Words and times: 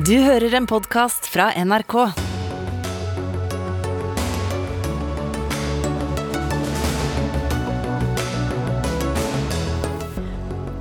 Du 0.00 0.14
hører 0.16 0.54
en 0.56 0.64
podkast 0.66 1.26
fra 1.28 1.50
NRK. 1.60 1.94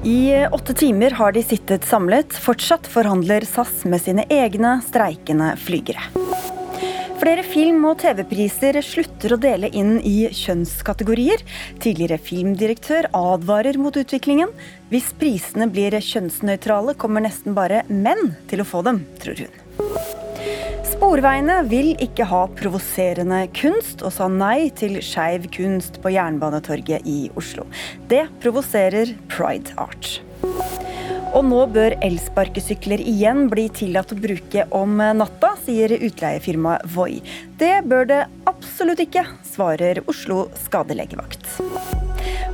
I 0.07 0.47
åtte 0.51 0.73
timer 0.73 1.11
har 1.19 1.35
de 1.35 1.43
sittet 1.43 1.83
samlet. 1.89 2.31
Fortsatt 2.31 2.87
forhandler 2.87 3.43
SAS 3.49 3.81
med 3.83 3.99
sine 4.05 4.23
egne 4.31 4.77
streikende 4.87 5.51
flygere. 5.65 6.07
Flere 7.19 7.43
film- 7.43 7.83
og 7.83 7.97
TV-priser 7.99 8.77
slutter 8.85 9.33
å 9.35 9.37
dele 9.43 9.67
inn 9.75 9.97
i 10.07 10.29
kjønnskategorier. 10.31 11.41
Tidligere 11.83 12.15
filmdirektør 12.23 13.09
advarer 13.11 13.75
mot 13.75 13.97
utviklingen. 13.99 14.53
Hvis 14.87 15.09
prisene 15.19 15.67
blir 15.67 15.97
kjønnsnøytrale, 15.99 16.95
kommer 16.95 17.25
nesten 17.25 17.57
bare 17.57 17.81
menn 17.91 18.37
til 18.47 18.63
å 18.63 18.67
få 18.69 18.85
dem, 18.87 19.01
tror 19.19 19.43
hun. 19.43 19.59
Sporveiene 20.87 21.59
vil 21.67 21.91
ikke 21.99 22.29
ha 22.31 22.45
provoserende 22.55 23.41
kunst, 23.51 23.99
og 23.99 24.15
sa 24.15 24.31
nei 24.31 24.69
til 24.71 25.01
skeiv 25.03 25.51
kunst 25.51 25.99
på 25.99 26.15
Jernbanetorget 26.15 27.03
i 27.03 27.19
Oslo. 27.35 27.67
Det 28.07 28.29
provoserer 28.39 29.11
Pride 29.27 29.75
Art. 29.75 30.21
Og 31.29 31.43
nå 31.45 31.59
bør 31.69 31.93
elsparkesykler 32.01 33.03
igjen 33.05 33.43
bli 33.51 33.67
tillatt 33.69 34.15
å 34.15 34.17
bruke 34.17 34.63
om 34.73 34.95
natta, 34.97 35.51
sier 35.69 35.93
utleiefirmaet 36.01 36.85
Voi. 36.95 37.19
Det 37.59 37.83
bør 37.85 38.07
det 38.09 38.19
absolutt 38.49 39.01
ikke, 39.03 39.25
svarer 39.45 40.01
Oslo 40.09 40.47
skadelegevakt. 40.57 41.45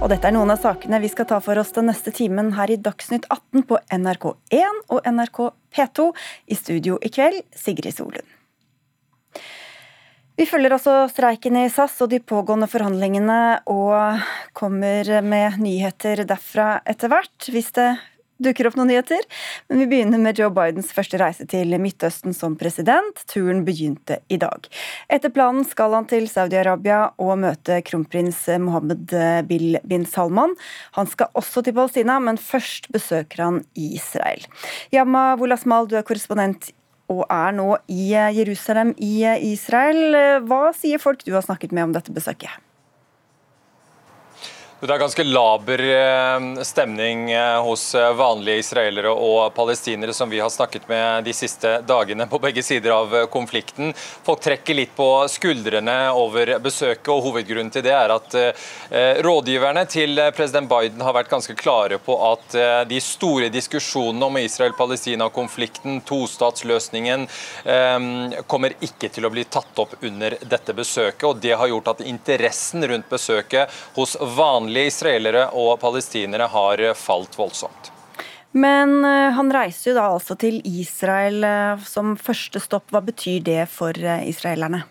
Og 0.01 0.09
dette 0.11 0.27
er 0.27 0.35
noen 0.35 0.51
av 0.51 0.59
sakene 0.59 0.99
vi 0.99 1.11
skal 1.11 1.27
ta 1.29 1.39
for 1.43 1.57
oss 1.61 1.71
den 1.75 1.87
neste 1.87 2.11
timen 2.15 2.51
her 2.57 2.71
i 2.71 2.79
Dagsnytt 2.81 3.27
18 3.31 3.63
på 3.69 3.79
NRK1 3.95 4.81
og 4.91 5.07
NRK 5.07 5.39
P2. 5.75 6.09
I 6.51 6.57
studio 6.59 6.97
i 6.99 7.11
kveld, 7.13 7.45
Sigrid 7.55 7.95
Solund. 7.95 8.33
Vi 10.35 10.43
følger 10.49 10.75
altså 10.75 11.05
streiken 11.07 11.55
i 11.61 11.69
SAS 11.71 11.95
og 12.03 12.09
de 12.11 12.19
pågående 12.19 12.67
forhandlingene, 12.67 13.61
og 13.71 14.19
kommer 14.51 15.07
med 15.23 15.55
nyheter 15.63 16.25
derfra 16.27 16.81
etter 16.83 17.13
hvert, 17.13 17.47
hvis 17.47 17.71
det 17.79 17.93
dukker 18.41 18.69
opp 18.69 18.77
noen 18.79 18.91
nyheter. 18.91 19.23
Men 19.69 19.81
vi 19.83 19.87
begynner 19.91 20.21
med 20.21 20.39
Joe 20.39 20.51
Bidens 20.53 20.91
første 20.95 21.19
reise 21.21 21.47
til 21.49 21.75
Midtøsten 21.81 22.35
som 22.35 22.57
president. 22.59 23.23
Turen 23.31 23.63
begynte 23.67 24.19
i 24.27 24.39
dag. 24.41 24.69
Etter 25.11 25.33
planen 25.33 25.65
skal 25.67 25.95
han 25.95 26.09
til 26.09 26.27
Saudi-Arabia 26.31 27.01
og 27.21 27.35
møte 27.43 27.81
kronprins 27.87 28.45
Mohammed 28.61 29.15
bin 29.49 30.07
Salman. 30.09 30.55
Han 30.99 31.11
skal 31.11 31.31
også 31.37 31.65
til 31.65 31.75
Palestina, 31.77 32.19
men 32.19 32.39
først 32.41 32.91
besøker 32.93 33.45
han 33.45 33.61
Israel. 33.75 34.45
Yamma 34.93 35.31
Wolasmal, 35.39 35.89
du 35.89 35.97
er 35.99 36.07
korrespondent 36.07 36.71
og 37.11 37.25
er 37.29 37.53
nå 37.53 37.69
i 37.91 38.11
Jerusalem 38.13 38.95
i 38.97 39.19
Israel. 39.51 40.17
Hva 40.49 40.69
sier 40.77 41.01
folk 41.01 41.25
du 41.25 41.35
har 41.35 41.45
snakket 41.45 41.75
med 41.75 41.89
om 41.89 41.93
dette 41.97 42.13
besøket? 42.15 42.49
Det 44.79 44.91
er 44.91 44.99
ganske 44.99 45.23
laber 45.23 45.79
eh, 45.79 46.63
stemning 46.67 47.29
eh, 47.31 47.63
hos 47.63 47.95
eh, 47.95 48.09
vanlige 48.13 48.59
israelere 48.59 49.13
og 49.15 49.53
palestinere 49.55 50.11
som 50.13 50.27
vi 50.29 50.41
har 50.43 50.51
snakket 50.51 50.89
med 50.89 51.23
de 51.23 51.31
siste 51.33 51.77
dagene 51.87 52.27
på 52.27 52.41
begge 52.43 52.59
sider 52.63 52.91
av 52.91 53.15
konflikten. 53.31 53.93
Folk 53.95 54.43
trekker 54.43 54.75
litt 54.75 54.91
på 54.97 55.07
skuldrene 55.31 55.95
over 56.11 56.57
besøket, 56.59 57.07
og 57.13 57.23
hovedgrunnen 57.23 57.71
til 57.71 57.85
det 57.85 57.93
er 57.95 58.11
at 58.17 58.35
rådgiverne 59.23 59.85
til 59.89 60.19
president 60.35 60.67
Biden 60.69 61.01
har 61.05 61.15
vært 61.15 61.31
ganske 61.31 61.55
klare 61.57 61.97
på 62.03 62.17
at 62.27 62.55
de 62.89 62.99
store 63.03 63.47
diskusjonene 63.53 64.27
om 64.27 64.39
Israel-Palestina-konflikten, 64.41 66.01
tostatsløsningen, 66.07 67.27
kommer 68.51 68.75
ikke 68.85 69.09
til 69.13 69.27
å 69.27 69.31
bli 69.33 69.45
tatt 69.47 69.81
opp 69.81 69.95
under 70.01 70.37
dette 70.41 70.75
besøket. 70.77 71.27
og 71.29 71.41
Det 71.43 71.55
har 71.55 71.71
gjort 71.71 71.93
at 71.95 72.05
interessen 72.05 72.87
rundt 72.89 73.09
besøket 73.11 73.71
hos 73.95 74.17
vanlige 74.19 74.64
vanlige 74.65 74.91
israelere 74.91 75.49
og 75.53 75.77
palestinere 75.81 76.49
har 76.49 76.81
falt 76.97 77.37
voldsomt. 77.37 77.91
Men 78.55 79.03
eh, 79.03 79.33
han 79.35 79.51
reiser 79.51 79.91
jo 79.91 79.97
da 79.97 80.07
altså 80.15 80.37
til 80.39 80.61
Israel 80.63 81.43
eh, 81.43 81.81
som 81.83 82.15
første 82.15 82.61
stopp. 82.63 82.87
Hva 82.93 83.01
betyr 83.03 83.43
det 83.43 83.65
for 83.67 83.91
eh, 83.99 84.23
israelerne? 84.31 84.85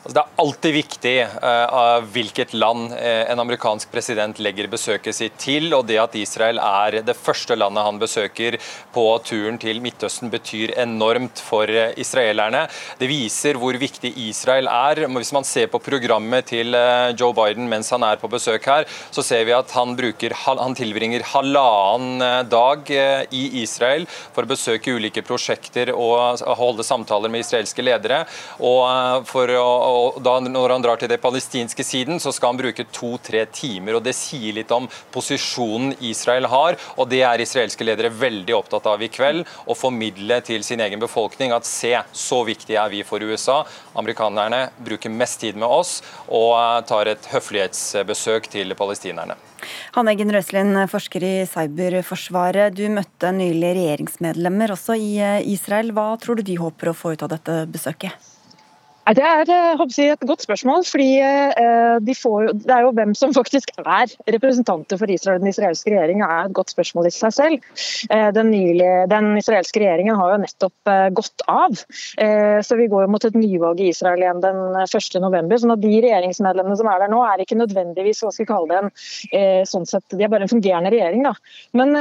Altså, 0.00 0.14
det 0.16 0.20
er 0.22 0.40
alltid 0.40 0.72
viktig 0.72 1.14
uh, 1.44 1.98
hvilket 2.08 2.54
land 2.56 2.94
uh, 2.94 3.24
en 3.28 3.42
amerikansk 3.42 3.90
president 3.92 4.38
legger 4.40 4.70
besøket 4.72 5.12
sitt 5.12 5.34
til. 5.36 5.66
og 5.76 5.84
Det 5.90 5.98
at 6.00 6.14
Israel 6.16 6.56
er 6.56 7.02
det 7.04 7.14
første 7.18 7.52
landet 7.58 7.84
han 7.84 7.98
besøker 8.00 8.56
på 8.94 9.04
turen 9.28 9.58
til 9.60 9.82
Midtøsten, 9.84 10.32
betyr 10.32 10.72
enormt 10.80 11.42
for 11.44 11.68
uh, 11.68 11.92
israelerne. 12.00 12.62
Det 12.96 13.10
viser 13.10 13.60
hvor 13.60 13.76
viktig 13.76 14.14
Israel 14.24 14.70
er. 14.72 15.02
Hvis 15.04 15.34
man 15.36 15.44
ser 15.44 15.68
på 15.68 15.82
programmet 15.84 16.48
til 16.48 16.72
Joe 17.20 17.36
Biden 17.36 17.68
mens 17.68 17.92
han 17.92 18.04
er 18.06 18.16
på 18.16 18.30
besøk 18.32 18.70
her, 18.72 18.88
så 19.12 19.20
ser 19.26 19.44
vi 19.44 19.52
at 19.52 19.68
han, 19.76 19.92
bruker, 19.98 20.32
han 20.46 20.78
tilbringer 20.78 21.26
halvannen 21.34 22.48
dag 22.48 22.88
i 22.88 23.42
Israel 23.60 24.06
for 24.08 24.46
å 24.46 24.52
besøke 24.54 24.96
ulike 24.96 25.24
prosjekter 25.26 25.92
og 25.92 26.40
holde 26.56 26.86
samtaler 26.86 27.32
med 27.32 27.44
israelske 27.44 27.84
ledere. 27.84 28.24
og 28.64 29.26
for 29.28 29.50
å 29.50 29.89
og 29.90 30.20
da 30.24 30.38
Når 30.40 30.72
han 30.72 30.82
drar 30.84 31.00
til 31.00 31.10
den 31.10 31.20
palestinske 31.20 31.84
siden, 31.84 32.20
så 32.22 32.32
skal 32.32 32.52
han 32.52 32.60
bruke 32.60 32.86
to-tre 32.92 33.44
timer. 33.46 33.98
og 33.98 34.04
Det 34.04 34.14
sier 34.16 34.56
litt 34.56 34.70
om 34.70 34.88
posisjonen 35.12 35.94
Israel 36.00 36.46
har. 36.46 36.76
og 36.96 37.08
Det 37.08 37.22
er 37.22 37.40
israelske 37.40 37.84
ledere 37.84 38.10
veldig 38.10 38.54
opptatt 38.56 38.86
av 38.86 39.02
i 39.02 39.08
kveld. 39.08 39.44
Å 39.66 39.76
formidle 39.76 40.40
til 40.46 40.64
sin 40.64 40.80
egen 40.80 41.00
befolkning 41.00 41.52
at 41.52 41.66
se, 41.68 41.94
så 42.12 42.42
viktig 42.46 42.76
er 42.76 42.88
vi 42.90 43.02
for 43.02 43.20
USA. 43.20 43.64
Amerikanerne 43.94 44.70
bruker 44.78 45.10
mest 45.10 45.40
tid 45.40 45.56
med 45.56 45.68
oss 45.68 46.00
og 46.28 46.56
eh, 46.56 46.80
tar 46.88 47.10
et 47.10 47.30
høflighetsbesøk 47.32 48.48
til 48.50 48.74
palestinerne. 48.78 49.36
Hanne 49.94 50.14
Eggen 50.14 50.32
Røslin, 50.32 50.72
forsker 50.88 51.24
i 51.26 51.34
cyberforsvaret. 51.50 52.76
Du 52.76 52.86
møtte 52.92 53.32
nylig 53.36 53.74
regjeringsmedlemmer 53.80 54.76
også 54.76 54.96
i 54.96 55.12
eh, 55.20 55.38
Israel. 55.52 55.92
Hva 55.96 56.12
tror 56.22 56.40
du 56.40 56.46
de 56.46 56.60
håper 56.60 56.92
å 56.92 56.96
få 56.96 57.14
ut 57.14 57.26
av 57.26 57.34
dette 57.34 57.64
besøket? 57.70 58.29
Det 59.08 59.24
er 59.24 59.48
eh, 59.48 59.80
jeg, 59.96 60.12
et 60.12 60.26
godt 60.28 60.42
spørsmål. 60.44 60.84
fordi 60.86 61.18
eh, 61.18 61.96
de 62.04 62.14
får, 62.14 62.52
Det 62.52 62.70
er 62.70 62.84
jo 62.84 62.92
hvem 62.94 63.14
som 63.14 63.32
faktisk 63.40 63.72
er 63.78 64.12
representanter 64.34 64.96
for 65.00 65.10
Israel. 65.10 65.40
Den 65.40 65.48
israelske 65.48 65.90
regjeringen 65.90 66.26
er 66.26 66.46
et 66.46 66.54
godt 66.54 66.70
spørsmål 66.70 67.08
i 67.08 67.10
seg 67.14 67.32
selv. 67.32 67.64
Eh, 68.10 68.28
den, 68.36 68.50
nylige, 68.50 69.06
den 69.10 69.36
israelske 69.40 69.80
regjeringen 69.80 70.16
har 70.16 70.34
jo 70.34 70.42
nettopp 70.44 70.92
gått 71.16 71.44
av. 71.48 71.74
Så 72.66 72.76
vi 72.76 72.86
går 72.90 73.08
mot 73.10 73.24
et 73.24 73.36
nyvalg 73.36 73.80
i 73.80 73.90
Israel 73.90 74.20
igjen 74.22 74.40
den 74.42 74.58
1.11. 74.82 75.56
sånn 75.62 75.74
at 75.74 75.82
de 75.82 75.92
regjeringsmedlemmene 76.04 76.76
som 76.78 76.88
er 76.90 77.02
der 77.02 77.12
nå, 77.12 77.20
er 77.24 77.42
ikke 77.42 77.58
nødvendigvis 77.58 78.22
hva 78.24 78.32
skal 78.32 78.44
vi 78.44 78.48
kalle 78.50 78.68
det 78.70 78.80
en, 78.80 79.66
sånn 79.68 79.86
sett, 79.88 80.04
de 80.12 80.24
er 80.24 80.32
bare 80.32 80.46
en 80.46 80.52
fungerende 80.52 80.92
regjering. 80.92 81.24
da. 81.26 81.34
Men 81.76 81.94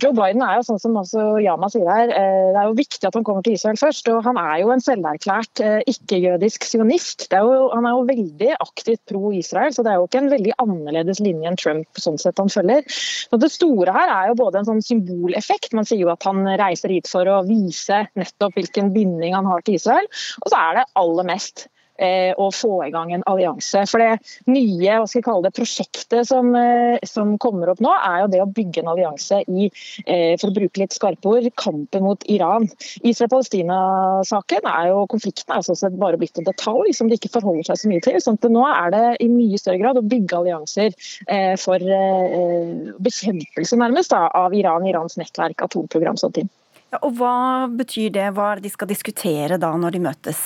Joe 0.00 0.14
Biden 0.16 0.44
er 0.44 0.58
jo 0.58 0.66
sånn 0.70 0.82
som 0.82 0.98
også 1.00 1.26
Yama 1.44 1.70
sier 1.72 1.88
her, 1.88 2.12
det 2.12 2.58
er 2.58 2.70
jo 2.70 2.78
viktig 2.78 3.08
at 3.08 3.18
han 3.18 3.26
kommer 3.26 3.44
til 3.46 3.56
Israel 3.58 3.80
først. 3.80 4.08
og 4.12 4.24
Han 4.26 4.40
er 4.40 4.62
jo 4.62 4.72
en 4.74 4.84
selverklært 4.84 5.62
ikke 5.62 6.01
ikke-jødisk 6.02 6.66
sionist. 6.66 7.26
Er 7.32 7.46
jo, 7.46 7.68
han 7.72 7.86
er 7.86 7.96
jo 7.96 8.06
veldig 8.08 8.50
aktivt 8.58 9.02
pro-Israel, 9.10 9.72
så 9.74 9.84
det 9.84 9.92
er 9.92 10.00
jo 10.00 10.08
ikke 10.08 10.22
en 10.22 10.32
veldig 10.32 10.54
annerledes 10.62 11.22
linje 11.24 11.50
enn 11.50 11.58
Trump 11.60 12.02
sånn 12.02 12.20
sett 12.20 12.40
han 12.42 12.52
følger. 12.52 12.86
Så 12.88 13.40
Det 13.42 13.50
store 13.52 13.94
her 13.94 14.12
er 14.12 14.30
jo 14.30 14.38
både 14.42 14.60
en 14.60 14.70
sånn 14.70 14.84
symboleffekt, 14.84 15.72
man 15.76 15.88
sier 15.88 16.04
jo 16.04 16.12
at 16.12 16.26
han 16.28 16.44
reiser 16.60 16.92
hit 16.94 17.10
for 17.10 17.28
å 17.28 17.42
vise 17.46 18.04
nettopp 18.18 18.58
hvilken 18.58 18.92
binding 18.94 19.36
han 19.36 19.48
har 19.48 19.64
til 19.64 19.78
Israel, 19.80 20.08
og 20.42 20.52
så 20.52 20.58
er 20.58 20.80
det 20.80 20.90
aller 21.00 21.28
mest 21.32 21.68
å 22.00 22.48
få 22.54 22.86
i 22.86 22.90
gang 22.90 23.12
en 23.12 23.24
allianse. 23.28 23.84
For 23.90 24.02
Det 24.02 24.50
nye 24.50 24.98
hva 24.98 25.06
skal 25.06 25.20
jeg 25.20 25.26
kalle 25.26 25.44
det, 25.46 25.52
prosjektet 25.56 26.28
som, 26.28 26.54
eh, 26.56 26.98
som, 27.08 27.36
kommer 27.42 27.70
opp 27.72 27.82
nå, 27.84 27.92
er 27.92 28.22
jo 28.22 28.30
det 28.32 28.40
å 28.42 28.48
bygge 28.48 28.82
en 28.82 28.90
allianse 28.92 29.42
i 29.46 29.68
eh, 30.06 30.34
for 30.40 30.50
å 30.50 30.56
bruke 30.56 30.82
litt 30.82 30.96
skarpe 30.96 31.28
ord, 31.28 31.48
kampen 31.60 32.06
mot 32.06 32.24
Iran. 32.32 32.68
Israel-Palestina-saken 33.02 34.68
er 34.70 34.90
jo 34.90 35.04
konflikten 35.12 35.54
er 35.54 35.66
sånn 35.66 35.98
bare 36.00 36.18
blitt 36.20 36.38
en 36.40 36.48
detalj 36.48 36.94
som 36.96 37.10
de 37.10 37.18
ikke 37.18 37.32
forholder 37.34 37.68
seg 37.68 37.82
så 37.82 37.92
mye 37.92 38.04
til. 38.04 38.18
sånn 38.22 38.40
at 38.40 38.50
Nå 38.52 38.64
er 38.68 38.92
det 38.94 39.04
i 39.24 39.28
mye 39.32 39.60
større 39.60 39.80
grad 39.82 40.00
å 40.00 40.04
bygge 40.06 40.38
allianser 40.38 40.96
for 41.60 41.80
bekjempelse 43.02 43.78
nærmest 43.80 44.12
da, 44.12 44.26
av 44.36 44.54
Iran, 44.56 44.86
Irans 44.88 45.16
nettverk, 45.20 45.64
atomprogram. 45.64 46.18
sånn 46.20 46.34
ting. 46.36 46.50
Ja, 46.92 47.00
og 47.00 47.16
Hva 47.16 47.68
betyr 47.72 48.12
det? 48.12 48.28
Hva 48.36 48.52
er 48.52 48.60
det 48.60 48.68
de 48.68 48.74
skal 48.74 48.90
diskutere 48.90 49.58
da 49.60 49.72
når 49.80 49.96
de 49.96 50.02
møtes? 50.04 50.42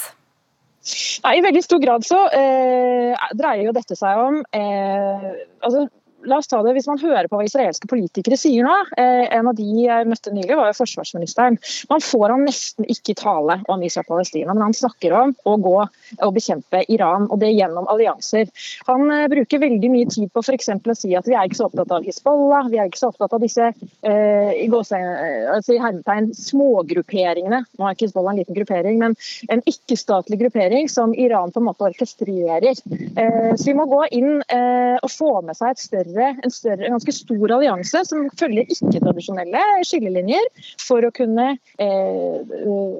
Nei, 1.24 1.36
I 1.38 1.44
veldig 1.44 1.62
stor 1.64 1.80
grad 1.82 2.06
så 2.06 2.18
eh, 2.30 3.28
dreier 3.34 3.66
jo 3.66 3.74
dette 3.74 3.96
seg 3.98 4.20
om 4.22 4.42
eh, 4.54 5.30
altså 5.66 5.86
la 6.26 6.40
oss 6.40 6.50
ta 6.50 6.62
det, 6.62 6.74
Hvis 6.76 6.88
man 6.90 7.00
hører 7.00 7.28
på 7.30 7.38
hva 7.38 7.46
israelske 7.46 7.88
politikere 7.90 8.38
sier 8.40 8.66
nå 8.66 8.74
eh, 8.98 9.26
En 9.36 9.50
av 9.50 9.56
de 9.58 9.66
jeg 9.86 10.08
møtte 10.10 10.32
nylig, 10.34 10.56
var 10.56 10.70
jo 10.70 10.78
forsvarsministeren. 10.80 11.58
Man 11.90 12.02
får 12.04 12.32
han 12.32 12.44
nesten 12.46 12.86
ikke 12.90 13.16
tale 13.18 13.58
om 13.72 13.82
Israel-Palestina, 13.84 14.54
men 14.54 14.68
han 14.68 14.76
snakker 14.76 15.14
om 15.16 15.34
å 15.46 15.56
gå 15.62 15.76
og 15.80 16.34
bekjempe 16.36 16.82
Iran, 16.92 17.28
og 17.30 17.40
det 17.42 17.52
gjennom 17.54 17.88
allianser. 17.92 18.50
Han 18.90 19.10
eh, 19.12 19.26
bruker 19.32 19.62
veldig 19.62 19.90
mye 19.92 20.10
tid 20.12 20.32
på 20.32 20.42
f.eks. 20.44 20.70
å 20.76 20.96
si 20.96 21.14
at 21.18 21.28
vi 21.28 21.36
er 21.36 21.48
ikke 21.48 21.60
så 21.60 21.68
opptatt 21.70 21.94
av 21.94 22.06
Hizbollah, 22.06 22.70
vi 22.72 22.80
er 22.80 22.90
ikke 22.90 23.02
så 23.02 23.10
opptatt 23.12 23.36
av 23.36 23.42
disse 23.44 23.68
eh, 23.70 24.52
i 24.56 24.68
gåstegn, 24.72 25.06
altså 25.54 25.76
i 25.76 25.80
hermetegn 25.82 26.30
smågrupperingene. 26.36 27.62
Nå 27.76 27.86
er 27.86 27.96
ikke 27.96 28.08
Hizbollah 28.08 28.34
en 28.34 28.42
liten 28.42 28.58
gruppering, 28.58 29.00
men 29.02 29.16
en 29.52 29.64
ikke-statlig 29.68 30.40
gruppering 30.44 30.90
som 30.92 31.14
Iran 31.14 31.52
på 31.52 31.62
en 31.62 31.68
måte 31.68 31.86
orkestrerer. 31.88 32.72
Eh, 32.72 33.52
så 33.56 33.68
vi 33.68 33.76
må 33.76 33.86
gå 33.90 34.02
inn 34.16 34.40
eh, 34.42 34.96
og 35.02 35.10
få 35.12 35.30
med 35.46 35.58
seg 35.58 35.74
et 35.74 35.82
større, 35.82 36.15
en, 36.22 36.52
større, 36.52 36.86
en, 36.86 36.96
ganske 36.96 37.14
stor 37.14 37.54
allianse 37.56 38.02
som 38.08 38.26
følger 38.38 38.68
ikke-tradisjonelle 38.72 39.62
skillelinjer 39.86 40.46
for 40.82 41.06
å 41.06 41.12
kunne 41.14 41.48
eh, 41.82 42.54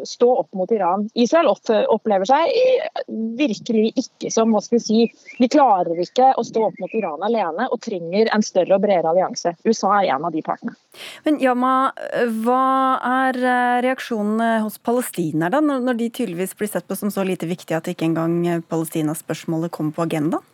stå 0.07 0.31
opp 0.43 0.51
mot 0.57 0.73
Iran. 0.75 1.07
Israel 1.15 1.51
opplever 1.53 2.29
seg 2.29 2.53
virkelig 3.39 3.93
ikke 4.03 4.33
som 4.33 4.55
hva 4.55 4.63
skal 4.65 4.79
vi 4.79 4.85
si, 4.85 5.03
De 5.41 5.49
klarer 5.53 5.99
ikke 6.03 6.33
å 6.37 6.45
stå 6.47 6.67
opp 6.69 6.81
mot 6.83 6.97
Iran 6.97 7.25
alene 7.27 7.69
og 7.71 7.81
trenger 7.85 8.31
en 8.35 8.45
større 8.45 8.77
og 8.77 8.85
bredere 8.85 9.13
allianse. 9.13 9.55
USA 9.67 9.95
er 10.01 10.13
en 10.17 10.27
av 10.27 10.35
de 10.35 10.43
partene. 10.47 10.77
Men 11.27 11.41
Yama, 11.43 11.93
hva 12.45 12.65
er 13.27 13.41
reaksjonene 13.85 14.63
hos 14.65 14.79
palestinerne 14.83 15.63
når 15.63 16.01
de 16.01 16.11
tydeligvis 16.11 16.57
blir 16.59 16.71
sett 16.73 16.89
på 16.89 16.99
som 16.99 17.13
så 17.13 17.25
lite 17.27 17.49
viktig 17.49 17.77
at 17.77 17.89
ikke 17.91 18.09
engang 18.09 18.63
Palestina-spørsmålet 18.71 19.75
kommer 19.75 19.97
på 19.97 20.07
agendaen? 20.07 20.45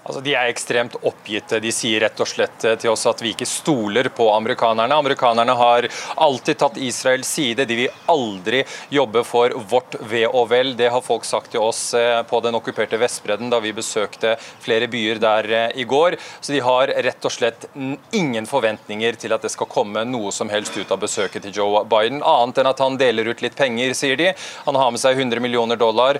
Altså, 0.00 0.22
de 0.24 0.32
er 0.32 0.48
ekstremt 0.48 0.94
oppgitte. 1.04 1.58
De 1.60 1.70
sier 1.74 2.00
rett 2.00 2.20
og 2.22 2.28
slett 2.28 2.64
eh, 2.64 2.76
til 2.80 2.92
oss 2.92 3.04
at 3.06 3.20
vi 3.20 3.34
ikke 3.34 3.48
stoler 3.48 4.08
på 4.16 4.30
amerikanerne. 4.32 4.96
Amerikanerne 4.96 5.52
har 5.58 5.88
alltid 6.16 6.56
tatt 6.62 6.78
Israels 6.80 7.28
side. 7.28 7.66
De 7.68 7.76
vil 7.82 7.98
aldri 8.08 8.62
jobbe 8.88 9.22
for 9.28 9.52
vårt 9.68 9.98
ve 10.08 10.24
og 10.26 10.48
vel. 10.54 10.72
Det 10.78 10.88
har 10.94 11.04
folk 11.04 11.28
sagt 11.28 11.52
til 11.52 11.60
oss 11.60 11.82
eh, 11.94 12.22
på 12.24 12.40
den 12.40 12.56
okkuperte 12.56 12.96
Vestbredden 13.00 13.52
da 13.52 13.60
vi 13.60 13.74
besøkte 13.76 14.38
flere 14.64 14.88
byer 14.88 15.20
der 15.20 15.50
eh, 15.58 15.76
i 15.82 15.84
går. 15.84 16.16
Så 16.40 16.56
de 16.56 16.64
har 16.64 16.94
rett 17.04 17.28
og 17.28 17.36
slett 17.36 17.68
ingen 18.16 18.48
forventninger 18.48 19.20
til 19.20 19.36
at 19.36 19.44
det 19.44 19.52
skal 19.52 19.68
komme 19.68 20.06
noe 20.08 20.32
som 20.32 20.48
helst 20.48 20.80
ut 20.80 20.96
av 20.96 21.04
besøket 21.04 21.44
til 21.44 21.60
Joe 21.60 21.84
Biden, 21.84 22.22
annet 22.24 22.62
enn 22.62 22.70
at 22.72 22.80
han 22.80 22.96
deler 23.00 23.28
ut 23.28 23.44
litt 23.44 23.58
penger, 23.58 23.92
sier 23.98 24.16
de. 24.16 24.32
Han 24.64 24.80
har 24.80 24.90
med 24.94 25.02
seg 25.02 25.18
100 25.18 25.44
millioner 25.44 25.76
dollar 25.80 26.18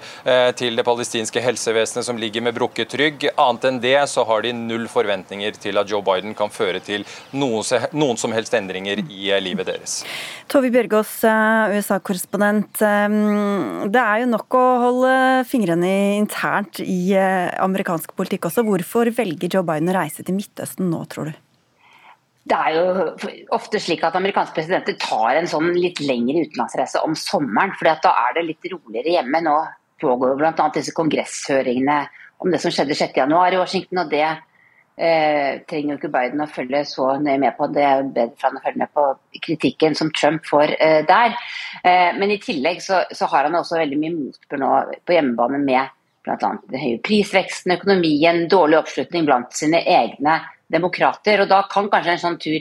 til 0.59 0.77
det 0.77 0.85
palestinske 0.87 1.43
helsevesenet 1.43 2.07
som 2.07 2.19
ligger 2.21 2.45
med 2.45 2.57
brukket 2.57 2.95
rygg. 3.01 3.29
annet 3.41 3.65
enn 3.71 3.80
enn 3.81 3.85
det 3.85 4.09
så 4.09 4.25
har 4.29 4.45
de 4.45 4.53
null 4.53 4.87
forventninger 4.91 5.57
til 5.61 5.79
at 5.81 5.89
Joe 5.89 6.03
Biden 6.05 6.35
kan 6.37 6.51
føre 6.53 6.81
til 6.81 7.05
noen, 7.33 8.17
som 8.17 8.33
helst 8.33 8.55
endringer 8.55 9.01
i 9.09 9.31
eh, 9.31 9.41
livet 9.41 9.67
deres. 9.67 10.03
Tove 10.51 10.71
Bjørgaas, 10.71 11.13
eh, 11.25 11.77
USA-korrespondent. 11.79 12.81
Eh, 12.85 13.09
det 13.91 14.01
er 14.03 14.23
jo 14.23 14.31
nok 14.31 14.59
å 14.59 14.65
holde 14.85 15.15
fingrene 15.49 16.19
internt 16.19 16.83
i 16.85 17.15
amerikansk 17.17 18.15
politikk 18.17 18.51
også. 18.51 18.67
Hvorfor 18.67 19.11
velger 19.15 19.51
Joe 19.51 19.67
Biden 19.67 19.91
å 19.91 19.97
reise 20.01 20.25
til 20.25 20.37
Midtøsten 20.37 20.91
nå, 20.91 21.05
tror 21.11 21.31
du? 21.31 21.39
Det 22.51 22.57
er 22.57 22.75
jo 22.75 23.35
ofte 23.55 23.79
slik 23.79 24.01
at 24.03 24.17
amerikanske 24.19 24.57
presidenter 24.57 24.97
tar 24.99 25.37
en 25.39 25.47
sånn 25.47 25.69
litt 25.77 26.01
lengre 26.03 26.47
utenlandsreise 26.49 27.03
om 27.05 27.15
sommeren. 27.15 27.77
for 27.79 27.87
da 27.87 28.15
er 28.27 28.35
det 28.35 28.49
litt 28.49 28.73
roligere 28.73 29.21
hjemme. 29.21 29.43
Nå 29.45 29.59
pågår 30.01 30.35
bl.a. 30.41 30.71
disse 30.75 30.95
kongresshøringene 30.97 32.01
om 32.41 32.53
det 32.53 32.61
som 32.63 32.73
skjedde 32.73 32.97
6.1 32.97 33.35
i 33.55 33.61
Washington. 33.61 34.03
og 34.03 34.11
det 34.13 34.25
eh, 35.01 35.61
trenger 35.69 35.95
jo 35.95 35.99
ikke 35.99 36.13
Biden 36.15 36.43
å 36.45 36.49
følge 36.51 36.83
så 36.89 37.13
nøye 37.21 37.39
med 37.43 37.57
på. 37.57 37.69
Det 37.73 37.85
er 37.87 38.03
bedre 38.05 38.37
for 38.37 38.49
han 38.49 38.61
å 38.61 38.65
følge 38.65 38.83
med 38.83 38.93
på 38.97 39.07
kritikken 39.47 39.97
som 39.99 40.13
Trump 40.17 40.47
får 40.49 40.75
eh, 40.79 41.01
der. 41.09 41.37
Eh, 41.85 42.11
men 42.19 42.35
i 42.35 42.41
tillegg 42.43 42.83
så, 42.85 43.03
så, 43.13 43.29
har 43.33 43.49
han 43.49 43.59
også 43.61 43.81
veldig 43.81 44.01
mye 44.01 44.17
motbør 44.17 44.63
nå 44.63 44.73
på 45.07 45.17
hjemmebane 45.17 45.63
med 45.65 45.97
bl.a. 46.27 46.37
den 46.41 46.83
høye 46.83 47.01
prisveksten, 47.05 47.77
økonomien, 47.79 48.45
dårlig 48.53 48.83
oppslutning 48.83 49.25
blant 49.29 49.57
sine 49.57 49.81
egne 49.89 50.41
demokrater. 50.73 51.45
og 51.45 51.53
Da 51.53 51.65
kan 51.71 51.89
kanskje 51.93 52.17
en 52.17 52.25
sånn 52.27 52.41
tur 52.43 52.61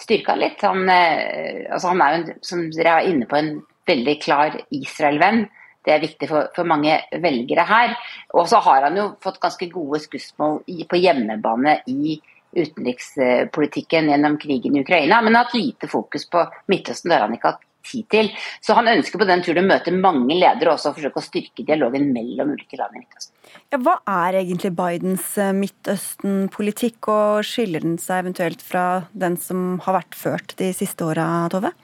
styrke 0.00 0.34
han 0.34 0.42
litt. 0.42 0.64
Han, 0.64 0.88
eh, 0.90 1.64
altså 1.72 1.92
han 1.92 2.02
er 2.04 2.16
jo, 2.16 2.22
en, 2.22 2.42
som 2.44 2.66
dere 2.74 2.98
er 2.98 3.12
inne 3.12 3.28
på, 3.30 3.40
en 3.40 3.54
veldig 3.88 4.16
klar 4.22 4.58
Israel-venn. 4.74 5.46
Det 5.84 5.92
er 5.94 6.04
viktig 6.04 6.28
for, 6.30 6.48
for 6.56 6.68
mange 6.68 6.96
velgere 7.22 7.66
her. 7.68 7.96
Og 8.34 8.48
så 8.50 8.60
har 8.64 8.88
han 8.88 8.96
jo 8.98 9.10
fått 9.24 9.42
ganske 9.42 9.68
gode 9.72 10.00
skussmål 10.04 10.62
i, 10.72 10.86
på 10.88 11.00
hjemmebane 11.00 11.78
i 11.92 12.16
utenrikspolitikken 12.54 14.08
gjennom 14.12 14.38
krigen 14.38 14.76
i 14.76 14.82
Ukraina, 14.84 15.20
men 15.22 15.34
har 15.34 15.48
hatt 15.48 15.56
lite 15.58 15.90
fokus 15.90 16.28
på 16.30 16.44
Midtøsten. 16.70 17.10
Det 17.10 17.18
har 17.18 17.26
han 17.26 17.36
ikke 17.36 17.54
hatt 17.54 17.64
tid 17.84 18.06
til. 18.12 18.30
Så 18.64 18.76
han 18.78 18.88
ønsker 18.88 19.20
på 19.20 19.28
den 19.28 19.42
turen 19.44 19.66
å 19.66 19.72
møte 19.74 19.94
mange 19.94 20.36
ledere 20.38 20.72
og 20.72 20.80
forsøke 20.80 21.20
å 21.20 21.24
styrke 21.24 21.66
dialogen 21.66 22.10
mellom 22.14 22.54
ulike 22.54 22.78
land 22.80 22.96
i 22.96 23.02
Midtøsten. 23.02 23.32
Ja, 23.72 23.80
hva 23.82 23.98
er 24.08 24.40
egentlig 24.40 24.72
Bidens 24.76 25.26
eh, 25.40 25.52
Midtøsten-politikk, 25.56 27.10
og 27.12 27.44
skiller 27.46 27.84
den 27.84 27.98
seg 28.02 28.24
eventuelt 28.24 28.64
fra 28.64 29.04
den 29.12 29.36
som 29.40 29.80
har 29.84 30.00
vært 30.00 30.18
ført 30.18 30.56
de 30.60 30.72
siste 30.76 31.06
åra, 31.06 31.26
Tove? 31.52 31.74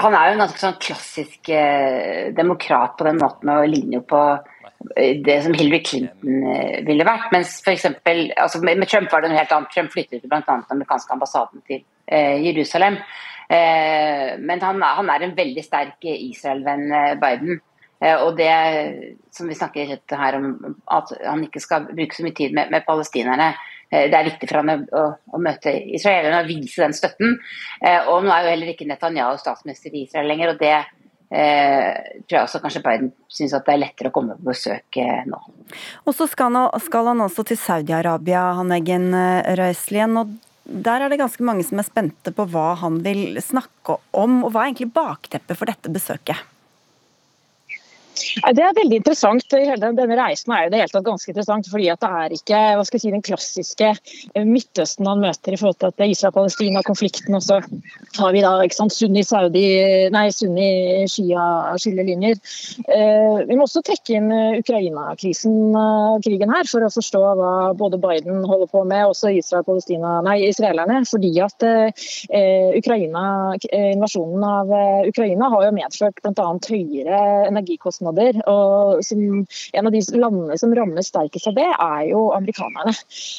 Han 0.00 0.16
er 0.16 0.28
jo 0.28 0.36
en 0.36 0.42
ganske 0.44 0.62
sånn 0.62 0.78
klassisk 0.80 1.50
eh, 1.52 2.30
demokrat 2.36 2.96
på 2.98 3.06
den 3.06 3.20
måten 3.20 3.52
og 3.52 3.68
ligner 3.68 3.98
jo 3.98 4.02
på 4.08 4.20
eh, 4.96 5.18
det 5.24 5.40
som 5.44 5.56
Hillary 5.56 5.82
Clinton 5.84 6.44
eh, 6.54 6.78
ville 6.86 7.06
vært. 7.06 7.28
Mens 7.34 7.58
for 7.64 7.74
eksempel, 7.74 8.30
altså 8.40 8.62
med, 8.64 8.86
Trump 8.88 9.12
var 9.12 9.24
det 9.24 9.32
noe 9.32 9.40
helt 9.40 9.52
annet. 9.56 9.72
Trump 9.74 9.92
flyttet 9.92 10.24
bl.a. 10.24 10.40
den 10.46 10.76
amerikanske 10.76 11.16
ambassaden 11.16 11.64
til 11.68 11.84
Jerusalem. 12.10 12.96
Men 13.50 14.62
han, 14.62 14.82
han, 14.82 15.10
er 15.10 15.22
en 15.22 15.34
veldig 15.36 15.62
sterk 15.62 16.06
Israel-venn, 16.06 16.88
Biden. 17.22 17.60
og 18.24 18.32
det 18.38 18.50
som 19.34 19.46
vi 19.46 19.58
snakker 19.58 19.92
her 20.18 20.38
om, 20.38 20.48
at 20.90 21.12
han 21.22 21.44
ikke 21.46 21.62
skal 21.62 21.86
bruke 21.86 22.16
så 22.16 22.26
mye 22.26 22.34
tid 22.34 22.54
med, 22.54 22.70
med 22.74 22.86
palestinerne. 22.86 23.52
Eh, 23.90 24.06
det 24.10 24.16
er 24.16 24.28
viktig 24.30 24.48
for 24.50 24.60
ham 24.62 24.86
å, 24.86 25.04
å 25.34 25.42
møte 25.42 25.74
israelerne 25.96 26.44
og 26.44 26.50
vise 26.50 26.84
den 26.84 26.96
støtten. 26.96 27.36
Eh, 27.82 28.08
og 28.08 28.24
nå 28.24 28.32
er 28.34 28.46
jo 28.46 28.54
heller 28.54 28.72
ikke 28.72 28.88
Netanyahu 28.88 29.38
statsminister 29.40 29.94
i 29.94 30.06
Israel 30.06 30.30
lenger. 30.30 30.54
og 30.54 30.60
det 30.62 30.74
eh, 30.76 32.20
tror 32.26 32.38
jeg 32.38 32.44
også 32.44 32.62
kanskje 32.62 32.84
Biden 32.86 33.10
syns 33.30 33.56
det 33.56 33.74
er 33.74 33.82
lettere 33.82 34.12
å 34.12 34.14
komme 34.14 34.38
på 34.38 34.50
besøk 34.52 35.00
eh, 35.02 35.24
nå. 35.30 35.40
Og 36.04 36.14
så 36.16 36.28
skal, 36.30 36.62
skal, 36.86 37.10
han 37.12 37.26
også 37.26 37.46
til 37.50 37.58
Saudi-Arabia, 37.60 38.46
han 38.58 38.78
Eggen 38.78 39.10
Røiselien. 39.58 40.16
og 40.22 40.38
der 40.70 41.02
er 41.02 41.10
det 41.10 41.18
ganske 41.18 41.42
mange 41.42 41.64
som 41.66 41.80
er 41.82 41.86
spente 41.88 42.30
på 42.34 42.46
hva 42.52 42.76
han 42.78 43.00
vil 43.02 43.40
snakke 43.42 43.96
om. 44.14 44.44
og 44.44 44.52
Hva 44.52 44.62
er 44.62 44.70
egentlig 44.70 44.92
bakteppet 44.94 45.58
for 45.58 45.70
dette 45.70 45.90
besøket? 45.90 46.38
Det 48.20 48.62
er 48.62 48.74
veldig 48.76 48.98
interessant. 49.00 49.44
Denne 49.50 50.16
reisen 50.18 50.52
er 50.54 50.64
jo 50.66 50.70
det 50.72 50.80
hele 50.82 50.92
tatt 50.92 51.06
ganske 51.06 51.30
interessant, 51.32 51.68
fordi 51.70 51.86
det 51.88 52.10
er 52.10 52.34
ikke 52.36 52.58
hva 52.76 52.84
skal 52.86 52.98
jeg 52.98 53.04
si, 53.04 53.12
den 53.14 53.24
klassiske 53.24 53.88
Midtøsten 54.46 55.06
man 55.06 55.22
møter 55.24 55.54
i 55.54 55.58
forhold 55.60 55.78
til 55.80 55.88
at 55.90 56.00
Israel-Palestina-konflikten. 56.04 57.32
Og 57.38 57.42
så 57.44 57.54
har 58.18 58.30
vi 58.34 58.42
da 58.44 58.52
sunni-shia-skillelinjer. 60.40 62.36
Eh, 62.96 63.38
vi 63.48 63.56
må 63.56 63.62
også 63.66 63.82
trekke 63.86 64.10
inn 64.18 64.30
eh, 64.34 64.60
krigen 64.66 64.96
her, 66.54 66.64
for 66.70 66.80
å 66.84 66.92
forstå 66.92 67.22
hva 67.40 67.52
både 67.78 67.96
Biden 68.02 68.44
holder 68.48 68.68
på 68.70 68.80
med, 68.84 69.02
og 69.06 69.10
også 69.14 69.28
Israel-Palestina, 69.38 70.08
nei, 70.26 70.38
israelerne. 70.50 70.98
Fordi 71.08 71.32
at 71.44 71.58
eh, 71.66 71.88
Ukraina, 72.76 73.22
invasjonen 73.70 74.42
av 74.46 74.66
Ukraina 75.08 75.44
har 75.54 75.62
jo 75.68 75.72
medført 75.76 76.20
bl.a. 76.24 76.48
høyere 76.70 77.18
energikostnader 77.48 77.99
kostnader. 78.00 78.40
og 78.48 79.04
som, 79.04 79.46
En 79.72 79.86
av 79.86 79.92
de 79.92 80.00
landene 80.14 80.58
som 80.58 80.74
rammes 80.74 81.06
sterkest 81.06 81.46
av 81.46 81.54
det, 81.54 81.66
er 81.66 82.08
jo 82.10 82.32
amerikanerne. 82.32 82.94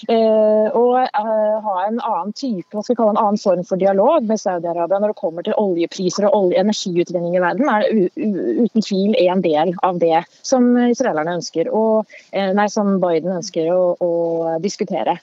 Eh, 0.07 0.69
og 0.73 0.97
eh, 1.01 1.57
ha 1.61 1.75
en 1.87 1.99
annen 1.99 2.33
type, 2.33 2.69
hva 2.71 2.83
skal 2.83 2.95
vi 2.95 2.99
kalle 2.99 3.15
en 3.15 3.23
annen 3.25 3.37
form 3.37 3.63
for 3.63 3.77
dialog 3.77 4.23
med 4.23 4.39
Saudi-Arabia 4.39 4.99
når 4.99 5.13
det 5.13 5.19
kommer 5.19 5.43
til 5.43 5.57
oljepriser 5.57 6.27
og 6.27 6.35
olje 6.45 6.61
energiutvinning 6.61 7.35
i 7.35 7.41
verden, 7.41 7.69
er 7.69 7.87
uten 7.91 8.81
tvil 8.81 9.15
en 9.17 9.41
del 9.41 9.73
av 9.83 9.99
det 9.99 10.23
som 10.43 10.75
israelerne 10.87 11.37
ønsker, 11.39 11.71
og, 11.71 12.07
eh, 12.31 12.53
nei, 12.53 12.67
som 12.69 12.99
Biden 13.01 13.37
ønsker 13.37 13.71
å, 13.73 13.95
å 13.99 14.57
diskutere. 14.61 15.19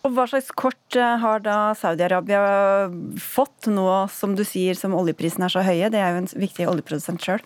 Og 0.00 0.14
Hva 0.16 0.24
slags 0.30 0.48
kort 0.56 0.96
eh, 0.96 1.16
har 1.20 1.42
da 1.44 1.74
Saudi-Arabia 1.76 2.88
fått 3.20 3.68
nå 3.68 3.86
som 4.12 4.32
du 4.36 4.46
sier 4.48 4.78
som 4.78 4.96
oljeprisene 4.96 5.44
er 5.48 5.52
så 5.52 5.64
høye? 5.64 5.90
Det 5.92 6.00
er 6.00 6.14
jo 6.14 6.22
en 6.22 6.30
viktig 6.40 6.68
oljeprodusent 6.70 7.24
sjøl. 7.24 7.42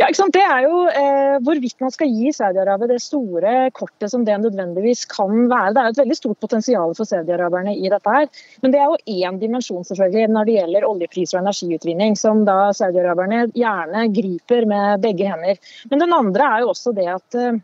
Ja, 0.00 0.08
ikke 0.08 0.20
sant? 0.20 0.34
Det 0.36 0.42
er 0.42 0.64
jo 0.64 0.82
eh, 0.88 1.36
hvorvidt 1.44 1.80
man 1.84 1.92
skal 1.94 2.10
gi 2.12 2.32
Saudi-Arabia 2.34 2.90
det 2.90 3.00
store 3.04 3.54
kortet 3.76 4.12
som 4.12 4.24
det 4.26 4.38
nødvendigvis 4.42 5.04
kan 5.10 5.46
være. 5.50 5.74
Det 5.76 5.82
er 5.82 5.92
et 5.92 6.00
veldig 6.02 6.18
stort 6.18 6.40
potensial 6.42 6.94
for 6.96 7.08
saudi-araberne 7.08 7.74
i 7.76 7.90
dette. 7.92 8.16
her. 8.16 8.28
Men 8.62 8.74
det 8.74 8.80
er 8.80 8.90
jo 8.92 9.20
én 9.26 9.40
dimensjon 9.42 9.84
selvfølgelig 9.86 10.32
når 10.32 10.48
det 10.48 10.58
gjelder 10.58 10.88
oljepris 10.88 11.34
og 11.34 11.42
energiutvinning, 11.42 12.16
som 12.18 12.44
da 12.48 12.72
saudi-araberne 12.76 13.46
gjerne 13.56 14.06
griper 14.16 14.68
med 14.70 15.04
begge 15.04 15.28
hender. 15.28 15.60
Men 15.90 16.04
den 16.04 16.16
andre 16.16 16.50
er 16.52 16.64
jo 16.64 16.72
også 16.74 16.94
det 16.96 17.08
at 17.12 17.40
Eh, 17.46 17.54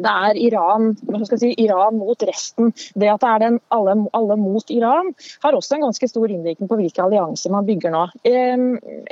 det 0.00 0.10
er 0.10 0.38
Iran, 0.40 0.94
si, 1.38 1.52
Iran 1.62 1.98
mot 2.00 2.22
resten. 2.26 2.72
Det 2.94 3.10
at 3.10 3.22
det 3.22 3.30
er 3.30 3.42
den 3.44 3.58
alle, 3.74 3.96
alle, 4.16 4.36
mot 4.40 4.70
Iran, 4.72 5.12
har 5.44 5.56
også 5.56 5.76
en 5.76 5.86
ganske 5.88 6.08
stor 6.08 6.30
innvirkning 6.30 6.70
på 6.70 6.78
hvilke 6.80 7.02
allianser 7.04 7.52
man 7.52 7.66
bygger 7.68 7.94
nå. 7.94 8.04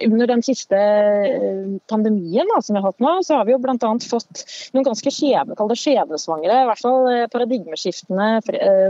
Under 0.07 0.31
den 0.31 0.45
siste 0.47 0.79
eh, 0.79 1.77
pandemien 1.91 2.49
da, 2.53 2.61
som 2.63 2.77
vi 2.77 2.83
har 2.83 2.89
hatt 2.91 3.05
nå, 3.05 3.15
så 3.27 3.41
har 3.41 3.49
vi 3.49 3.55
jo 3.55 3.61
bl.a. 3.63 3.93
fått 4.09 4.45
noen 4.75 4.89
ganske 4.89 5.13
skjeve, 5.13 5.57
skjebnesvangre, 5.79 6.63
i 6.63 6.69
hvert 6.71 6.83
fall 6.83 7.11
eh, 7.13 7.27
paradigmeskiftende 7.33 8.29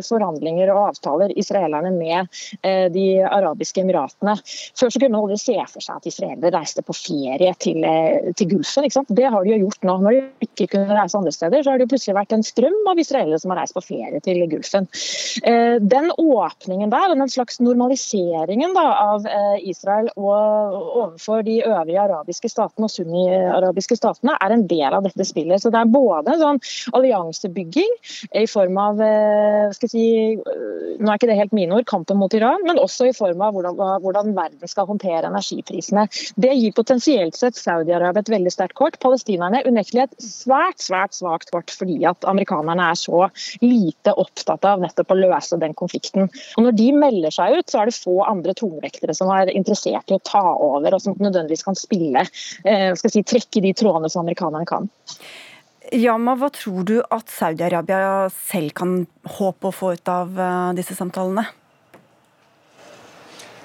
forhandlinger 0.07 0.73
og 0.75 0.93
avtaler 0.93 1.33
israelerne 1.39 1.91
med 1.95 2.29
de 2.93 3.05
arabiske 3.25 3.81
emiratene. 3.83 4.35
Før 4.79 4.91
så 4.93 5.01
kunne 5.01 5.15
man 5.15 5.27
aldri 5.27 5.39
se 5.41 5.57
for 5.71 5.85
seg 5.85 5.99
at 5.99 6.09
israelere 6.09 6.53
reiste 6.55 6.85
på 6.87 6.95
ferie 6.97 7.53
til, 7.63 7.85
til 8.39 8.51
Gulfen. 8.53 8.89
Det 9.09 9.29
har 9.29 9.45
de 9.45 9.55
jo 9.55 9.61
gjort 9.65 9.87
nå. 9.89 9.97
Når 10.05 10.17
de 10.17 10.49
ikke 10.49 10.69
kunne 10.75 10.97
reise 10.97 11.19
andre 11.19 11.33
steder, 11.35 11.48
så 11.65 11.73
har 11.73 11.81
det 11.81 11.89
plutselig 11.91 12.17
vært 12.17 12.35
en 12.37 12.45
strøm 12.47 12.77
av 12.91 13.01
israelere 13.01 13.39
som 13.41 13.53
har 13.53 13.63
reist 13.63 13.77
på 13.77 13.85
ferie 13.85 14.21
til 14.25 14.41
Gulfen. 14.51 14.89
Eh, 15.43 15.77
den 15.81 16.11
åpningen 16.13 16.93
der, 16.93 17.15
den 17.15 17.33
slags 17.33 17.61
normaliseringen 17.63 18.75
da, 18.77 18.87
av 19.15 19.27
eh, 19.29 19.69
Israel 19.71 20.11
og 20.17 20.79
overfor 21.03 21.45
de 21.47 21.59
øvrige 21.65 22.03
arabiske 22.05 22.51
statene 22.53 22.89
og 22.89 22.93
sunni-arabiske 22.93 23.99
statene, 23.99 24.37
er 24.39 24.55
en 24.55 24.67
del 24.71 24.97
av 24.99 25.07
dette 25.07 25.27
spillet. 25.29 25.63
Så 25.63 25.73
det 25.75 25.81
er 25.83 25.93
både 25.93 26.35
en 26.35 26.43
sånn 26.43 26.63
alliansebygging 26.99 27.97
i 28.43 28.47
form 28.51 28.79
av 28.83 29.03
eh, 29.05 29.69
skal 29.77 29.93
si, 29.93 30.07
nå 30.39 31.09
er 31.09 31.17
ikke 31.17 31.31
det 31.31 31.39
helt 31.41 31.57
mine 31.57 31.79
ord, 31.79 31.89
kampen 31.89 32.21
mot 32.21 32.35
Iran, 32.37 32.65
men 32.67 32.81
også 32.81 33.11
i 33.11 33.17
form 33.17 33.43
av 33.45 33.57
hvordan, 33.57 33.79
hvordan 34.05 34.35
verden 34.37 34.71
skal 34.71 34.89
håndtere 34.89 35.31
energiprisene. 35.31 36.09
Det 36.37 36.55
gir 36.55 36.77
potensielt 36.77 37.39
sett 37.39 37.59
Saudi-Arabia 37.59 38.23
et 38.23 38.33
veldig 38.33 38.53
sterkt 38.53 38.77
kort. 38.79 38.99
Palestinerne 39.03 39.63
unektelig 39.69 40.07
et 40.07 40.17
svært, 40.23 40.81
svært 40.83 41.17
svakt 41.29 41.53
kort 41.55 41.73
fordi 41.75 41.99
at 42.09 42.27
amerikanerne 42.29 42.91
er 42.93 42.99
så 42.99 43.27
lite 43.63 44.15
opptatt 44.19 44.65
av 44.69 44.83
nettopp 44.83 45.13
å 45.13 45.19
løse 45.19 45.59
den 45.61 45.77
konflikten. 45.79 46.29
Og 46.57 46.65
Når 46.67 46.79
de 46.79 46.89
melder 46.97 47.35
seg 47.35 47.59
ut, 47.59 47.69
så 47.71 47.83
er 47.83 47.91
det 47.91 47.99
få 47.99 48.21
andre 48.27 48.55
tungvektere 48.59 49.15
som 49.17 49.31
er 49.35 49.53
interessert 49.55 50.11
i 50.11 50.17
å 50.17 50.25
ta 50.25 50.45
over, 50.55 50.95
og 50.95 51.05
som 51.05 51.19
nødvendigvis 51.19 51.67
kan 51.67 51.79
spille, 51.79 52.25
eh, 52.65 52.95
skal 52.99 53.15
si, 53.15 53.23
trekke 53.23 53.63
de 53.65 53.75
trådene 53.77 54.11
som 54.11 54.25
amerikanerne 54.25 54.69
kan. 54.69 54.89
Yama, 55.95 56.35
hva 56.37 56.51
tror 56.53 56.85
du 56.85 56.99
at 57.01 57.31
Saudi-Arabia 57.33 58.29
selv 58.35 58.75
kan 58.77 58.99
håpe 59.39 59.71
å 59.71 59.75
få 59.75 59.95
ut 59.97 60.13
av 60.13 60.37
eh, 60.37 60.75
disse 60.77 60.97
samtalene? 60.99 61.47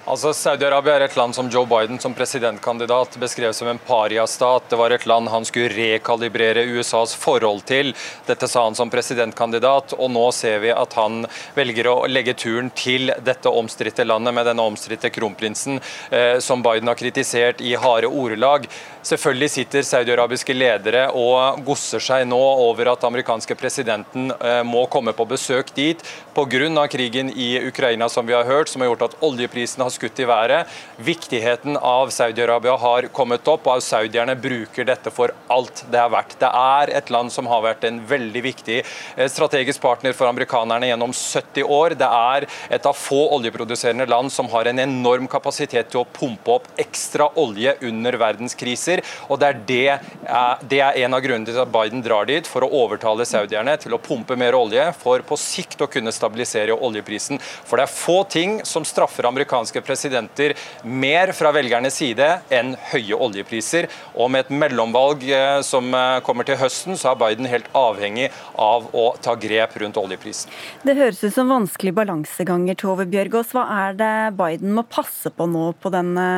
Altså, 0.04 0.34
Saudi-Arabia 0.36 0.98
er 0.98 1.06
et 1.06 1.14
land 1.16 1.32
som 1.32 1.48
Joe 1.48 1.64
Biden 1.64 1.96
som 2.04 2.12
presidentkandidat 2.12 3.14
beskrev 3.22 3.54
som 3.56 3.70
en 3.72 3.78
pariastat. 3.80 4.66
Det 4.68 4.76
var 4.76 4.92
et 4.92 5.06
land 5.08 5.30
han 5.32 5.46
skulle 5.48 5.70
rekalibrere 5.72 6.66
USAs 6.76 7.14
forhold 7.16 7.64
til. 7.70 7.94
Dette 8.28 8.50
sa 8.52 8.66
han 8.66 8.76
som 8.76 8.92
presidentkandidat, 8.92 9.94
og 9.96 10.12
nå 10.12 10.26
ser 10.36 10.60
vi 10.60 10.74
at 10.76 10.98
han 11.00 11.22
velger 11.56 11.88
å 11.88 11.96
legge 12.12 12.34
turen 12.36 12.68
til 12.76 13.14
dette 13.24 13.48
omstridte 13.48 14.04
landet 14.04 14.36
med 14.36 14.50
denne 14.50 14.66
omstridte 14.74 15.08
kronprinsen, 15.08 15.80
eh, 16.12 16.36
som 16.44 16.60
Biden 16.60 16.92
har 16.92 17.00
kritisert 17.00 17.64
i 17.64 17.72
harde 17.80 18.12
ordelag. 18.12 18.68
Selvfølgelig 19.08 19.52
sitter 19.56 19.88
saudiarabiske 19.88 20.56
ledere 20.56 21.06
og 21.16 21.64
gosser 21.64 22.04
seg 22.04 22.28
nå 22.28 22.42
over 22.68 22.92
at 22.92 23.08
amerikanske 23.08 23.56
presidenten 23.56 24.36
eh, 24.36 24.60
må 24.68 24.84
komme 24.92 25.16
på 25.16 25.30
besøk 25.32 25.72
dit 25.80 26.04
pga. 26.36 26.88
krigen 26.92 27.30
i 27.30 27.68
Ukraina, 27.68 28.10
som 28.10 28.28
vi 28.28 28.34
har 28.34 28.44
hørt, 28.44 28.68
som 28.68 28.82
har 28.82 28.92
gjort 28.92 29.08
at 29.08 29.18
oljeprisen 29.24 29.84
har 29.84 29.93
skutt 29.94 30.20
i 30.20 30.28
været. 30.30 30.70
Viktigheten 30.98 31.78
av 31.78 32.12
Saudi-Arabia 32.14 32.76
har 32.82 33.08
kommet 33.16 33.48
opp, 33.48 33.68
og 33.70 33.84
saudierne 33.84 34.36
bruker 34.40 34.88
dette 34.88 35.12
for 35.14 35.34
alt 35.54 35.84
det 35.92 36.00
er 36.02 36.12
verdt. 36.14 36.38
Det 36.42 36.50
er 36.50 36.94
et 36.98 37.12
land 37.14 37.32
som 37.34 37.48
har 37.52 37.64
vært 37.66 37.86
en 37.88 38.00
veldig 38.10 38.44
viktig 38.46 38.80
eh, 38.82 39.30
strategisk 39.32 39.82
partner 39.84 40.16
for 40.18 40.30
amerikanerne 40.30 40.90
gjennom 40.90 41.14
70 41.16 41.70
år. 41.78 41.98
Det 42.00 42.10
er 42.10 42.48
et 42.78 42.90
av 42.90 42.98
få 42.98 43.22
oljeproduserende 43.38 44.08
land 44.10 44.34
som 44.34 44.50
har 44.54 44.70
en 44.70 44.84
enorm 44.84 45.30
kapasitet 45.32 45.92
til 45.94 46.04
å 46.04 46.08
pumpe 46.10 46.58
opp 46.58 46.70
ekstra 46.82 47.30
olje 47.40 47.76
under 47.82 48.18
verdenskriser. 48.22 49.04
og 49.30 49.40
det 49.42 49.50
er, 49.50 49.62
det, 49.68 49.88
eh, 50.28 50.66
det 50.70 50.82
er 50.84 51.02
en 51.06 51.18
av 51.18 51.24
grunnene 51.24 51.50
til 51.50 51.62
at 51.64 51.74
Biden 51.74 52.04
drar 52.06 52.28
dit, 52.30 52.48
for 52.48 52.66
å 52.66 52.72
overtale 52.84 53.26
saudierne 53.28 53.76
til 53.82 53.96
å 53.96 54.02
pumpe 54.02 54.38
mer 54.40 54.56
olje, 54.58 54.90
for 55.00 55.24
på 55.26 55.38
sikt 55.40 55.82
å 55.84 55.90
kunne 55.92 56.14
stabilisere 56.14 56.76
oljeprisen. 56.76 57.42
For 57.42 57.80
det 57.80 57.88
er 57.88 57.94
få 57.94 58.20
ting 58.30 58.60
som 58.68 58.86
straffer 58.88 59.28
amerikanske 59.30 59.83
presidenter 59.86 60.56
mer 60.84 61.34
fra 61.36 61.54
velgernes 61.56 61.98
side 62.02 62.30
enn 62.54 62.74
høye 62.92 63.20
oljepriser. 63.28 63.90
Og 64.16 64.32
med 64.34 64.46
et 64.46 64.54
mellomvalg 64.64 65.26
eh, 65.30 65.60
som 65.66 65.90
eh, 65.94 66.20
kommer 66.26 66.48
til 66.48 66.60
høsten, 66.62 66.98
så 67.00 67.14
er 67.14 67.22
Biden 67.22 67.50
helt 67.50 67.70
avhengig 67.78 68.30
av 68.60 68.90
å 68.96 69.08
ta 69.24 69.38
grep 69.40 69.78
rundt 69.82 70.00
oljeprisen. 70.02 70.54
Det 70.84 70.98
høres 71.00 71.24
ut 71.24 71.34
som 71.36 71.52
vanskelige 71.52 71.98
balanseganger, 72.02 72.80
Tove 72.80 73.08
Bjørgaas. 73.10 73.54
Hva 73.56 73.66
er 73.88 74.00
det 74.00 74.14
Biden 74.40 74.76
må 74.78 74.86
passe 74.88 75.32
på 75.34 75.50
nå 75.50 75.72
på 75.82 75.94
denne, 75.94 76.30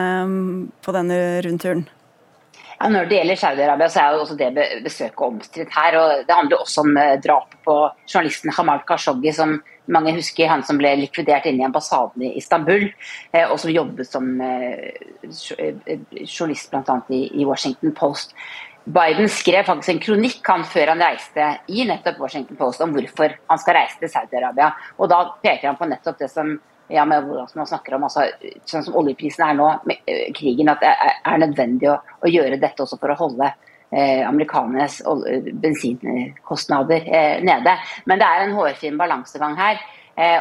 på 0.85 0.95
denne 0.95 1.21
rundturen? 1.45 1.85
Ja, 2.75 2.89
når 2.91 3.07
det 3.07 3.19
gjelder 3.19 3.39
Saudi-Arabia, 3.39 3.87
så 3.91 4.01
er 4.01 4.15
jo 4.15 4.23
også 4.25 4.35
det 4.39 4.49
besøket 4.83 5.21
omstridt 5.23 5.71
her. 5.71 5.95
og 5.99 6.25
Det 6.27 6.35
handler 6.35 6.63
også 6.63 6.83
om 6.83 6.97
eh, 6.99 7.15
drapet 7.23 7.61
på 7.63 7.75
journalisten 8.03 8.51
Hamal 8.57 8.83
Khashoggi, 8.87 9.31
som 9.35 9.55
mange 9.91 10.13
husker, 10.17 10.49
han 10.49 10.63
som 10.65 10.79
ble 10.79 10.93
likvidert 10.99 11.47
inne 11.49 11.63
i 11.63 11.67
ambassaden 11.67 12.25
i 12.25 12.35
Istanbul, 12.39 12.87
eh, 13.31 13.45
og 13.45 13.57
som 13.61 13.73
jobbet 13.73 14.09
som 14.09 14.29
eh, 14.41 14.93
journalist 16.25 16.71
bl.a. 16.71 17.01
i 17.09 17.45
Washington 17.45 17.93
Post. 17.97 18.35
Biden 18.85 19.29
skrev 19.29 19.65
faktisk 19.65 19.95
en 19.95 20.03
kronikk 20.03 20.45
han 20.45 20.63
før 20.69 20.91
han 20.93 21.01
reiste 21.01 21.47
i 21.73 21.87
nettopp 21.89 22.19
Washington 22.21 22.57
Post 22.59 22.83
om 22.85 22.93
hvorfor 22.93 23.33
han 23.49 23.61
skal 23.61 23.79
reise 23.79 23.97
til 24.01 24.11
Saudi-Arabia. 24.13 24.69
Og 24.99 25.09
Da 25.09 25.23
peker 25.41 25.71
han 25.71 25.79
på 25.79 25.89
nettopp 25.89 26.19
det 26.21 26.29
som 26.29 26.53
ja, 26.87 27.05
med 27.05 27.23
hvordan 27.25 27.47
man 27.55 27.67
snakker 27.67 27.95
om, 27.97 28.05
altså, 28.05 28.27
sånn 28.69 28.83
som 28.85 28.97
oljeprisen 28.99 29.41
er 29.47 29.55
nå, 29.57 29.69
med 29.89 30.11
krigen, 30.37 30.69
at 30.69 30.83
det 30.83 30.91
er 30.93 31.39
nødvendig 31.41 31.89
å, 31.89 31.95
å, 32.21 32.29
gjøre 32.29 32.59
dette 32.61 32.85
også 32.85 32.99
for 33.01 33.13
å 33.13 33.17
holde 33.17 33.49
uh, 33.95 34.23
amerikanernes 34.27 35.01
bensinkostnader 35.61 37.07
eh, 37.07 37.43
nede. 37.43 37.77
Men 38.05 38.19
det 38.21 38.27
er 38.27 38.43
en 38.43 38.57
hårfin 38.57 38.97
balansegang 38.99 39.55
her, 39.59 39.79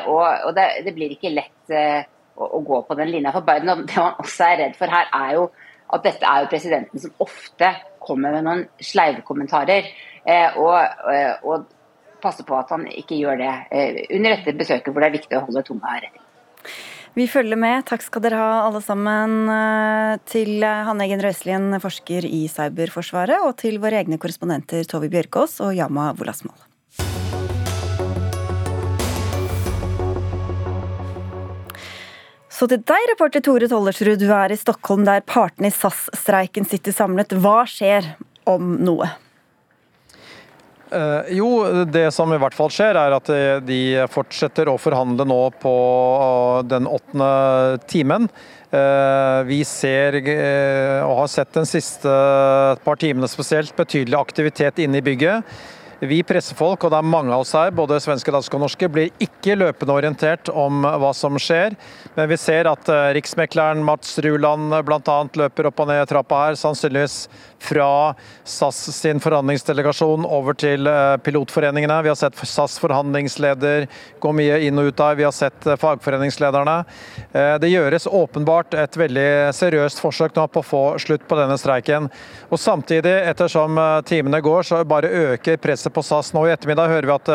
og, 0.07 0.27
og 0.47 0.51
det, 0.55 0.65
det, 0.87 0.93
blir 0.95 1.11
ikke 1.17 1.33
lett 1.35 1.73
å, 1.75 2.47
å, 2.47 2.61
gå 2.63 2.77
på 2.87 2.95
den 2.95 3.11
linja 3.11 3.33
for 3.35 3.47
Biden. 3.47 3.73
Og 3.73 3.87
det 3.89 3.99
man 3.99 4.21
også 4.23 4.47
er 4.47 4.61
redd 4.61 4.77
for 4.79 4.93
her, 4.93 5.09
er 5.11 5.33
jo 5.35 5.49
at 5.95 6.05
dette 6.07 6.29
er 6.31 6.45
jo 6.45 6.51
presidenten 6.53 7.03
som 7.03 7.17
ofte 7.23 7.73
kommer 7.99 8.37
med 8.37 8.47
noen 8.47 8.63
sleive 8.79 9.25
kommentarer. 9.27 9.91
og, 10.63 10.79
og 11.43 11.67
passe 12.23 12.47
på 12.47 12.55
at 12.57 12.71
han 12.73 12.87
ikke 12.89 13.19
gjør 13.19 13.43
det 13.43 13.51
under 14.15 14.37
dette 14.37 14.55
besøket 14.57 14.93
hvor 14.93 15.03
det 15.03 15.11
er 15.11 15.19
viktig 15.19 15.39
å 15.41 15.43
holde 15.49 15.67
tunga 15.67 15.99
rett. 15.99 16.23
Vi 17.15 17.29
følger 17.31 17.55
med. 17.55 17.85
Takk 17.87 18.03
skal 18.03 18.25
dere 18.25 18.39
ha 18.43 18.55
alle 18.67 18.81
sammen. 18.83 19.47
Eh, 19.47 20.19
til 20.27 20.65
Hanne 20.67 21.07
Egen 21.07 21.23
Røiselien, 21.23 21.71
forsker 21.79 22.27
i 22.27 22.49
Cyberforsvaret, 22.51 23.39
og 23.47 23.55
til 23.63 23.79
våre 23.83 24.03
egne 24.03 24.19
korrespondenter 24.19 24.83
Tove 24.91 25.11
Bjørkås 25.13 25.61
og 25.63 25.77
Yama 25.79 26.11
Wolasmal. 26.19 26.59
Så 32.55 32.69
til 32.71 32.83
deg, 32.87 33.07
reporter 33.11 33.43
Tore 33.43 33.67
Tollersrud, 33.71 34.19
du 34.19 34.29
er 34.35 34.53
i 34.55 34.59
Stockholm 34.59 35.07
der 35.07 35.23
partene 35.27 35.71
i 35.71 35.75
SAS-streiken 35.75 36.67
sitter 36.67 36.95
samlet. 36.95 37.35
Hva 37.35 37.63
skjer 37.67 38.15
om 38.51 38.77
noe? 38.83 39.11
Uh, 40.95 41.27
jo, 41.35 41.49
det 41.91 42.07
som 42.15 42.31
i 42.31 42.39
hvert 42.39 42.55
fall 42.55 42.71
skjer, 42.73 42.99
er 42.99 43.17
at 43.17 43.31
de 43.67 43.81
fortsetter 44.13 44.71
å 44.71 44.79
forhandle 44.79 45.27
nå 45.27 45.41
på 45.63 45.73
uh, 45.75 46.61
den 46.67 46.87
åttende 46.91 47.81
timen. 47.91 48.29
Vi 48.75 49.61
ser, 49.63 50.17
og 51.07 51.13
har 51.21 51.29
sett 51.31 51.53
den 51.55 51.69
siste 51.69 52.11
par 52.83 52.99
timene 52.99 53.29
spesielt, 53.31 53.71
betydelig 53.79 54.19
aktivitet 54.19 54.81
inne 54.83 54.99
i 54.99 55.05
bygget. 55.07 55.47
Vi 56.09 56.21
pressefolk, 56.27 56.85
og 56.85 56.93
det 56.93 56.99
er 57.01 57.09
mange 57.09 57.33
av 57.35 57.45
oss 57.45 57.55
her, 57.57 57.73
både 57.75 58.01
svenske, 58.03 58.33
danske 58.35 58.57
og 58.59 58.65
norske, 58.67 58.89
blir 58.93 59.13
ikke 59.23 59.57
løpende 59.57 59.97
orientert 59.97 60.51
om 60.53 60.85
hva 60.85 61.13
som 61.17 61.39
skjer. 61.41 61.77
Men 62.15 62.29
vi 62.31 62.39
ser 62.41 62.69
at 62.71 62.89
riksmekleren 63.17 63.83
Mats 63.85 64.19
Ruland 64.25 64.75
bl.a. 64.87 65.19
løper 65.41 65.71
opp 65.71 65.83
og 65.83 65.91
ned 65.91 66.05
trappa 66.11 66.45
her, 66.47 66.59
sannsynligvis 66.59 67.25
fra 67.65 68.15
SAS 68.45 68.77
sin 68.97 69.21
forhandlingsdelegasjon 69.23 70.27
over 70.29 70.57
til 70.59 70.89
eh, 70.91 71.17
pilotforeningene. 71.25 71.97
Vi 72.05 72.11
har 72.13 72.19
sett 72.19 72.39
SAS 72.45 72.77
forhandlingsleder 72.83 73.87
gå 74.21 74.33
mye 74.37 74.61
inn 74.67 74.81
og 74.81 74.91
ut 74.91 74.99
der. 75.01 75.19
Vi 75.19 75.27
har 75.27 75.35
sett 75.35 75.67
eh, 75.67 75.79
fagforeningslederne. 75.81 76.77
Eh, 77.33 77.55
det 77.63 77.73
gjøres 77.73 78.09
åpenbart 78.11 78.77
et 78.79 78.99
veldig 79.01 79.29
seriøst 79.57 80.03
forsøk 80.05 80.37
nå 80.37 80.47
på 80.53 80.61
å 80.61 80.69
få 80.69 80.83
slutt 81.03 81.27
på 81.29 81.39
denne 81.41 81.59
streiken. 81.61 82.11
Og 82.51 82.61
Samtidig, 82.65 83.13
ettersom 83.29 83.77
timene 84.09 84.41
går, 84.43 84.65
så 84.67 84.79
bare 84.89 85.11
øker 85.35 85.59
presset 85.61 85.94
på 85.95 86.03
SAS. 86.05 86.33
Nå 86.35 86.45
i 86.47 86.53
ettermiddag 86.53 86.91
hører 86.91 87.09
vi 87.09 87.15
at 87.15 87.31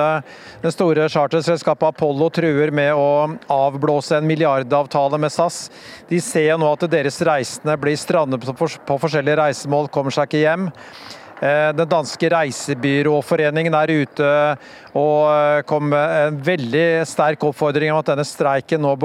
det 0.64 0.74
store 0.76 1.08
charterselskapet 1.12 1.94
Apollo 1.94 2.30
truer 2.36 2.74
med 2.76 2.92
å 2.94 3.38
avblåse 3.54 4.18
en 4.20 4.28
milliardavtale 4.30 5.20
med 5.22 5.34
SAS. 5.34 5.68
De 6.12 6.20
ser 6.24 6.60
nå 6.60 6.70
at 6.74 6.88
deres 6.92 7.22
reisende 7.26 7.78
blir 7.80 7.98
strandet 8.00 8.44
på 8.44 9.00
forskjellige 9.00 9.40
reisemål. 9.42 9.90
kommer 9.94 10.14
seg 10.14 10.30
ikke 10.30 10.44
hjem. 10.44 10.70
Eh, 11.40 11.70
den 11.72 11.88
danske 11.88 12.30
reisebyråforeningen 12.34 13.76
er 13.80 13.94
ute 14.02 14.32
og 15.00 15.64
kom 15.70 15.88
med 15.94 16.16
en 16.26 16.40
veldig 16.44 16.88
sterk 17.08 17.46
oppfordring 17.48 17.94
om 17.94 18.02
at 18.02 18.10
denne 18.12 18.26
streiken 18.28 18.84
nå 18.84 18.96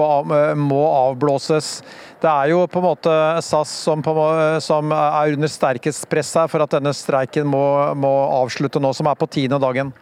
må 0.59 0.81
avblåses. 0.88 1.76
Det 2.19 2.31
er 2.31 2.55
jo 2.55 2.64
på 2.67 2.81
en 2.81 2.88
måte 2.88 3.14
SAS 3.45 3.76
som 3.85 4.95
er 4.97 5.37
under 5.37 5.50
sterkest 5.50 6.09
press 6.11 6.33
her 6.35 6.50
for 6.50 6.64
at 6.64 6.75
denne 6.75 6.95
streiken 6.97 7.47
må, 7.47 7.62
må 7.95 8.12
avslutte 8.41 8.83
nå, 8.83 8.91
som 8.97 9.11
er 9.11 9.21
på 9.21 9.31
tiende 9.31 9.61
dagen. 9.62 9.95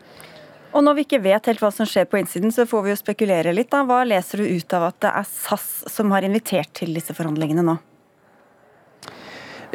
Og 0.73 0.81
når 0.81 0.97
vi 0.97 1.05
ikke 1.05 1.21
vet 1.21 1.49
helt 1.51 1.61
hva 1.61 1.69
som 1.75 1.89
skjer 1.89 2.07
på 2.09 2.17
innsiden, 2.17 2.53
så 2.55 2.65
får 2.69 2.87
vi 2.87 2.93
jo 2.95 3.01
spekulere 3.03 3.53
litt. 3.53 3.69
da. 3.75 3.83
Hva 3.85 4.03
leser 4.09 4.41
du 4.41 4.49
ut 4.49 4.77
av 4.79 4.89
at 4.89 5.03
det 5.05 5.11
er 5.21 5.29
SAS 5.29 5.67
som 5.93 6.15
har 6.17 6.25
invitert 6.25 6.73
til 6.81 6.95
disse 6.97 7.13
forhandlingene 7.17 7.65
nå? 7.67 7.77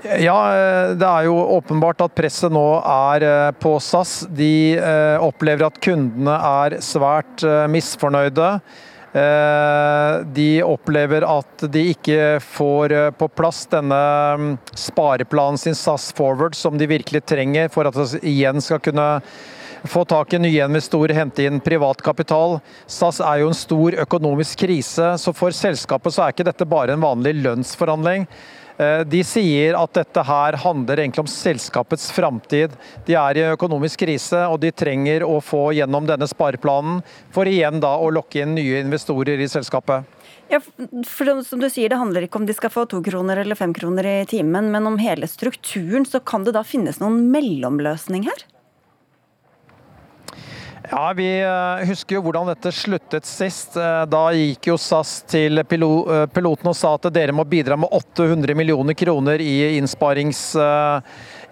Ja, 0.06 0.38
det 0.94 1.06
er 1.08 1.26
jo 1.26 1.38
åpenbart 1.58 2.04
at 2.06 2.14
presset 2.18 2.54
nå 2.54 2.66
er 2.84 3.24
eh, 3.26 3.54
på 3.58 3.78
SAS. 3.82 4.28
De 4.30 4.78
eh, 4.78 5.18
opplever 5.24 5.66
at 5.66 5.80
kundene 5.82 6.36
er 6.38 6.78
svært 6.86 7.42
eh, 7.46 7.66
misfornøyde. 7.72 8.58
De 9.18 10.50
opplever 10.62 11.24
at 11.26 11.64
de 11.74 11.82
ikke 11.90 12.36
får 12.44 12.94
på 13.18 13.28
plass 13.34 13.64
denne 13.72 13.98
mm, 14.38 14.52
spareplanen 14.78 15.58
sin 15.58 15.78
SAS 15.80 16.12
Forward 16.14 16.54
som 16.60 16.78
de 16.78 16.86
virkelig 16.92 17.24
trenger 17.26 17.72
for 17.74 17.90
at 17.90 17.98
de 17.98 18.20
igjen 18.30 18.62
skal 18.62 18.84
kunne 18.84 19.08
få 19.90 20.04
tak 20.06 20.36
i 20.36 20.42
nye 20.44 20.68
investorer, 20.68 21.16
hente 21.18 21.48
inn 21.48 21.64
privat 21.64 22.04
kapital. 22.06 22.60
SAS 22.86 23.24
er 23.24 23.42
jo 23.42 23.50
en 23.50 23.58
stor 23.58 23.98
økonomisk 24.06 24.68
krise, 24.68 25.16
så 25.18 25.34
for 25.34 25.56
selskapet 25.56 26.14
så 26.14 26.28
er 26.28 26.36
ikke 26.36 26.46
dette 26.52 26.70
bare 26.70 26.94
en 26.94 27.02
vanlig 27.08 27.40
lønnsforhandling. 27.40 28.28
Eh, 28.78 29.02
de 29.10 29.24
sier 29.26 29.74
at 29.78 29.94
dette 29.98 30.24
her 30.28 30.58
handler 30.62 31.02
egentlig 31.02 31.24
om 31.24 31.32
selskapets 31.32 32.12
framtid. 32.14 32.76
De 33.08 33.16
er 33.18 33.40
i 33.40 33.46
økonomisk 33.50 34.04
krise, 34.06 34.44
og 34.46 34.60
de 34.62 34.72
trenger 34.72 35.26
å 35.26 35.40
få 35.42 35.72
gjennom 35.78 36.06
denne 36.10 36.28
spareplanen 36.30 37.02
for 37.34 37.50
igjen 37.50 37.82
da 37.82 37.96
å 37.98 38.12
lokke 38.14 38.44
inn 38.44 38.54
nye 38.58 38.84
investorer 38.84 39.42
i 39.42 39.50
selskapet. 39.50 40.06
Ja, 40.48 40.62
for 41.04 41.42
som 41.44 41.60
du 41.60 41.68
sier, 41.70 41.90
Det 41.90 41.98
handler 41.98 42.24
ikke 42.24 42.40
om 42.40 42.46
de 42.46 42.54
skal 42.54 42.70
få 42.70 42.86
to 42.88 43.02
kroner 43.02 43.38
eller 43.38 43.56
fem 43.56 43.74
kroner 43.74 44.06
i 44.06 44.26
timen, 44.26 44.72
men 44.72 44.88
om 44.88 44.98
hele 44.98 45.28
strukturen. 45.28 46.06
Så 46.06 46.24
kan 46.24 46.44
det 46.44 46.54
da 46.54 46.64
finnes 46.64 47.00
noen 47.00 47.32
mellomløsning 47.32 48.24
her? 48.30 48.46
Ja, 50.90 51.14
Vi 51.16 51.28
eh, 51.42 51.86
husker 51.90 52.16
jo 52.16 52.22
hvordan 52.24 52.48
dette 52.48 52.72
sluttet 52.72 53.28
sist. 53.28 53.76
Eh, 53.76 54.04
da 54.08 54.22
gikk 54.32 54.70
jo 54.70 54.78
SAS 54.80 55.18
til 55.28 55.60
eh, 55.60 55.66
piloten 55.68 56.70
og 56.72 56.78
sa 56.80 56.94
at 56.96 57.10
dere 57.12 57.36
må 57.36 57.44
bidra 57.44 57.76
med 57.80 57.92
800 57.92 58.56
millioner 58.56 58.96
kroner 58.96 59.44
i 59.44 59.76
innsparings 59.76 60.40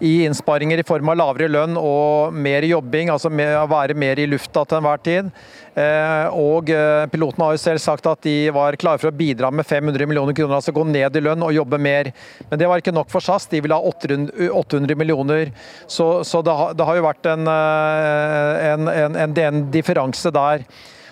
i 0.04 0.24
innsparinger 0.24 0.80
i 0.80 0.86
form 0.86 1.08
av 1.12 1.18
lavere 1.20 1.48
lønn 1.48 1.76
og 1.80 2.34
mer 2.34 2.66
jobbing, 2.68 3.10
altså 3.12 3.30
å 3.30 3.66
være 3.70 3.96
mer 3.96 4.20
i 4.20 4.26
lufta 4.28 4.64
til 4.64 4.78
enhver 4.80 5.02
tid. 5.04 5.30
Eh, 5.76 6.36
og 6.36 6.72
pilotene 7.12 7.46
har 7.46 7.56
jo 7.56 7.62
selv 7.62 7.82
sagt 7.84 8.08
at 8.08 8.22
de 8.24 8.50
var 8.54 8.78
klare 8.80 9.00
for 9.02 9.10
å 9.10 9.16
bidra 9.16 9.50
med 9.52 9.68
500 9.68 10.08
millioner 10.08 10.36
kroner, 10.36 10.58
altså 10.58 10.74
gå 10.76 10.84
ned 10.88 11.16
i 11.16 11.24
lønn 11.24 11.44
og 11.44 11.54
jobbe 11.56 11.80
mer. 11.80 12.12
Men 12.50 12.60
det 12.60 12.68
var 12.68 12.82
ikke 12.82 12.96
nok 12.96 13.12
for 13.12 13.24
SAS, 13.24 13.48
de 13.52 13.62
ville 13.64 13.76
ha 13.76 13.80
800 13.84 14.96
millioner. 14.96 15.52
Så, 15.86 16.24
så 16.24 16.42
det, 16.44 16.56
har, 16.56 16.76
det, 16.76 16.88
har, 16.88 17.00
jo 17.00 17.08
vært 17.08 17.30
en, 17.32 17.48
en, 17.48 18.92
en, 18.92 19.18
en, 19.24 19.40
en 19.46 19.64
differanse 19.72 20.32
der. 20.34 20.66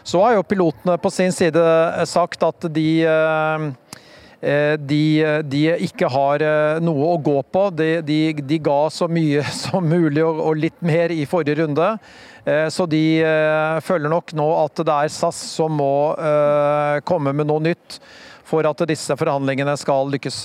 Så 0.05 0.21
har 0.21 0.37
jo 0.37 0.45
pilotene 0.45 0.99
på 1.01 1.09
sin 1.13 1.33
side 1.33 1.61
sagt 2.11 2.45
at 2.45 2.69
de 2.75 2.89
Eh, 3.09 3.71
de, 4.45 5.05
de, 5.49 5.63
ikke 5.87 6.09
har 6.13 6.43
eh, 6.45 6.83
noe 6.85 7.15
å 7.15 7.21
gå 7.23 7.37
på. 7.55 7.65
De, 7.77 7.89
de, 8.05 8.19
de 8.45 8.59
ga 8.63 8.79
så 8.93 9.09
mye 9.09 9.45
som 9.65 9.87
mulig 9.89 10.25
og, 10.25 10.41
og, 10.41 10.61
litt 10.61 10.81
mer 10.85 11.15
i 11.15 11.25
forrige 11.29 11.63
runde. 11.63 11.95
Eh, 12.45 12.67
så 12.73 12.89
de 12.91 13.05
føler 13.87 14.13
nok 14.13 14.35
nå 14.37 14.49
at 14.61 14.85
det 14.85 14.99
er 14.99 15.15
SAS 15.15 15.41
som 15.55 15.81
må 15.81 15.95
komme 17.09 17.33
med 17.37 17.49
noe 17.49 17.65
nytt 17.71 17.99
for 18.45 18.67
at 18.69 18.85
disse 18.89 19.17
forhandlingene 19.17 19.75
skal 19.81 20.13
lykkes. 20.13 20.45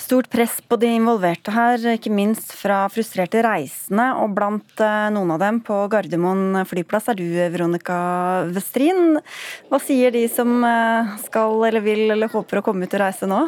Stort 0.00 0.28
press 0.32 0.58
på 0.68 0.78
de 0.80 0.90
involverte 0.96 1.52
her, 1.54 1.80
ikke 1.94 2.12
minst 2.12 2.52
fra 2.56 2.84
frustrerte 2.92 3.42
reisende. 3.44 4.10
Og 4.22 4.34
blant 4.36 4.82
eh, 4.82 5.08
noen 5.14 5.34
av 5.36 5.42
dem 5.42 5.60
på 5.64 5.78
Gardermoen 5.92 6.64
flyplass 6.68 7.10
er 7.12 7.18
du, 7.18 7.26
Veronica 7.54 7.98
Westrin. 8.54 9.20
Hva 9.70 9.80
sier 9.82 10.14
de 10.14 10.26
som 10.32 10.56
eh, 10.68 11.14
skal 11.24 11.68
eller 11.70 11.84
vil 11.84 12.06
eller 12.14 12.32
håper 12.32 12.60
å 12.60 12.66
komme 12.66 12.88
ut 12.88 12.96
og 12.98 13.04
reise 13.04 13.30
nå? 13.30 13.44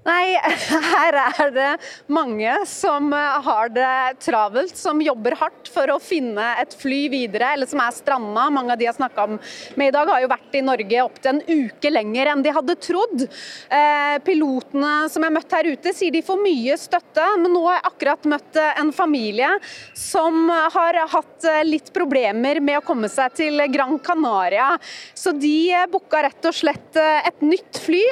Nei, 0.00 0.32
her 0.94 1.16
er 1.20 1.50
det 1.52 1.70
mange 2.08 2.52
som 2.68 3.10
eh, 3.12 3.40
har 3.44 3.68
det 3.74 4.20
travelt, 4.24 4.76
som 4.78 5.00
jobber 5.04 5.36
hardt 5.36 5.68
for 5.68 5.92
å 5.92 5.98
finne 6.00 6.54
et 6.62 6.72
fly 6.80 7.02
videre, 7.12 7.52
eller 7.52 7.68
som 7.68 7.82
er 7.84 7.92
stranda. 7.92 8.46
Mange 8.48 8.72
av 8.72 8.80
de 8.80 8.86
jeg 8.88 8.96
snakka 8.96 9.26
med 9.28 9.90
i 9.90 9.92
dag, 9.92 10.08
har 10.08 10.22
jo 10.24 10.30
vært 10.32 10.56
i 10.56 10.64
Norge 10.64 11.02
opptil 11.04 11.34
en 11.34 11.42
uke 11.44 11.92
lenger 11.92 12.30
enn 12.32 12.44
de 12.44 12.54
hadde 12.56 12.78
trodd. 12.80 13.26
Eh, 13.26 14.16
pilotene 14.24 14.94
som 15.12 15.20
jeg 15.20 15.28
har 15.28 15.36
møtt 15.36 15.56
her 15.58 15.68
ute, 15.68 15.94
sier 15.96 16.16
de 16.16 16.24
får 16.24 16.40
mye 16.40 16.80
støtte, 16.80 17.28
men 17.42 17.52
nå 17.52 17.66
har 17.68 17.76
jeg 17.76 17.86
akkurat 17.90 18.30
møtt 18.32 18.60
eh, 18.62 18.72
en 18.80 18.94
familie 18.96 19.52
som 19.92 20.48
har 20.48 20.96
hatt 21.12 21.48
litt 21.66 21.92
problemer 21.92 22.62
med 22.64 22.80
å 22.80 22.84
komme 22.86 23.08
seg 23.12 23.36
til 23.36 23.66
Gran 23.72 23.98
Canaria. 24.00 24.72
Så 25.12 25.36
de 25.36 25.76
booka 25.92 26.24
rett 26.24 26.48
og 26.48 26.56
slett 26.56 26.96
et 26.96 27.44
nytt 27.44 27.82
fly. 27.84 28.02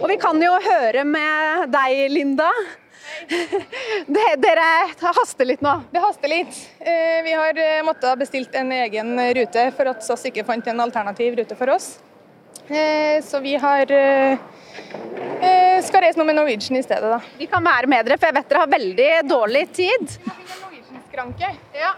Og 0.00 0.08
vi 0.10 0.18
kan 0.20 0.42
jo 0.42 0.52
høre 0.66 1.06
med 1.06 1.35
deg, 1.72 2.02
Linda. 2.10 2.50
Dere 4.42 4.66
haster 5.00 5.48
litt 5.48 5.62
nå? 5.64 5.72
Det 5.92 6.02
haster 6.02 6.30
litt. 6.30 6.58
Eh, 6.80 7.22
vi 7.24 7.32
har 7.36 7.58
eh, 7.58 7.82
måttet 7.86 8.18
bestilt 8.18 8.54
en 8.58 8.72
egen 8.72 9.16
rute 9.38 9.70
for 9.76 9.92
at 9.92 10.04
SAS 10.04 10.26
ikke 10.30 10.44
fant 10.46 10.66
en 10.70 10.82
alternativ 10.84 11.38
rute 11.38 11.58
for 11.58 11.72
oss. 11.76 11.96
Eh, 12.68 13.22
så 13.24 13.40
vi 13.44 13.56
har 13.60 13.92
skal 15.86 16.02
reise 16.02 16.18
nå 16.18 16.24
med 16.28 16.36
Norwegian 16.36 16.76
i 16.76 16.82
stedet, 16.84 17.08
da. 17.08 17.18
Vi 17.38 17.46
kan 17.48 17.64
være 17.64 17.88
med 17.88 18.04
dere, 18.04 18.18
for 18.20 18.28
jeg 18.28 18.36
vet 18.36 18.50
dere 18.50 18.60
har 18.60 18.72
veldig 18.72 19.08
dårlig 19.28 19.62
tid. 19.76 20.16
Ja. 21.76 21.94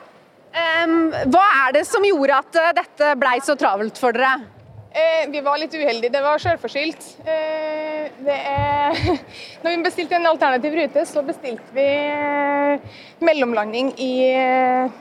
hva 1.32 1.42
er 1.64 1.74
det 1.78 1.82
som 1.88 2.04
gjorde 2.06 2.38
at 2.38 2.58
dette 2.78 3.10
blei 3.18 3.34
så 3.42 3.56
travelt 3.58 3.98
for 3.98 4.14
dere? 4.14 4.57
Eh, 4.98 5.28
vi 5.30 5.40
var 5.44 5.58
litt 5.60 5.74
uheldige, 5.74 6.10
det 6.10 6.20
var 6.24 6.40
sjølforskyldt. 6.42 7.04
Eh, 7.22 8.08
når 9.62 9.70
vi 9.70 9.82
bestilte 9.84 10.16
en 10.18 10.26
alternativ 10.26 10.74
rute, 10.74 11.04
så 11.06 11.22
bestilte 11.26 11.76
vi 11.76 11.86
eh, 11.86 12.98
mellomlanding 13.22 13.92
i 14.02 14.12
eh, 14.32 14.96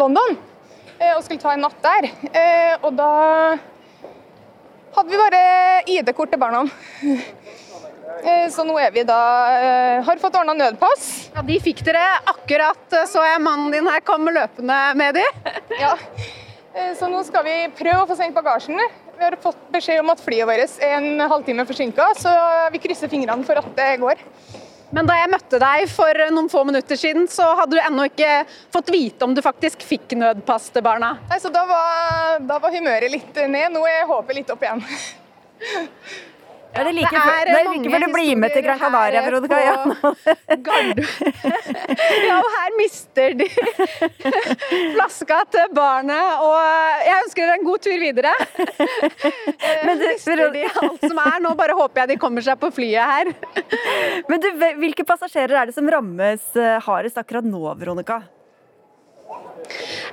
London. 0.00 0.38
Eh, 0.98 1.12
og 1.14 1.22
skulle 1.22 1.42
ta 1.42 1.54
en 1.54 1.62
natt 1.68 1.78
der. 1.84 2.08
Eh, 2.32 2.74
og 2.82 2.96
da 2.98 3.10
hadde 4.96 5.08
vi 5.12 5.22
bare 5.22 5.42
ID-kort 5.98 6.34
til 6.34 6.42
barna. 6.42 6.66
Så 8.50 8.64
nå 8.66 8.74
er 8.80 8.88
vi 8.90 9.02
da 9.06 9.16
Har 10.02 10.18
fått 10.18 10.34
ordna 10.40 10.54
nødpass. 10.56 11.28
Ja, 11.36 11.42
De 11.46 11.58
fikk 11.62 11.84
dere 11.86 12.00
akkurat, 12.26 12.96
så 13.06 13.22
jeg 13.22 13.42
mannen 13.44 13.68
din 13.70 13.86
her 13.86 14.00
komme 14.02 14.32
løpende 14.34 14.78
med 14.98 15.20
de. 15.20 15.26
Ja. 15.84 15.92
Så 16.98 17.06
nå 17.12 17.20
skal 17.28 17.44
vi 17.46 17.54
prøve 17.78 18.00
å 18.00 18.08
få 18.08 18.16
sendt 18.18 18.34
bagasjen. 18.34 18.80
Vi 19.18 19.24
har 19.24 19.34
fått 19.42 19.70
beskjed 19.74 19.98
om 19.98 20.12
at 20.12 20.20
flyet 20.22 20.46
vårt 20.46 20.78
er 20.78 20.92
en 20.94 21.22
halvtime 21.26 21.64
forsinka, 21.66 22.04
så 22.14 22.30
vi 22.70 22.78
krysser 22.78 23.10
fingrene 23.10 23.42
for 23.46 23.58
at 23.58 23.72
det 23.74 23.88
går. 23.98 24.20
Men 24.94 25.08
da 25.08 25.16
jeg 25.18 25.30
møtte 25.32 25.58
deg 25.58 25.88
for 25.90 26.20
noen 26.32 26.46
få 26.48 26.62
minutter 26.64 26.96
siden, 26.96 27.26
så 27.28 27.48
hadde 27.58 27.76
du 27.76 27.82
ennå 27.82 28.06
ikke 28.08 28.44
fått 28.72 28.92
vite 28.94 29.26
om 29.26 29.34
du 29.34 29.42
faktisk 29.42 29.82
fikk 29.84 30.14
nødpass 30.20 30.70
til 30.72 30.86
barna? 30.86 31.16
Nei, 31.32 31.40
så 31.42 31.50
da 31.52 31.66
var, 31.66 32.38
da 32.46 32.60
var 32.62 32.72
humøret 32.72 33.10
litt 33.12 33.42
ned. 33.42 33.74
Nå 33.74 33.82
er 33.90 34.06
håpet 34.08 34.38
litt 34.38 34.54
opp 34.54 34.62
igjen. 34.64 34.86
Ja, 36.74 36.82
det 36.84 36.90
er 36.90 36.96
like, 36.98 37.10
det 37.10 37.18
er, 37.18 37.22
det 37.48 37.54
er 37.58 37.64
like 37.72 37.90
før 37.90 38.00
du 38.04 38.08
blir 38.12 38.36
med 38.38 38.50
til 38.54 38.62
Gran 38.66 38.78
Canaria, 38.78 39.20
Veronica. 39.24 39.58
Ja. 39.64 39.74
ja, 42.28 42.36
og 42.36 42.48
her 42.54 42.70
mister 42.76 43.28
de 43.40 43.48
flaska 44.94 45.38
til 45.54 45.66
barnet, 45.74 46.26
og 46.44 46.58
jeg 47.06 47.16
ønsker 47.24 47.42
dere 47.42 47.56
en 47.58 47.66
god 47.66 47.78
tur 47.88 47.98
videre. 48.04 48.32
Men 49.88 49.94
du, 49.98 50.04
mister 50.06 50.34
de 50.54 50.62
alt 50.68 51.02
som 51.08 51.18
er. 51.24 51.36
Nå 51.42 51.48
bare 51.58 51.74
håper 51.78 51.96
jeg 52.04 52.08
de 52.12 52.16
kommer 52.20 52.42
seg 52.44 52.56
på 52.60 52.68
flyet 52.78 53.06
her. 53.14 53.26
Men 54.28 54.36
du, 54.44 54.48
hvilke 54.82 55.04
passasjerer 55.08 55.54
er 55.62 55.66
det 55.70 55.76
som 55.76 55.86
rammes 55.90 56.42
eh, 56.58 56.82
hardest 56.84 57.18
akkurat 57.20 57.46
nå, 57.48 57.62
Veronica? 57.80 58.16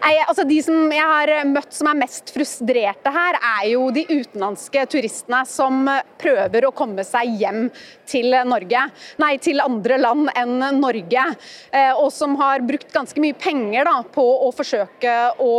Nei, 0.03 0.13
altså 0.25 0.45
De 0.47 0.57
som 0.63 0.91
jeg 0.93 1.09
har 1.11 1.31
møtt 1.49 1.73
som 1.75 1.89
er 1.89 1.99
mest 1.99 2.31
frustrerte 2.35 3.13
her, 3.15 3.39
er 3.39 3.67
jo 3.71 3.89
de 3.95 4.05
utenlandske 4.09 4.85
turistene 4.91 5.41
som 5.49 5.85
prøver 6.21 6.67
å 6.67 6.73
komme 6.75 7.05
seg 7.07 7.35
hjem 7.41 7.67
til 8.09 8.35
Norge. 8.47 8.85
Nei, 9.21 9.35
til 9.41 9.63
andre 9.63 9.99
land 10.01 10.31
enn 10.37 10.57
Norge. 10.79 11.27
Eh, 11.71 11.93
og 11.93 12.11
som 12.13 12.35
har 12.41 12.65
brukt 12.65 12.91
ganske 12.93 13.21
mye 13.21 13.37
penger 13.37 13.87
da, 13.87 13.99
på 14.15 14.25
å 14.47 14.51
forsøke 14.55 15.15
å 15.41 15.53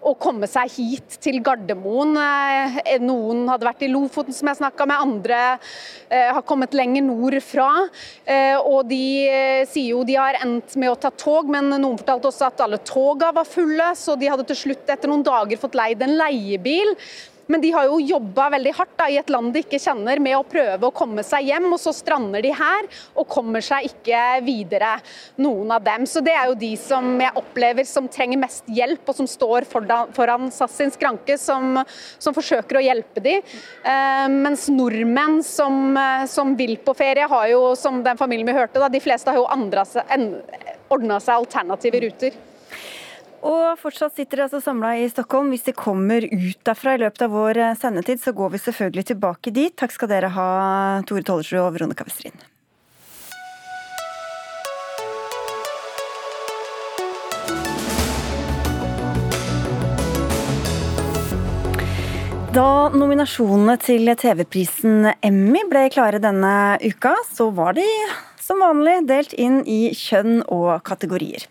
å 0.00 0.14
komme 0.16 0.48
seg 0.48 0.70
hit 0.78 1.16
til 1.20 1.40
Gardermoen. 1.44 2.16
Eh, 2.16 2.96
noen 3.02 3.44
hadde 3.50 3.68
vært 3.68 3.84
i 3.84 3.90
Lofoten, 3.92 4.34
som 4.36 4.48
jeg 4.48 4.60
snakka 4.60 4.86
med, 4.88 5.02
andre 5.04 5.40
eh, 6.08 6.30
har 6.32 6.44
kommet 6.48 6.74
lenger 6.76 7.04
nordfra. 7.04 7.68
Eh, 8.24 8.56
og 8.58 8.88
de 8.90 9.66
sier 9.70 9.92
jo 9.92 10.04
de 10.08 10.16
har 10.16 10.40
endt 10.40 10.76
med 10.80 10.92
å 10.92 10.98
ta 11.00 11.12
tog, 11.12 11.50
men 11.52 11.68
noen 11.74 11.98
fortalte 12.00 12.30
også 12.30 12.48
at 12.48 12.64
alle 12.64 12.80
toga 12.86 13.32
var 13.36 13.48
fulle, 13.48 13.92
så 13.98 14.16
de 14.16 14.30
hadde 14.32 14.48
til 14.48 14.62
slutt 14.64 14.94
etter 14.94 15.10
noen 15.10 15.26
dager 15.26 15.60
fått 15.60 15.78
leid 15.78 16.02
en 16.06 16.16
leiebil. 16.20 16.94
Men 17.50 17.60
de 17.60 17.72
har 17.74 17.88
jo 17.90 17.98
jobba 17.98 18.46
veldig 18.54 18.72
hardt 18.78 18.92
da, 19.00 19.08
i 19.10 19.18
et 19.18 19.30
land 19.32 19.50
de 19.54 19.64
ikke 19.64 19.80
kjenner, 19.82 20.20
med 20.22 20.36
å 20.38 20.46
prøve 20.46 20.86
å 20.86 20.94
komme 20.94 21.24
seg 21.26 21.48
hjem. 21.50 21.66
Og 21.74 21.80
så 21.82 21.92
strander 21.96 22.44
de 22.44 22.52
her 22.54 22.86
og 23.18 23.26
kommer 23.30 23.64
seg 23.64 23.88
ikke 23.88 24.20
videre, 24.46 24.92
noen 25.42 25.74
av 25.74 25.82
dem. 25.86 26.06
Så 26.06 26.22
det 26.24 26.36
er 26.36 26.50
jo 26.50 26.58
de 26.60 26.72
som 26.78 27.10
jeg 27.18 27.34
opplever 27.40 27.88
som 27.88 28.06
trenger 28.10 28.38
mest 28.44 28.68
hjelp, 28.70 29.02
og 29.10 29.18
som 29.18 29.28
står 29.30 29.66
foran 29.70 30.50
SAS 30.54 30.76
sin 30.78 30.94
skranke, 30.94 31.38
som, 31.40 31.80
som 32.22 32.36
forsøker 32.36 32.78
å 32.78 32.84
hjelpe 32.84 33.24
de. 33.24 33.38
Eh, 33.40 34.26
mens 34.30 34.68
nordmenn 34.70 35.40
som, 35.46 35.98
som, 36.30 36.54
vil 36.58 36.76
på 36.84 36.94
ferie, 36.98 37.26
har 37.30 37.48
jo, 37.50 37.64
som 37.78 37.98
den 38.06 38.20
familien 38.20 38.46
vi 38.46 38.54
hørte, 38.56 38.78
da, 38.78 38.90
de 38.92 39.02
fleste 39.02 39.34
har 39.34 39.40
jo 39.40 39.48
ordna 40.90 41.18
seg 41.22 41.34
alternative 41.34 42.04
ruter. 42.06 42.38
Og 43.40 43.78
fortsatt 43.80 44.18
sitter 44.18 44.40
de 44.40 44.44
altså 44.44 44.60
samla 44.60 44.92
i 45.00 45.08
Stockholm. 45.08 45.48
Hvis 45.54 45.64
de 45.64 45.72
kommer 45.76 46.26
ut 46.28 46.60
derfra 46.66 46.96
i 46.96 47.00
løpet 47.00 47.24
av 47.24 47.32
vår 47.32 47.60
eh, 47.64 47.76
sendetid, 47.80 48.20
så 48.20 48.34
går 48.36 48.52
vi 48.52 48.64
selvfølgelig 48.66 49.06
tilbake 49.14 49.52
dit. 49.56 49.76
Takk 49.80 49.96
skal 49.96 50.12
dere 50.12 50.32
ha, 50.34 50.48
Tore 51.08 51.24
Tollersrud 51.24 51.62
og 51.64 51.76
Veronica 51.78 52.04
Westrin. 52.04 52.36
Da 62.50 62.90
nominasjonene 62.90 63.76
til 63.78 64.10
TV-prisen 64.18 65.06
Emmy 65.22 65.62
ble 65.70 65.84
klare 65.94 66.18
denne 66.18 66.80
uka, 66.82 67.14
så 67.30 67.46
var 67.54 67.78
de 67.78 67.86
som 68.50 68.58
vanlig 68.64 69.04
delt 69.06 69.34
inn 69.38 69.60
i 69.70 69.92
kjønn 69.94 70.40
og 70.50 70.80
kategorier. 70.82 71.44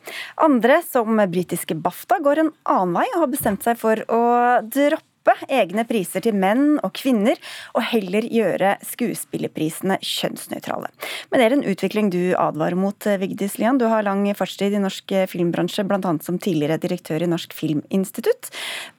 Andre, 0.44 0.82
som 0.84 1.16
britiske 1.32 1.78
BAFTA, 1.80 2.18
går 2.26 2.42
en 2.42 2.50
annen 2.68 2.98
vei 2.98 3.06
og 3.14 3.22
har 3.24 3.30
bestemt 3.32 3.64
seg 3.64 3.78
for 3.80 4.02
å 4.12 4.24
droppe 4.68 5.36
egne 5.48 5.86
priser 5.88 6.26
til 6.26 6.36
menn 6.36 6.80
og 6.84 6.92
kvinner, 6.98 7.40
og 7.78 7.86
heller 7.94 8.26
gjøre 8.28 8.74
skuespillerprisene 8.90 9.96
kjønnsnøytrale. 10.04 10.90
Men 11.30 11.40
det 11.40 11.46
er 11.46 11.56
en 11.56 11.64
utvikling 11.72 12.10
du 12.12 12.34
advarer 12.36 12.76
mot, 12.80 13.08
Vigdis 13.22 13.56
Lian. 13.62 13.80
Du 13.80 13.88
har 13.88 14.04
lang 14.04 14.26
fartstid 14.36 14.76
i 14.76 14.84
norsk 14.84 15.14
filmbransje, 15.32 15.88
bl.a. 15.88 16.14
som 16.26 16.42
tidligere 16.42 16.82
direktør 16.84 17.24
i 17.24 17.32
Norsk 17.32 17.56
Filminstitutt. 17.56 18.52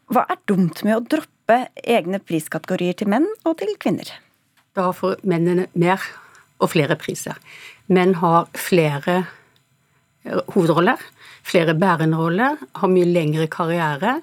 Hva 0.08 0.24
er 0.30 0.40
dumt 0.48 0.80
med 0.86 0.96
å 0.96 1.04
droppe 1.04 1.66
egne 1.84 2.22
priskategorier 2.24 2.96
til 2.96 3.12
menn 3.12 3.28
og 3.44 3.58
til 3.60 3.76
kvinner? 3.82 4.08
Da 4.78 4.88
får 4.96 5.20
mennene 5.26 5.68
mer 5.76 6.00
og 6.60 6.72
flere 6.72 6.96
priser. 7.00 7.36
Menn 7.90 8.14
har 8.20 8.48
flere 8.58 9.16
eh, 10.24 10.40
hovedroller, 10.54 11.00
flere 11.46 11.74
bærende 11.78 12.20
roller, 12.20 12.60
har 12.78 12.92
mye 12.92 13.08
lengre 13.08 13.48
karriere. 13.50 14.20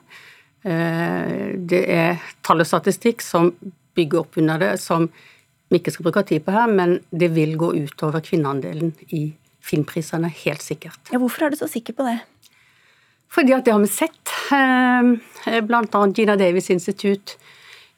Eh, 0.64 1.56
det 1.58 1.84
er 1.92 2.22
tall 2.46 2.64
og 2.64 2.70
statistikk 2.70 3.26
som 3.26 3.52
bygger 3.98 4.24
opp 4.24 4.40
under 4.40 4.62
det, 4.62 4.72
som 4.82 5.10
vi 5.68 5.82
ikke 5.82 5.92
skal 5.94 6.08
bruke 6.08 6.24
tid 6.30 6.46
på 6.46 6.54
her, 6.56 6.72
men 6.72 7.00
det 7.12 7.34
vil 7.36 7.58
gå 7.60 7.74
utover 7.76 8.24
kvinneandelen 8.24 8.94
i 9.12 9.28
filmprisene, 9.68 10.30
helt 10.46 10.64
sikkert. 10.64 11.00
Ja, 11.12 11.20
hvorfor 11.20 11.48
er 11.48 11.52
du 11.52 11.60
så 11.60 11.68
sikker 11.68 11.98
på 11.98 12.06
det? 12.08 12.22
Fordi 13.34 13.52
at 13.52 13.66
det 13.68 13.74
har 13.76 13.84
vi 13.84 13.92
sett. 13.92 14.34
Eh, 14.56 15.60
blant 15.68 15.96
annet 16.00 16.18
Gina 16.18 16.38
Davis 16.40 16.70
Institute 16.72 17.36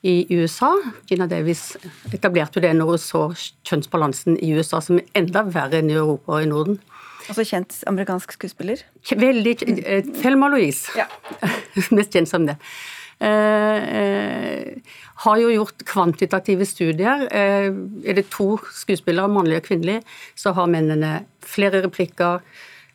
i 0.02 0.26
USA. 0.32 0.72
Gina 1.10 1.28
Davis 1.28 1.74
etablerte 2.14 2.60
jo 2.60 2.64
det 2.64 2.72
når 2.78 2.94
hun 2.94 3.02
så 3.04 3.24
kjønnsbalansen 3.68 4.38
i 4.40 4.54
USA 4.56 4.80
som 4.84 5.02
er 5.02 5.10
enda 5.20 5.44
verre 5.48 5.82
enn 5.82 5.92
i 5.92 5.98
Europa 5.98 6.38
og 6.38 6.46
i 6.46 6.50
Norden. 6.52 6.80
Altså 7.30 7.46
kjent 7.46 7.76
amerikansk 7.90 8.32
skuespiller? 8.38 8.82
Veldig 9.12 9.58
kjent. 9.60 9.84
Thelma 10.22 10.50
Louise. 10.50 10.90
Ja. 10.98 11.06
Mest 11.96 12.16
kjent 12.16 12.32
som 12.32 12.48
det. 12.48 12.56
Eh, 13.20 13.84
eh, 14.00 14.98
har 15.26 15.38
jo 15.42 15.52
gjort 15.52 15.84
kvantitative 15.86 16.66
studier. 16.66 17.28
Eh, 17.28 17.70
er 18.08 18.18
det 18.18 18.30
to 18.32 18.54
skuespillere, 18.72 19.30
mannlige 19.30 19.62
og 19.62 19.68
kvinnelige, 19.68 20.04
så 20.40 20.56
har 20.56 20.72
mennene 20.72 21.20
flere 21.44 21.84
replikker, 21.84 22.40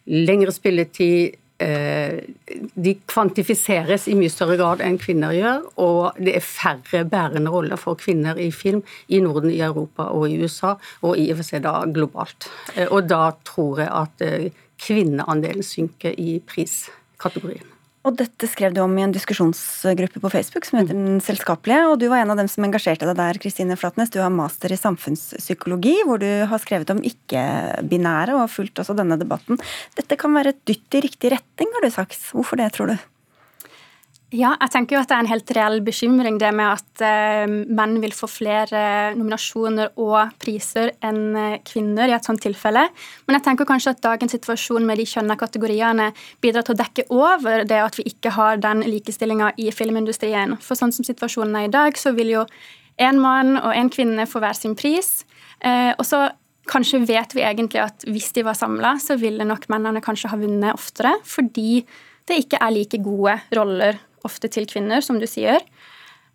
lengre 0.08 0.52
spilletid, 0.56 1.36
Eh, 1.36 1.43
de 1.58 2.92
kvantifiseres 3.06 4.08
i 4.10 4.16
mye 4.18 4.32
større 4.32 4.56
grad 4.58 4.82
enn 4.82 4.98
kvinner 4.98 5.32
gjør, 5.36 5.68
og 5.80 6.18
det 6.18 6.34
er 6.36 6.44
færre 6.44 7.04
bærende 7.06 7.52
roller 7.52 7.78
for 7.80 7.98
kvinner 8.00 8.38
i 8.42 8.50
film 8.50 8.82
i 9.08 9.20
Norden, 9.22 9.52
i 9.54 9.62
Europa 9.62 10.08
og 10.10 10.26
i 10.30 10.40
USA, 10.42 10.74
og 11.02 11.18
i 11.18 11.30
og 11.30 11.38
for 11.38 11.46
seg 11.46 11.62
da 11.64 11.76
globalt. 11.86 12.50
Eh, 12.74 12.90
og 12.90 13.06
da 13.08 13.30
tror 13.46 13.84
jeg 13.84 13.92
at 14.02 14.26
eh, 14.26 14.50
kvinneandelen 14.82 15.62
synker 15.62 16.18
i 16.18 16.40
priskategorien. 16.42 17.73
Og 18.04 18.18
dette 18.20 18.48
skrev 18.52 18.74
du 18.76 18.82
om 18.84 18.92
i 18.98 19.04
en 19.06 19.14
diskusjonsgruppe 19.14 20.20
på 20.20 20.30
Facebook 20.32 20.66
som 20.68 20.76
heter 20.76 20.92
Den 20.92 21.22
selskapelige, 21.24 21.86
og 21.88 21.96
du 22.02 22.10
var 22.12 22.20
en 22.20 22.34
av 22.34 22.40
dem 22.40 22.50
som 22.52 22.66
engasjerte 22.66 23.08
deg 23.08 23.16
der, 23.16 23.40
Kristine 23.40 23.78
Flatnes. 23.80 24.12
Du 24.12 24.20
har 24.20 24.32
master 24.32 24.74
i 24.74 24.78
samfunnspsykologi, 24.80 25.94
hvor 26.04 26.20
du 26.20 26.28
har 26.50 26.60
skrevet 26.60 26.92
om 26.92 27.00
ikke-binære 27.00 28.36
og 28.36 28.44
har 28.44 28.52
fulgt 28.52 28.82
også 28.82 28.96
denne 28.98 29.16
debatten. 29.20 29.56
Dette 29.96 30.20
kan 30.20 30.36
være 30.36 30.52
et 30.52 30.62
dytt 30.68 31.00
i 31.00 31.04
riktig 31.06 31.32
retning, 31.32 31.72
har 31.72 31.86
du 31.86 31.96
sagt. 31.96 32.20
Hvorfor 32.36 32.60
det, 32.60 32.68
tror 32.76 32.92
du? 32.92 32.96
Ja, 34.34 34.54
jeg 34.58 34.72
tenker 34.72 34.96
jo 34.96 35.00
at 35.04 35.10
det 35.10 35.14
er 35.14 35.22
en 35.22 35.30
helt 35.30 35.50
reell 35.54 35.76
bekymring 35.86 36.40
det 36.42 36.48
med 36.56 36.66
at 36.66 37.02
uh, 37.04 37.52
menn 37.78 38.00
vil 38.02 38.14
få 38.16 38.26
flere 38.26 39.12
nominasjoner 39.14 39.92
og 40.00 40.32
priser 40.42 40.90
enn 41.06 41.36
uh, 41.36 41.58
kvinner 41.62 42.10
i 42.10 42.14
et 42.16 42.26
sånt 42.26 42.42
tilfelle. 42.42 42.82
Men 43.28 43.36
jeg 43.38 43.44
tenker 43.46 43.68
kanskje 43.68 43.92
at 43.94 44.00
dagens 44.02 44.34
situasjon 44.34 44.86
med 44.88 44.98
de 44.98 45.06
kjønna 45.06 45.36
kategoriene 45.38 46.08
bidrar 46.42 46.66
til 46.66 46.74
å 46.74 46.80
dekke 46.80 47.04
over 47.14 47.62
det 47.68 47.78
at 47.78 47.98
vi 48.00 48.08
ikke 48.10 48.32
har 48.34 48.58
den 48.62 48.82
likestillinga 48.88 49.52
i 49.62 49.68
filmindustrien. 49.74 50.56
For 50.64 50.80
sånn 50.80 50.94
som 50.96 51.06
situasjonen 51.06 51.60
er 51.60 51.68
i 51.68 51.74
dag, 51.76 52.00
så 52.00 52.10
vil 52.16 52.32
jo 52.32 52.46
en 53.04 53.20
mann 53.22 53.54
og 53.60 53.70
en 53.70 53.90
kvinne 53.92 54.26
få 54.30 54.42
hver 54.42 54.58
sin 54.58 54.74
pris. 54.78 55.12
Og 55.64 56.02
så 56.06 56.24
kanskje 56.70 57.00
vet 57.06 57.34
vi 57.36 57.42
egentlig 57.46 57.82
at 57.82 58.06
hvis 58.08 58.32
de 58.34 58.44
var 58.46 58.58
samla, 58.58 58.96
så 59.02 59.18
ville 59.20 59.46
nok 59.46 59.68
mennene 59.72 60.02
kanskje 60.02 60.30
ha 60.32 60.38
vunnet 60.38 60.74
oftere, 60.74 61.16
fordi 61.26 61.82
det 62.28 62.40
ikke 62.44 62.60
er 62.62 62.74
like 62.74 63.02
gode 63.04 63.36
roller 63.58 63.98
ofte 64.26 64.50
til 64.52 64.66
kvinner, 64.70 65.04
som 65.04 65.20
du 65.20 65.26
sier. 65.30 65.62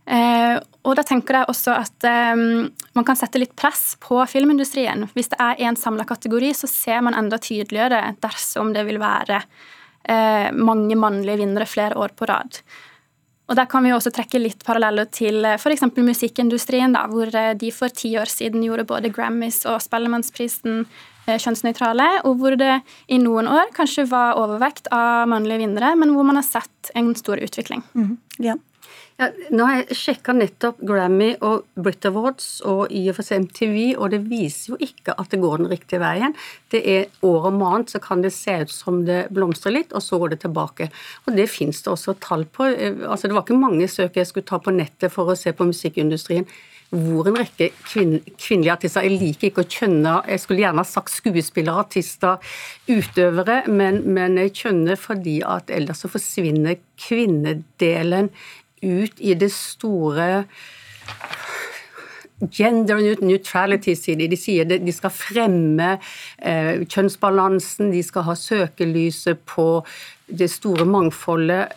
Eh, 0.10 0.56
og 0.90 0.96
da 0.98 1.04
tenker 1.06 1.38
jeg 1.38 1.50
også 1.52 1.76
at 1.78 2.06
eh, 2.10 2.40
man 2.98 3.06
kan 3.06 3.18
sette 3.20 3.42
litt 3.42 3.54
press 3.60 3.94
på 4.02 4.18
filmindustrien. 4.32 5.06
Hvis 5.14 5.30
det 5.34 5.40
er 5.44 5.62
én 5.70 5.78
samla 5.78 6.06
kategori, 6.10 6.54
så 6.58 6.70
ser 6.70 7.04
man 7.06 7.18
enda 7.18 7.38
tydeligere 7.38 8.16
dersom 8.24 8.74
det 8.74 8.88
vil 8.88 8.98
være 9.02 9.42
eh, 10.10 10.50
mange 10.56 10.98
mannlige 10.98 11.44
vinnere 11.44 11.70
flere 11.70 12.00
år 12.00 12.16
på 12.18 12.30
rad. 12.30 12.62
Og 13.50 13.58
Der 13.58 13.66
kan 13.66 13.82
vi 13.86 13.94
også 13.94 14.12
trekke 14.14 14.42
litt 14.42 14.66
paralleller 14.66 15.08
til 15.10 15.46
f.eks. 15.56 15.88
musikkindustrien, 15.98 16.94
da, 16.94 17.08
hvor 17.10 17.32
de 17.34 17.72
for 17.74 17.90
ti 17.90 18.12
år 18.22 18.30
siden 18.30 18.62
gjorde 18.62 18.86
både 18.86 19.10
Grammys 19.10 19.64
og 19.66 19.82
Spellemannsprisen 19.82 20.84
kjønnsnøytrale, 21.38 22.08
og 22.28 22.40
hvor 22.40 22.58
det 22.60 22.80
i 23.12 23.20
noen 23.22 23.50
år 23.52 23.74
kanskje 23.76 24.08
var 24.10 24.40
overvekt 24.40 24.90
av 24.96 25.30
mannlige 25.32 25.66
vinnere, 25.66 25.94
men 26.00 26.16
hvor 26.16 26.26
man 26.28 26.40
har 26.40 26.48
sett 26.48 26.92
en 26.98 27.14
stor 27.18 27.42
utvikling. 27.44 27.84
Mm. 27.94 28.18
Ja. 28.42 28.58
Ja, 29.20 29.28
nå 29.52 29.66
har 29.68 29.82
jeg 29.82 29.96
sjekka 30.00 30.32
nettopp 30.32 30.78
Grammy 30.88 31.34
og 31.44 31.66
Brit 31.76 32.06
Awards 32.08 32.62
og 32.64 32.94
i 32.96 33.02
og 33.12 33.18
for 33.18 33.28
seg 33.28 33.42
MTV, 33.44 33.76
og 34.00 34.14
det 34.14 34.22
viser 34.30 34.72
jo 34.72 34.78
ikke 34.86 35.12
at 35.12 35.34
det 35.34 35.42
går 35.42 35.60
den 35.60 35.68
riktige 35.74 36.00
veien. 36.00 36.36
Det 36.72 36.80
er 36.88 37.10
År 37.28 37.50
om 37.50 37.60
annet 37.68 37.92
så 37.92 38.00
kan 38.00 38.24
det 38.24 38.32
se 38.32 38.54
ut 38.64 38.72
som 38.72 39.02
det 39.04 39.26
blomstrer 39.36 39.76
litt, 39.76 39.92
og 39.92 40.06
så 40.06 40.22
går 40.22 40.32
det 40.32 40.40
tilbake. 40.46 40.88
Og 41.28 41.36
det 41.36 41.50
fins 41.52 41.84
det 41.84 41.92
også 41.92 42.16
tall 42.24 42.46
på. 42.48 42.70
Altså, 42.72 43.28
det 43.28 43.36
var 43.36 43.44
ikke 43.44 43.60
mange 43.60 43.90
søk 43.92 44.16
jeg 44.16 44.30
skulle 44.30 44.48
ta 44.48 44.62
på 44.64 44.72
nettet 44.72 45.12
for 45.12 45.28
å 45.28 45.36
se 45.36 45.52
på 45.52 45.68
musikkindustrien 45.68 46.48
hvor 46.90 47.28
en 47.30 47.38
rekke 47.38 47.70
kvinn, 47.86 48.16
kvinnelige 48.34 48.74
artister 48.74 49.06
Jeg 49.06 49.20
liker 49.22 49.50
ikke 49.52 49.62
å 49.62 49.70
kjønne 49.70 50.14
Jeg 50.32 50.42
skulle 50.42 50.64
gjerne 50.64 50.82
ha 50.82 50.90
sagt 50.90 51.14
skuespillere, 51.14 51.84
artister, 51.86 52.40
utøvere, 52.90 53.62
men, 53.70 54.02
men 54.10 54.40
jeg 54.42 54.56
kjønner 54.64 54.98
fordi 54.98 55.40
at 55.46 55.70
ellers 55.74 56.02
så 56.02 56.10
forsvinner 56.10 56.80
kvinnedelen 56.98 58.32
ut 58.82 59.22
i 59.22 59.36
det 59.38 59.52
store 59.54 60.30
Gender 62.40 63.02
neutrality, 63.20 63.94
sier 64.00 64.16
de. 64.16 64.30
De 64.32 64.38
sier 64.40 64.68
de 64.70 64.94
skal 64.96 65.12
fremme 65.12 65.90
eh, 66.40 66.86
kjønnsbalansen, 66.88 67.92
de 67.92 68.00
skal 68.06 68.24
ha 68.30 68.36
søkelyset 68.40 69.42
på 69.50 69.66
det 70.32 70.48
store 70.54 70.88
mangfoldet. 70.88 71.76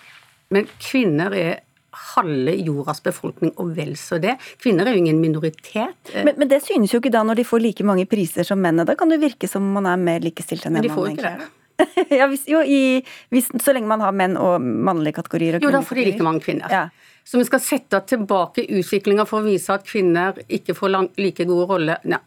Men 0.55 0.71
kvinner 0.79 1.35
er 1.35 1.65
halve 1.93 2.55
jordas 2.57 3.03
befolkning, 3.05 3.53
og 3.61 3.73
vel 3.77 3.95
så 4.01 4.19
det. 4.23 4.37
Kvinner 4.63 4.89
er 4.89 4.97
jo 4.97 5.03
ingen 5.03 5.21
minoritet. 5.21 6.13
Men, 6.15 6.35
men, 6.39 6.49
det 6.51 6.63
synes 6.65 6.95
jo 6.95 7.03
ikke 7.03 7.13
da 7.13 7.25
når 7.27 7.43
de 7.43 7.49
får 7.49 7.65
like 7.65 7.87
mange 7.87 8.07
priser 8.11 8.47
som 8.49 8.61
mennene. 8.61 8.87
Da 8.89 8.97
kan 8.99 9.13
det 9.13 9.21
virke 9.23 9.51
som 9.51 9.67
man 9.75 9.89
er 9.91 10.01
mer 10.01 10.25
likestilt 10.25 10.67
enn 10.69 10.79
men 10.79 10.87
de 10.87 10.93
får 10.93 11.13
ikke 11.13 11.29
det. 11.29 11.51
ja, 12.19 12.27
hvis, 12.31 12.45
jo, 12.51 12.61
i, 12.63 13.01
hvis, 13.33 13.49
så 13.63 13.75
lenge 13.75 13.91
man 13.91 14.03
har 14.05 14.15
menn 14.17 14.37
og 14.41 14.61
mannlige 14.63 15.19
kategorier. 15.21 15.59
Og 15.59 15.67
jo, 15.67 15.73
da 15.75 15.83
får 15.85 16.01
de 16.01 16.07
like 16.11 16.27
mange 16.27 16.45
kvinner. 16.45 16.73
Ja. 16.73 16.85
Så 17.25 17.39
vi 17.39 17.47
skal 17.47 17.63
sette 17.63 18.01
tilbake 18.11 18.65
utviklinga 18.67 19.27
for 19.29 19.43
å 19.43 19.47
vise 19.47 19.75
at 19.75 19.87
kvinner 19.87 20.39
ikke 20.51 20.75
får 20.75 20.93
lang, 20.93 21.09
like 21.21 21.47
gode 21.49 21.69
roller. 21.71 22.03
Nei, 22.09 22.21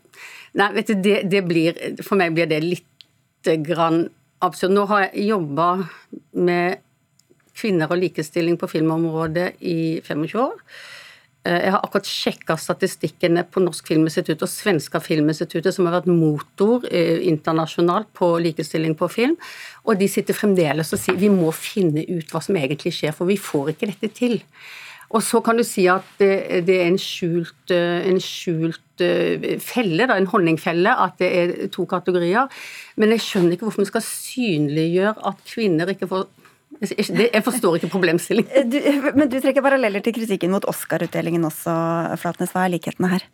Nei 0.55 0.69
vet 0.77 0.91
du, 0.91 0.95
det, 1.03 1.17
det, 1.27 1.41
blir 1.43 1.75
For 1.99 2.15
meg 2.19 2.35
blir 2.35 2.47
det 2.47 2.61
litt 2.63 3.49
grann 3.67 4.05
absurd. 4.45 4.73
Nå 4.75 4.85
har 4.91 5.07
jeg 5.07 5.27
jobba 5.33 5.69
med 6.47 6.81
kvinner 7.55 7.91
og 7.91 8.01
likestilling 8.01 8.59
på 8.59 8.69
filmområdet 8.71 9.53
i 9.63 10.01
25 10.03 10.43
år. 10.43 10.61
Eh, 11.45 11.59
jeg 11.61 11.73
har 11.75 11.83
akkurat 11.83 12.09
sjekka 12.09 12.57
statistikkene 12.59 13.43
på 13.49 13.61
Norsk 13.63 13.91
Filminstitutt 13.91 14.41
og 14.45 14.49
Svenska 14.49 15.01
Filminstituttet, 15.03 15.75
som 15.75 15.85
har 15.87 15.99
vært 15.99 16.09
motor 16.09 16.87
eh, 16.89 17.21
internasjonalt 17.29 18.09
på 18.17 18.31
likestilling 18.41 18.95
på 18.97 19.09
film. 19.13 19.35
Og 19.85 19.99
de 19.99 20.09
sitter 20.09 20.37
fremdeles 20.37 20.93
og 20.93 21.01
sier 21.01 21.19
vi 21.19 21.29
må 21.33 21.53
finne 21.55 22.05
ut 22.09 22.33
hva 22.33 22.41
som 22.41 22.57
egentlig 22.57 22.95
skjer, 22.97 23.13
for 23.15 23.29
vi 23.29 23.37
får 23.37 23.75
ikke 23.75 23.91
dette 23.93 24.11
til. 24.17 24.41
Og 25.13 25.21
så 25.21 25.37
kan 25.45 25.55
du 25.55 25.61
si 25.63 25.83
at 25.87 26.07
det, 26.17 26.65
er 26.65 26.87
en 26.87 26.97
skjult, 26.99 27.69
eh, 27.71 28.07
en 28.09 28.19
skjult, 28.21 28.81
felle, 28.95 30.05
da, 30.07 30.15
en 30.15 30.29
honningfelle, 30.31 30.87
at 30.87 31.17
det 31.19 31.27
er 31.35 31.49
to 31.67 31.83
kategorier. 31.91 32.47
Men 32.95 33.11
jeg 33.11 33.25
skjønner 33.25 33.53
ikke 33.53 33.67
hvorfor 33.67 33.83
vi 33.83 33.89
skal 33.89 34.05
synliggjøre 34.07 35.25
at 35.29 35.41
kvinner 35.51 35.91
ikke 35.91 36.07
får 36.07 36.23
jeg 36.81 37.43
forstår 37.45 37.79
ikke 37.79 37.91
problemstillingen. 37.93 38.73
men 39.15 39.31
du 39.31 39.39
trekker 39.39 39.63
paralleller 39.65 40.03
til 40.03 40.15
kritikken 40.17 40.51
mot 40.53 40.67
Oscar-utdelingen 40.69 41.47
også, 41.47 41.71
Flatnes. 42.21 42.53
Hva 42.55 42.65
er 42.65 42.75
likhetene 42.75 43.11
her? 43.15 43.27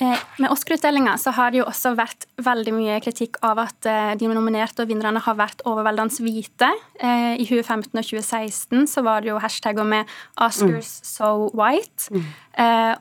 Eh, 0.00 0.18
med 0.36 0.50
Oscar-utdelinga 0.52 1.14
så 1.16 1.32
har 1.32 1.52
det 1.52 1.62
jo 1.62 1.66
også 1.70 1.94
vært 1.96 2.26
veldig 2.44 2.72
mye 2.76 2.96
kritikk 3.00 3.38
av 3.46 3.62
at 3.62 3.86
eh, 3.88 4.10
de 4.20 4.28
nominerte 4.28 4.84
og 4.84 4.90
vinnerne 4.90 5.22
har 5.24 5.38
vært 5.38 5.62
overveldende 5.64 6.20
hvite. 6.20 6.68
Eh, 7.00 7.40
I 7.40 7.46
2015 7.48 7.96
og 7.96 8.04
2016 8.04 8.90
så 8.92 9.04
var 9.06 9.24
det 9.24 9.30
jo 9.32 9.40
hashtagger 9.40 9.88
med 9.88 10.04
'Oscars 10.36 11.00
mm. 11.00 11.06
so 11.08 11.30
white'. 11.56 12.10
Mm. 12.12 12.26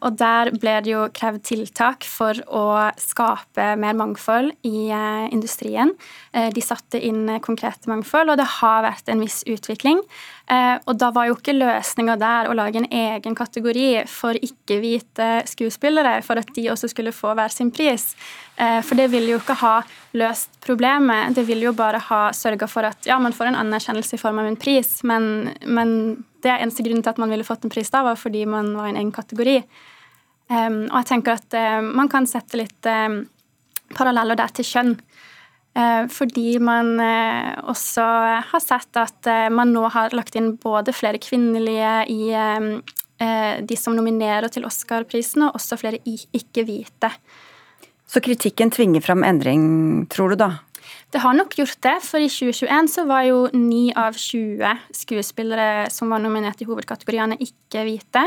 Og 0.03 0.17
der 0.19 0.49
ble 0.51 0.71
det 0.83 0.91
jo 0.91 1.05
krevd 1.15 1.43
tiltak 1.47 2.03
for 2.03 2.35
å 2.51 2.91
skape 2.99 3.77
mer 3.79 3.95
mangfold 3.95 4.51
i 4.67 4.91
industrien. 5.31 5.93
De 6.35 6.59
satte 6.59 6.99
inn 6.99 7.39
konkrete 7.39 7.87
mangfold, 7.87 8.33
og 8.33 8.35
det 8.35 8.49
har 8.59 8.83
vært 8.83 9.07
en 9.07 9.23
viss 9.23 9.45
utvikling. 9.47 10.01
Og 10.45 10.97
da 11.01 11.07
var 11.09 11.25
jo 11.25 11.33
ikke 11.39 11.55
løsninga 11.55 12.15
der 12.21 12.47
å 12.49 12.53
lage 12.53 12.77
en 12.77 12.85
egen 12.93 13.33
kategori 13.33 14.03
for 14.05 14.37
ikke-hvite 14.37 15.29
skuespillere, 15.49 16.19
for 16.21 16.37
at 16.37 16.51
de 16.53 16.67
også 16.69 16.91
skulle 16.91 17.13
få 17.15 17.33
hver 17.33 17.49
sin 17.53 17.71
pris. 17.73 18.11
Eh, 18.55 18.79
for 18.85 18.95
det 18.95 19.09
vil 19.11 19.27
jo 19.27 19.39
ikke 19.41 19.57
ha 19.59 19.73
løst 20.15 20.53
problemet. 20.63 21.33
Det 21.35 21.43
vil 21.47 21.65
jo 21.65 21.73
bare 21.75 21.99
ha 22.07 22.21
sørga 22.35 22.69
for 22.71 22.87
at 22.87 23.09
ja, 23.09 23.17
man 23.19 23.35
får 23.35 23.51
en 23.51 23.59
anerkjennelse 23.63 24.15
i 24.15 24.21
form 24.21 24.39
av 24.39 24.47
en 24.47 24.59
pris, 24.59 25.01
men, 25.03 25.49
men 25.65 25.91
det 26.43 26.53
er 26.53 26.63
eneste 26.63 26.85
grunnen 26.85 27.03
til 27.03 27.15
at 27.15 27.21
man 27.21 27.33
ville 27.33 27.47
fått 27.47 27.65
en 27.65 27.73
pris 27.73 27.91
da, 27.91 28.05
var 28.05 28.19
fordi 28.19 28.45
man 28.47 28.71
var 28.77 28.87
i 28.87 28.93
en 28.93 29.01
egen 29.01 29.13
kategori. 29.15 29.57
Um, 30.45 30.83
og 30.91 30.99
jeg 30.99 31.07
tenker 31.09 31.39
at 31.39 31.55
man 31.81 32.05
kan 32.11 32.27
sette 32.29 32.59
litt 32.59 32.87
paralleller 33.97 34.37
der 34.37 34.53
til 34.53 34.67
kjønn. 34.67 34.91
Uh, 35.75 36.05
fordi 36.07 36.55
man 36.63 36.93
også 37.67 38.03
har 38.51 38.61
sett 38.63 38.95
at 39.01 39.31
man 39.51 39.73
nå 39.75 39.89
har 39.91 40.15
lagt 40.15 40.37
inn 40.39 40.53
både 40.61 40.95
flere 40.95 41.19
kvinnelige 41.19 41.97
i 42.13 42.21
Eh, 43.17 43.63
de 43.63 43.77
som 43.79 43.95
nominerer 43.95 44.51
til 44.51 44.65
Oscar-prisen, 44.67 45.45
og 45.47 45.55
også 45.55 45.77
flere 45.79 46.01
ikke-hvite. 46.03 47.11
Så 48.05 48.21
kritikken 48.21 48.73
tvinger 48.75 49.03
fram 49.03 49.23
endring, 49.23 49.63
tror 50.11 50.33
du 50.33 50.41
da? 50.43 50.49
Det 51.13 51.21
har 51.23 51.33
nok 51.37 51.55
gjort 51.55 51.79
det, 51.85 51.95
for 52.03 52.19
i 52.19 52.27
2021 52.27 52.89
så 52.91 53.05
var 53.07 53.23
jo 53.23 53.45
9 53.53 53.93
av 53.95 54.17
20 54.19 54.91
skuespillere 54.93 55.87
som 55.93 56.11
var 56.11 56.19
nominert 56.19 56.59
i 56.61 56.67
hovedkategoriene, 56.67 57.39
ikke 57.39 57.85
hvite. 57.87 58.25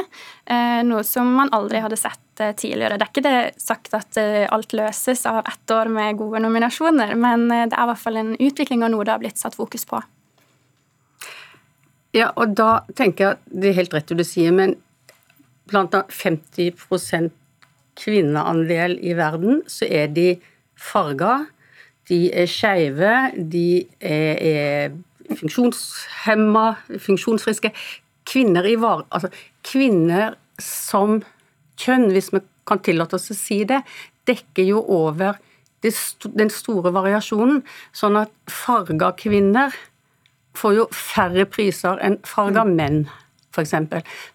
Eh, 0.49 0.81
noe 0.89 1.05
som 1.05 1.29
man 1.37 1.53
aldri 1.53 1.83
hadde 1.85 2.01
sett 2.01 2.23
eh, 2.45 2.55
tidligere. 2.59 2.99
Det 2.99 3.07
er 3.07 3.13
ikke 3.13 3.27
det 3.27 3.63
sagt 3.63 3.95
at 3.99 4.19
alt 4.19 4.77
løses 4.77 5.25
av 5.29 5.41
ett 5.45 5.75
år 5.75 5.91
med 5.93 6.19
gode 6.21 6.43
nominasjoner, 6.45 7.15
men 7.19 7.49
det 7.49 7.73
er 7.73 7.83
i 7.83 7.91
hvert 7.93 8.03
fall 8.03 8.21
en 8.21 8.37
utvikling 8.37 8.85
og 8.87 8.95
noe 8.95 9.07
det 9.07 9.15
har 9.15 9.23
blitt 9.23 9.41
satt 9.41 9.59
fokus 9.59 9.87
på. 9.89 10.01
Ja, 12.17 12.31
og 12.41 12.55
da 12.57 12.83
tenker 12.97 13.25
jeg 13.25 13.37
at 13.37 13.51
det 13.53 13.71
er 13.71 13.81
helt 13.83 13.95
rett 13.95 14.09
det 14.11 14.19
du 14.21 14.27
sier, 14.27 14.55
men 14.55 14.79
blant 15.69 15.95
annet 15.95 16.15
50% 16.15 17.35
kvinneandel 17.99 18.97
i 19.05 19.15
verden, 19.19 19.63
så 19.69 19.89
er 19.89 20.09
de 20.15 20.29
farga, 20.79 21.49
de 22.09 22.29
er 22.33 22.49
skeive, 22.49 23.13
de 23.37 23.85
er, 24.01 24.39
er 24.41 25.37
funksjonshemma, 25.37 26.67
funksjonsfriske. 26.97 27.73
Kvinner 28.29 28.69
var... 28.81 29.05
Altså, 29.13 29.29
kvinner 29.67 30.39
som 30.63 31.21
kjønn, 31.79 32.09
hvis 32.15 32.33
vi 32.35 32.43
kan 32.69 32.83
tillate 32.85 33.19
oss 33.19 33.31
å 33.33 33.37
si 33.37 33.63
det, 33.69 33.83
dekker 34.29 34.67
jo 34.69 34.83
over 34.83 35.39
den 35.81 36.51
store 36.53 36.93
variasjonen. 36.95 37.63
Sånn 37.95 38.19
at 38.21 38.33
farga 38.51 39.13
kvinner 39.19 39.75
får 40.59 40.75
jo 40.75 40.87
færre 40.95 41.47
priser 41.49 42.01
enn 42.05 42.19
farga 42.27 42.65
mm. 42.67 42.75
menn, 42.81 43.03
f.eks. 43.55 43.75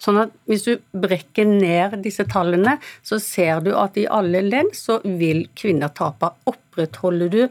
Sånn 0.02 0.19
at 0.23 0.34
hvis 0.49 0.65
du 0.67 0.73
brekker 1.06 1.47
ned 1.47 1.99
disse 2.04 2.26
tallene, 2.30 2.78
så 3.06 3.19
ser 3.21 3.63
du 3.65 3.73
at 3.78 3.97
i 3.99 4.08
alle 4.10 4.43
ledd 4.45 4.73
så 4.78 4.99
vil 5.04 5.45
kvinner 5.60 5.93
tape. 5.95 6.32
Opprettholder 6.49 7.32
du 7.34 7.41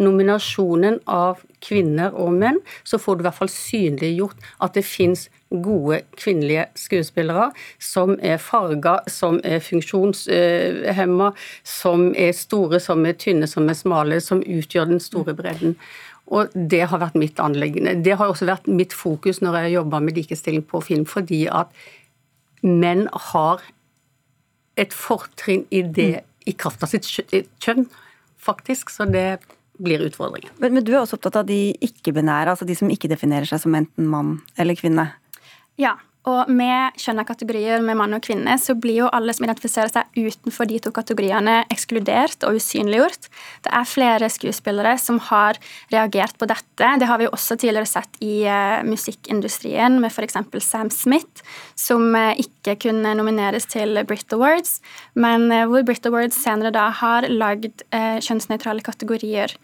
nominasjonen 0.00 1.00
av 1.10 1.42
kvinner 1.60 2.14
og 2.16 2.32
menn, 2.40 2.60
så 2.84 2.98
får 3.00 3.18
du 3.18 3.22
i 3.24 3.28
hvert 3.28 3.40
fall 3.42 3.52
synliggjort 3.52 4.50
at 4.64 4.78
det 4.78 4.86
fins 4.88 5.28
gode 5.50 6.00
kvinnelige 6.14 6.68
skuespillere 6.78 7.48
som 7.82 8.14
er 8.22 8.38
farga, 8.38 9.00
som 9.10 9.40
er 9.44 9.58
funksjonshemma, 9.64 11.32
som 11.66 12.10
er 12.14 12.30
store, 12.38 12.78
som 12.80 13.02
er 13.06 13.18
tynne, 13.18 13.50
som 13.50 13.68
er 13.68 13.78
smale, 13.78 14.20
som 14.22 14.44
utgjør 14.46 14.92
den 14.92 15.02
store 15.02 15.34
bredden. 15.34 15.74
Og 16.30 16.52
det 16.54 16.84
har 16.92 17.02
vært 17.02 17.18
mitt 17.18 17.40
anliggende. 17.42 17.96
Det 18.04 18.14
har 18.18 18.30
også 18.30 18.46
vært 18.46 18.68
mitt 18.70 18.94
fokus 18.94 19.40
når 19.42 19.64
jeg 19.64 19.76
jobber 19.78 20.04
med 20.04 20.18
likestilling 20.20 20.62
på 20.66 20.82
film, 20.86 21.06
fordi 21.08 21.44
at 21.50 21.72
menn 22.62 23.08
har 23.30 23.64
et 24.80 24.94
fortrinn 24.94 25.66
i 25.74 25.82
det 25.82 26.22
i 26.48 26.54
kraft 26.56 26.84
av 26.86 26.92
sitt 26.92 27.08
kjønn, 27.08 27.88
faktisk. 28.40 28.92
Så 28.94 29.08
det 29.10 29.40
blir 29.80 30.02
utfordringen. 30.04 30.52
Men, 30.60 30.76
men 30.76 30.84
du 30.84 30.92
er 30.92 31.00
også 31.02 31.18
opptatt 31.18 31.40
av 31.40 31.48
de 31.48 31.72
ikke-binære, 31.82 32.52
altså 32.52 32.68
de 32.68 32.76
som 32.76 32.90
ikke 32.92 33.10
definerer 33.10 33.48
seg 33.48 33.62
som 33.62 33.76
enten 33.76 34.08
mann 34.12 34.38
eller 34.60 34.76
kvinne? 34.78 35.08
Ja, 35.80 35.96
og 36.28 36.50
med 36.52 36.98
kjønnskategorier 37.00 37.80
med 37.80 37.96
mann 37.96 38.12
og 38.12 38.20
kvinne, 38.26 38.52
så 38.60 38.74
blir 38.76 38.98
jo 38.98 39.10
alle 39.16 39.32
som 39.32 39.46
identifiserer 39.46 39.88
seg 39.88 40.18
utenfor 40.18 40.68
de 40.68 40.76
to 40.84 40.92
kategoriene, 40.92 41.62
ekskludert 41.72 42.44
og 42.44 42.58
usynliggjort. 42.60 43.30
Det 43.64 43.72
er 43.72 43.88
flere 43.88 44.28
skuespillere 44.32 44.92
som 45.00 45.16
har 45.30 45.56
reagert 45.92 46.36
på 46.36 46.48
dette. 46.50 46.90
Det 47.00 47.08
har 47.08 47.20
vi 47.20 47.24
jo 47.24 47.32
også 47.32 47.56
tidligere 47.56 47.88
sett 47.88 48.20
i 48.20 48.42
uh, 48.44 48.84
musikkindustrien, 48.84 49.96
med 50.02 50.12
f.eks. 50.12 50.36
Sam 50.66 50.90
Smith, 50.92 51.40
som 51.72 52.10
uh, 52.12 52.36
ikke 52.36 52.76
kunne 52.84 53.14
nomineres 53.16 53.64
til 53.72 54.02
Brit 54.04 54.36
Awards, 54.36 54.82
men 55.16 55.48
uh, 55.48 55.64
hvor 55.72 55.86
Brit 55.88 56.04
Awards 56.10 56.36
senere 56.36 56.74
da 56.76 56.90
har 57.00 57.30
lagd 57.32 57.80
kjønnsnøytrale 57.90 58.84
kategorier. 58.84 59.56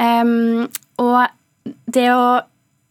Um, 0.00 0.70
og 1.00 1.28
det 1.92 2.08
å 2.14 2.40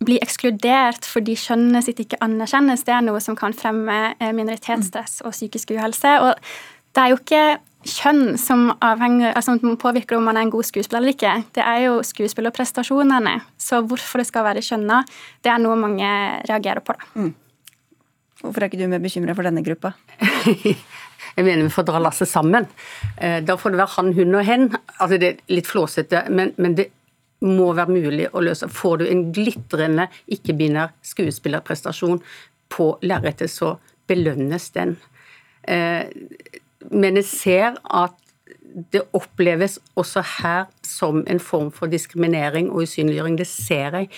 bli 0.06 0.18
ekskludert 0.24 1.06
fordi 1.08 1.36
kjønnet 1.40 1.86
sitt 1.86 2.00
ikke 2.04 2.20
anerkjennes, 2.26 2.86
det 2.88 2.96
er 2.96 3.04
noe 3.06 3.22
som 3.24 3.38
kan 3.40 3.56
fremme 3.58 4.00
eh, 4.18 4.32
minoritetsstress 4.36 5.22
og 5.26 5.36
psykisk 5.36 5.76
uhelse. 5.76 6.16
Og 6.26 6.34
det 6.96 7.04
er 7.04 7.14
jo 7.14 7.20
ikke 7.20 7.44
kjønn 7.88 8.38
som, 8.38 8.68
avhenger, 8.84 9.32
altså, 9.34 9.56
som 9.62 9.78
påvirker 9.82 10.18
om 10.18 10.28
man 10.30 10.38
er 10.38 10.46
en 10.46 10.54
god 10.54 10.68
skuespiller 10.68 11.02
eller 11.02 11.16
ikke. 11.16 11.36
Det 11.58 11.64
er 11.66 11.86
jo 11.88 12.00
skuespillerprestasjonene. 12.06 13.38
Så 13.58 13.82
hvorfor 13.86 14.22
det 14.22 14.28
skal 14.30 14.46
være 14.46 14.66
kjønna, 14.66 15.02
det 15.42 15.54
er 15.54 15.62
noe 15.64 15.78
mange 15.80 16.10
reagerer 16.50 16.84
på. 16.86 16.98
Da. 16.98 17.10
Mm. 17.18 17.32
Hvorfor 18.42 18.62
er 18.62 18.70
ikke 18.70 18.82
du 18.82 18.90
mer 18.90 19.02
bekymra 19.02 19.38
for 19.38 19.48
denne 19.48 19.66
gruppa? 19.66 19.94
Jeg 21.38 21.46
mener 21.46 21.64
vi 21.64 21.74
får 21.74 21.86
dra 21.88 22.02
lasset 22.02 22.30
sammen. 22.30 22.66
Eh, 23.18 23.40
da 23.46 23.56
får 23.58 23.74
det 23.74 23.82
være 23.82 23.96
han, 23.96 24.10
hun 24.18 24.36
og 24.36 24.46
hen. 24.46 24.66
Altså 24.98 25.20
Det 25.22 25.30
er 25.30 25.54
litt 25.54 25.70
flåsete, 25.70 26.26
men, 26.34 26.52
men 26.62 26.76
det 26.78 26.90
må 27.42 27.72
være 27.78 27.92
mulig 27.92 28.30
å 28.32 28.44
løse. 28.44 28.70
Får 28.70 29.02
du 29.02 29.06
en 29.10 29.28
glitrende 29.34 30.08
ikke-binær 30.32 30.94
skuespillerprestasjon 31.06 32.22
på 32.72 32.88
lerretet, 33.06 33.52
så 33.52 33.76
belønnes 34.10 34.70
den. 34.76 34.96
Eh, 35.64 36.06
men 36.92 37.20
jeg 37.20 37.28
ser 37.28 37.80
at 37.84 38.18
det 38.92 39.02
oppleves 39.18 39.78
også 40.00 40.24
her 40.40 40.70
som 40.88 41.26
en 41.28 41.42
form 41.44 41.72
for 41.76 41.92
diskriminering 41.92 42.70
og 42.72 42.86
usynliggjøring. 42.86 43.36
Det 43.40 43.48
ser 43.50 43.98
jeg. 44.00 44.10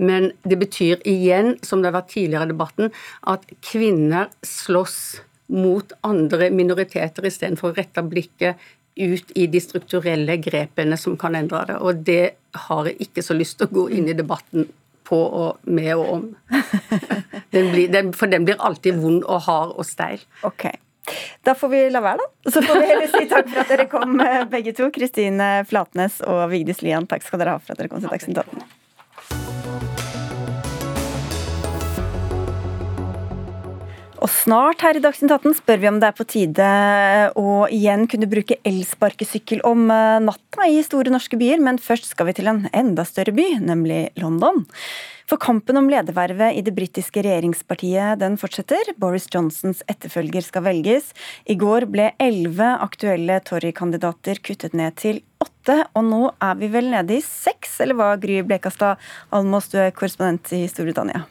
Men 0.00 0.32
det 0.42 0.58
betyr 0.58 1.04
igjen, 1.08 1.54
som 1.62 1.80
det 1.80 1.90
har 1.90 2.00
vært 2.00 2.12
tidligere 2.16 2.48
i 2.48 2.52
debatten, 2.52 2.92
at 3.30 3.46
kvinner 3.62 4.30
slåss 4.46 5.20
mot 5.50 5.92
andre 6.06 6.50
minoriteter 6.54 7.26
istedenfor 7.26 7.72
å 7.72 7.78
rette 7.78 8.02
blikket 8.06 8.58
ut 9.00 9.32
i 9.38 9.46
de 9.50 9.62
strukturelle 9.62 10.36
grepene 10.42 10.98
som 10.98 11.16
kan 11.18 11.36
endre 11.38 11.64
det. 11.70 11.78
Og 11.78 12.02
det 12.06 12.24
har 12.66 12.90
jeg 12.90 13.08
ikke 13.08 13.24
så 13.24 13.36
lyst 13.36 13.58
til 13.58 13.68
å 13.68 13.74
gå 13.80 13.88
inn 13.96 14.08
i 14.10 14.16
debatten 14.16 14.68
på 15.10 15.18
og 15.18 15.70
med 15.70 15.90
og 15.96 16.12
om. 16.14 16.26
Den 17.54 17.72
blir, 17.72 17.88
den, 17.90 18.12
for 18.14 18.30
den 18.30 18.44
blir 18.46 18.60
alltid 18.62 19.00
vond 19.02 19.24
og 19.26 19.40
hard 19.42 19.72
og 19.74 19.86
steil. 19.86 20.20
Ok. 20.46 20.68
Da 21.42 21.56
får 21.58 21.72
vi 21.72 21.80
la 21.90 22.02
være, 22.04 22.22
da. 22.22 22.50
Så 22.54 22.62
får 22.62 22.78
vi 22.78 22.90
heller 22.92 23.08
si 23.10 23.24
takk 23.30 23.48
for 23.50 23.62
at 23.64 23.72
dere 23.72 23.86
kom, 23.90 24.12
eh, 24.22 24.44
begge 24.52 24.74
to. 24.78 24.86
Kristine 24.94 25.48
Flatnes 25.66 26.20
og 26.22 26.44
Vigdis 26.52 26.84
Lian, 26.86 27.08
takk 27.10 27.26
skal 27.26 27.42
dere 27.42 27.56
ha 27.56 27.62
for 27.62 27.74
at 27.74 27.82
dere 27.82 27.90
kom 27.90 28.04
til 28.04 28.12
Dagsnytt 28.12 28.38
18. 28.44 28.62
Og 34.20 34.28
snart 34.28 34.82
her 34.84 34.98
i 34.98 35.00
Dagsnytt 35.00 35.32
18 35.32 35.54
spør 35.62 35.78
vi 35.80 35.88
om 35.88 35.98
det 36.00 36.10
er 36.10 36.16
på 36.16 36.26
tide 36.28 36.66
å 37.40 37.62
igjen 37.72 38.04
kunne 38.10 38.28
bruke 38.28 38.58
elsparkesykkel 38.68 39.62
om 39.64 39.86
eh, 39.88 40.18
natta 40.20 40.66
i 40.68 40.82
store 40.84 41.12
norske 41.14 41.38
byer, 41.40 41.62
men 41.64 41.80
først 41.80 42.10
skal 42.12 42.28
vi 42.28 42.34
til 42.36 42.50
en 42.52 42.66
enda 42.76 43.06
større 43.08 43.32
by, 43.32 43.46
nemlig 43.64 44.10
London. 44.20 44.66
For 45.30 45.40
kampen 45.40 45.80
om 45.80 45.88
ledervervet 45.88 46.58
i 46.58 46.66
det 46.66 46.76
britiske 46.76 47.24
regjeringspartiet 47.24 48.20
den 48.20 48.36
fortsetter. 48.40 48.92
Boris 49.00 49.30
Johnsons 49.32 49.80
etterfølger 49.88 50.44
skal 50.44 50.66
velges. 50.68 51.14
I 51.48 51.56
går 51.56 51.88
ble 51.88 52.12
elleve 52.20 52.74
aktuelle 52.84 53.40
Tory-kandidater 53.46 54.44
kuttet 54.44 54.76
ned 54.76 55.00
til 55.00 55.24
åtte, 55.40 55.84
og 55.96 56.08
nå 56.12 56.24
er 56.44 56.60
vi 56.60 56.74
vel 56.76 56.92
nede 56.92 57.16
i 57.16 57.24
seks, 57.24 57.78
eller 57.80 57.96
hva, 57.96 58.14
Gry 58.20 58.42
Blekastad 58.44 59.00
Almås, 59.32 59.72
du 59.72 59.80
er 59.80 59.94
korrespondent 59.96 60.52
i 60.58 60.66
Storbritannia? 60.68 61.24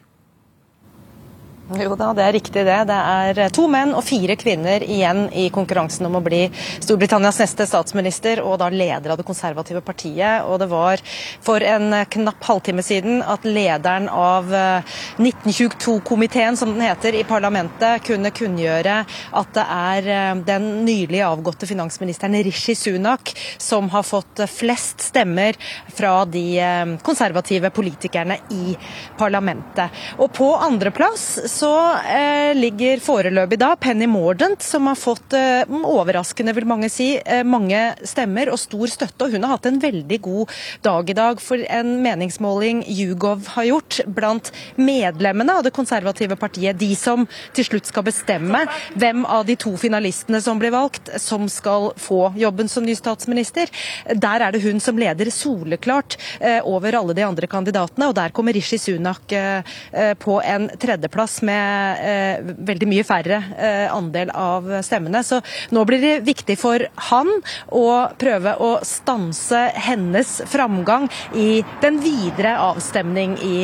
Jo 1.70 1.94
da, 1.94 2.08
det 2.18 2.24
er 2.26 2.34
riktig 2.34 2.64
det. 2.66 2.78
Det 2.90 2.96
er 2.98 3.52
to 3.54 3.68
menn 3.70 3.92
og 3.94 4.02
fire 4.02 4.34
kvinner 4.42 4.82
igjen 4.82 5.28
i 5.38 5.52
konkurransen 5.54 6.08
om 6.08 6.16
å 6.18 6.22
bli 6.26 6.48
Storbritannias 6.82 7.38
neste 7.44 7.68
statsminister 7.70 8.40
og 8.42 8.56
da 8.58 8.72
leder 8.74 9.14
av 9.14 9.20
det 9.20 9.26
konservative 9.28 9.84
partiet. 9.86 10.48
Og 10.50 10.58
det 10.64 10.66
var 10.72 10.98
for 11.46 11.62
en 11.62 11.94
knapp 12.10 12.48
halvtime 12.48 12.82
siden 12.82 13.22
at 13.22 13.46
lederen 13.46 14.08
av 14.10 14.50
1922-komiteen, 14.50 16.58
som 16.58 16.72
den 16.74 16.82
heter, 16.88 17.20
i 17.20 17.28
parlamentet 17.30 18.02
kunne 18.08 18.34
kunngjøre 18.34 18.98
at 19.38 19.54
det 19.54 19.68
er 19.76 20.10
eh, 20.16 20.42
den 20.50 20.68
nylig 20.88 21.22
avgåtte 21.28 21.70
finansministeren 21.70 22.40
Rishi 22.50 22.74
Sunak 22.74 23.36
som 23.62 23.92
har 23.94 24.08
fått 24.08 24.42
flest 24.50 25.06
stemmer 25.12 25.54
fra 25.94 26.26
de 26.26 26.44
eh, 26.58 26.98
konservative 27.06 27.70
politikerne 27.78 28.42
i 28.58 28.74
parlamentet. 29.22 29.94
Og 30.18 30.34
på 30.34 30.50
andreplass 30.58 31.59
så 31.60 31.72
eh, 31.98 32.56
ligger 32.56 33.02
foreløpig 33.04 33.58
da 33.60 33.74
Penny 33.80 34.08
Mordant, 34.08 34.62
som 34.64 34.88
har 34.88 34.98
fått 35.00 35.34
eh, 35.36 35.68
overraskende, 35.68 36.54
vil 36.56 36.68
mange 36.70 36.90
si, 36.92 37.10
eh, 37.20 37.44
mange 37.44 37.80
stemmer 38.08 38.52
og 38.54 38.60
stor 38.62 38.88
støtte. 38.92 39.26
Og 39.26 39.36
hun 39.36 39.44
har 39.46 39.58
hatt 39.58 39.68
en 39.68 39.80
veldig 39.82 40.20
god 40.24 40.54
dag 40.86 41.10
i 41.12 41.16
dag. 41.18 41.42
For 41.44 41.64
en 41.80 41.98
meningsmåling 42.06 42.84
Jugov 42.88 43.50
har 43.56 43.68
gjort 43.68 44.00
blant 44.08 44.52
medlemmene 44.80 45.58
av 45.60 45.66
det 45.68 45.74
konservative 45.76 46.38
partiet, 46.40 46.80
de 46.80 46.94
som 46.96 47.28
til 47.58 47.68
slutt 47.68 47.90
skal 47.90 48.08
bestemme 48.08 48.64
hvem 48.96 49.26
av 49.28 49.44
de 49.50 49.58
to 49.60 49.74
finalistene 49.80 50.40
som 50.44 50.62
blir 50.62 50.74
valgt, 50.76 51.12
som 51.20 51.50
skal 51.52 51.92
få 52.00 52.22
jobben 52.40 52.72
som 52.72 52.88
ny 52.88 52.96
statsminister, 52.96 53.68
der 54.16 54.46
er 54.46 54.56
det 54.56 54.64
hun 54.64 54.80
som 54.84 55.00
leder 55.00 55.32
soleklart 55.34 56.16
eh, 56.40 56.62
over 56.64 57.02
alle 57.02 57.18
de 57.18 57.28
andre 57.28 57.52
kandidatene. 57.52 58.10
Og 58.12 58.16
der 58.16 58.36
kommer 58.36 58.56
Rishi 58.56 58.80
Sunak 58.80 59.36
eh, 59.36 59.76
eh, 59.92 60.16
på 60.20 60.40
en 60.40 60.70
tredjeplass 60.80 61.42
med 61.42 61.49
eh, 61.54 62.54
veldig 62.70 62.90
mye 62.90 63.06
færre 63.08 63.42
eh, 63.58 63.88
andel 63.94 64.32
av 64.36 64.70
stemmene. 64.86 65.24
Så 65.26 65.42
nå 65.76 65.86
blir 65.90 66.04
det 66.04 66.14
viktig 66.28 66.58
for 66.60 66.86
han 67.10 67.32
å 67.76 67.86
prøve 68.20 68.56
å 68.60 68.72
stanse 68.86 69.66
hennes 69.90 70.40
framgang 70.50 71.10
i 71.36 71.64
den 71.84 72.00
videre 72.04 72.58
avstemning 72.70 73.38
i, 73.44 73.58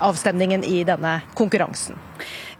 avstemningen 0.00 0.66
i 0.66 0.82
denne 0.88 1.20
konkurransen. 1.38 1.96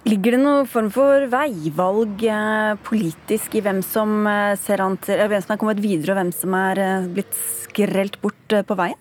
Ligger 0.06 0.36
det 0.36 0.38
noen 0.38 0.68
form 0.70 0.88
for 0.94 1.24
veivalg 1.32 2.20
eh, 2.30 2.76
politisk 2.86 3.56
i 3.58 3.62
hvem 3.64 3.80
som, 3.82 4.20
eh, 4.30 4.54
ser 4.62 4.82
an 4.84 4.94
til, 5.02 5.18
hvem 5.18 5.42
som 5.42 5.54
er 5.54 5.58
kommet 5.58 5.82
videre, 5.82 6.14
og 6.14 6.20
hvem 6.20 6.30
som 6.34 6.54
er 6.54 6.80
eh, 6.84 7.08
blitt 7.16 7.34
skrelt 7.64 8.20
bort 8.22 8.54
eh, 8.54 8.62
på 8.62 8.76
veien? 8.78 9.00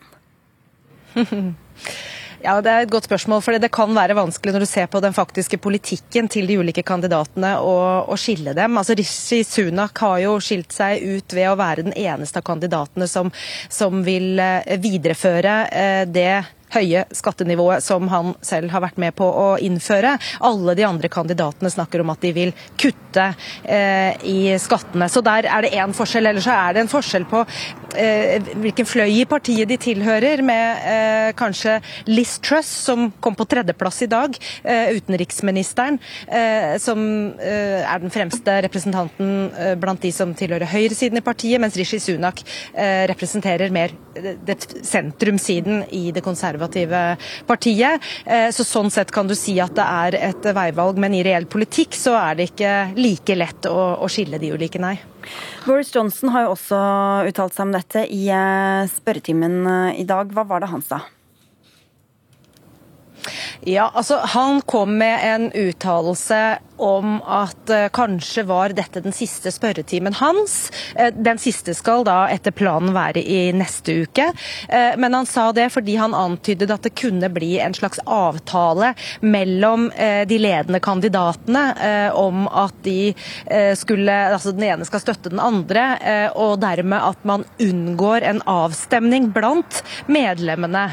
Ja, 2.46 2.60
Det 2.62 2.70
er 2.70 2.84
et 2.86 2.92
godt 2.94 3.08
spørsmål. 3.10 3.42
for 3.42 3.58
Det 3.58 3.72
kan 3.72 3.90
være 3.96 4.14
vanskelig 4.14 4.54
når 4.54 4.60
du 4.60 4.66
ser 4.70 4.86
på 4.86 5.02
den 5.02 5.14
faktiske 5.14 5.58
politikken 5.58 6.28
til 6.30 6.46
de 6.46 6.60
ulike 6.60 6.84
kandidatene 6.84 7.58
å, 7.58 8.14
skille 8.16 8.54
dem. 8.54 8.78
Altså 8.78 8.96
Rishi 8.96 9.44
Sunak 9.44 9.98
har 9.98 10.20
jo 10.20 10.40
skilt 10.40 10.72
seg 10.72 11.02
ut 11.02 11.34
ved 11.34 11.50
å 11.50 11.58
være 11.58 11.88
den 11.90 11.94
eneste 11.98 12.38
av 12.38 12.46
kandidatene 12.46 13.08
som, 13.08 13.32
som 13.68 14.04
vil 14.06 14.38
eh, 14.40 14.78
videreføre 14.78 15.56
eh, 15.72 16.06
det 16.06 16.46
høye 16.76 17.06
skattenivået 17.16 17.84
som 17.86 18.10
han 18.12 18.34
selv 18.46 18.74
har 18.74 18.84
vært 18.86 19.00
med 19.02 19.16
på 19.18 19.26
å 19.26 19.48
innføre. 19.64 20.16
Alle 20.46 20.76
de 20.78 20.86
andre 20.88 21.12
kandidatene 21.12 21.72
snakker 21.72 22.04
om 22.04 22.14
at 22.14 22.24
de 22.24 22.34
vil 22.36 22.54
kutte 22.80 23.32
eh, 23.64 24.14
i 24.28 24.56
skattene. 24.62 25.10
Så 25.12 25.24
der 25.26 25.50
er 25.50 25.66
det 25.66 25.74
én 25.76 25.96
forskjell. 25.96 26.30
Eller 26.30 26.44
så 26.44 26.56
er 26.56 26.76
det 26.76 26.86
en 26.86 26.92
forskjell 26.92 27.28
på 27.30 27.44
eh, 27.98 28.42
hvilken 28.62 28.88
fløy 28.90 29.22
i 29.22 29.26
partiet 29.30 29.70
de 29.70 29.78
tilhører, 29.82 30.44
med 30.46 30.86
eh, 30.92 31.30
kanskje 31.38 31.78
Liz 32.10 32.38
Truss, 32.44 32.70
som 32.86 33.10
kom 33.24 33.38
på 33.38 33.48
tredjeplass 33.50 34.04
i 34.06 34.10
dag, 34.12 34.36
eh, 34.64 34.96
utenriksministeren, 34.98 36.00
eh, 36.28 36.76
som 36.82 37.00
eh, 37.40 37.82
er 37.82 38.04
den 38.04 38.14
fremste 38.14 38.60
representanten 38.66 39.34
blant 39.82 40.04
de 40.04 40.12
som 40.14 40.34
tilhører 40.38 40.70
høyresiden 40.70 41.20
i 41.20 41.26
partiet, 41.26 41.62
mens 41.62 41.76
Rishi 41.80 42.00
Sunak 42.02 42.42
representerer 43.10 43.72
mer 43.74 43.94
sentrumsiden 44.86 45.84
i 45.96 46.10
det 46.16 46.24
konservative 46.26 46.65
konservative 46.66 47.18
partiet. 47.48 48.02
Eh, 48.26 48.50
så 48.52 48.66
Sånn 48.66 48.92
sett 48.92 49.12
kan 49.12 49.28
du 49.28 49.36
si 49.36 49.60
at 49.62 49.76
det 49.76 49.86
er 49.86 50.18
et 50.32 50.44
veivalg, 50.56 50.98
men 50.98 51.14
i 51.14 51.24
reell 51.24 51.46
politikk 51.46 51.96
så 51.96 52.16
er 52.18 52.36
det 52.36 52.50
ikke 52.52 52.74
like 52.98 53.36
lett 53.36 53.66
å, 53.70 54.02
å 54.02 54.10
skille 54.10 54.40
de 54.42 54.52
ulike, 54.52 54.80
nei. 54.82 54.98
Boris 55.66 55.94
Johnson 55.94 56.30
har 56.34 56.46
jo 56.46 56.54
også 56.54 56.80
uttalt 57.30 57.56
seg 57.56 57.66
om 57.66 57.74
dette 57.74 58.06
i 58.12 58.28
eh, 58.30 58.86
spørretimen 58.90 59.62
eh, 59.66 60.02
i 60.02 60.06
dag. 60.06 60.34
Hva 60.34 60.46
var 60.46 60.62
det 60.66 60.74
han 60.74 60.84
sa? 60.86 61.06
Ja, 63.62 63.92
altså 63.94 64.18
Han 64.36 64.62
kom 64.62 64.98
med 64.98 65.20
en 65.24 65.52
uttalelse 65.52 66.58
om 66.78 67.22
at 67.22 67.70
uh, 67.70 67.88
kanskje 67.94 68.44
var 68.44 68.74
dette 68.76 69.02
den 69.04 69.16
siste 69.16 69.52
spørretimen 69.54 70.16
hans. 70.20 70.72
Uh, 71.00 71.08
den 71.16 71.40
siste 71.40 71.76
skal 71.78 72.04
da 72.08 72.26
etter 72.32 72.52
planen 72.56 72.94
være 72.96 73.24
i 73.24 73.40
neste 73.56 73.96
uke. 74.06 74.28
Uh, 74.68 74.94
men 75.00 75.16
han 75.16 75.30
sa 75.30 75.50
det 75.56 75.70
fordi 75.74 75.96
han 76.00 76.16
antydet 76.18 76.72
at 76.74 76.84
det 76.86 76.96
kunne 77.00 77.30
bli 77.32 77.56
en 77.64 77.76
slags 77.76 78.00
avtale 78.06 78.94
mellom 79.22 79.88
de 79.96 80.38
ledende 80.40 80.80
kandidatene 80.84 81.62
om 82.16 82.46
at 82.48 82.74
de 82.84 83.14
skulle 83.78 84.14
Altså 84.36 84.52
den 84.56 84.66
ene 84.68 84.86
skal 84.88 85.02
støtte 85.02 85.32
den 85.32 85.40
andre, 85.42 85.84
og 86.38 86.60
dermed 86.62 86.98
at 86.98 87.22
man 87.28 87.46
unngår 87.62 88.26
en 88.28 88.42
avstemning 88.50 89.30
blant 89.36 89.82
medlemmene 90.12 90.86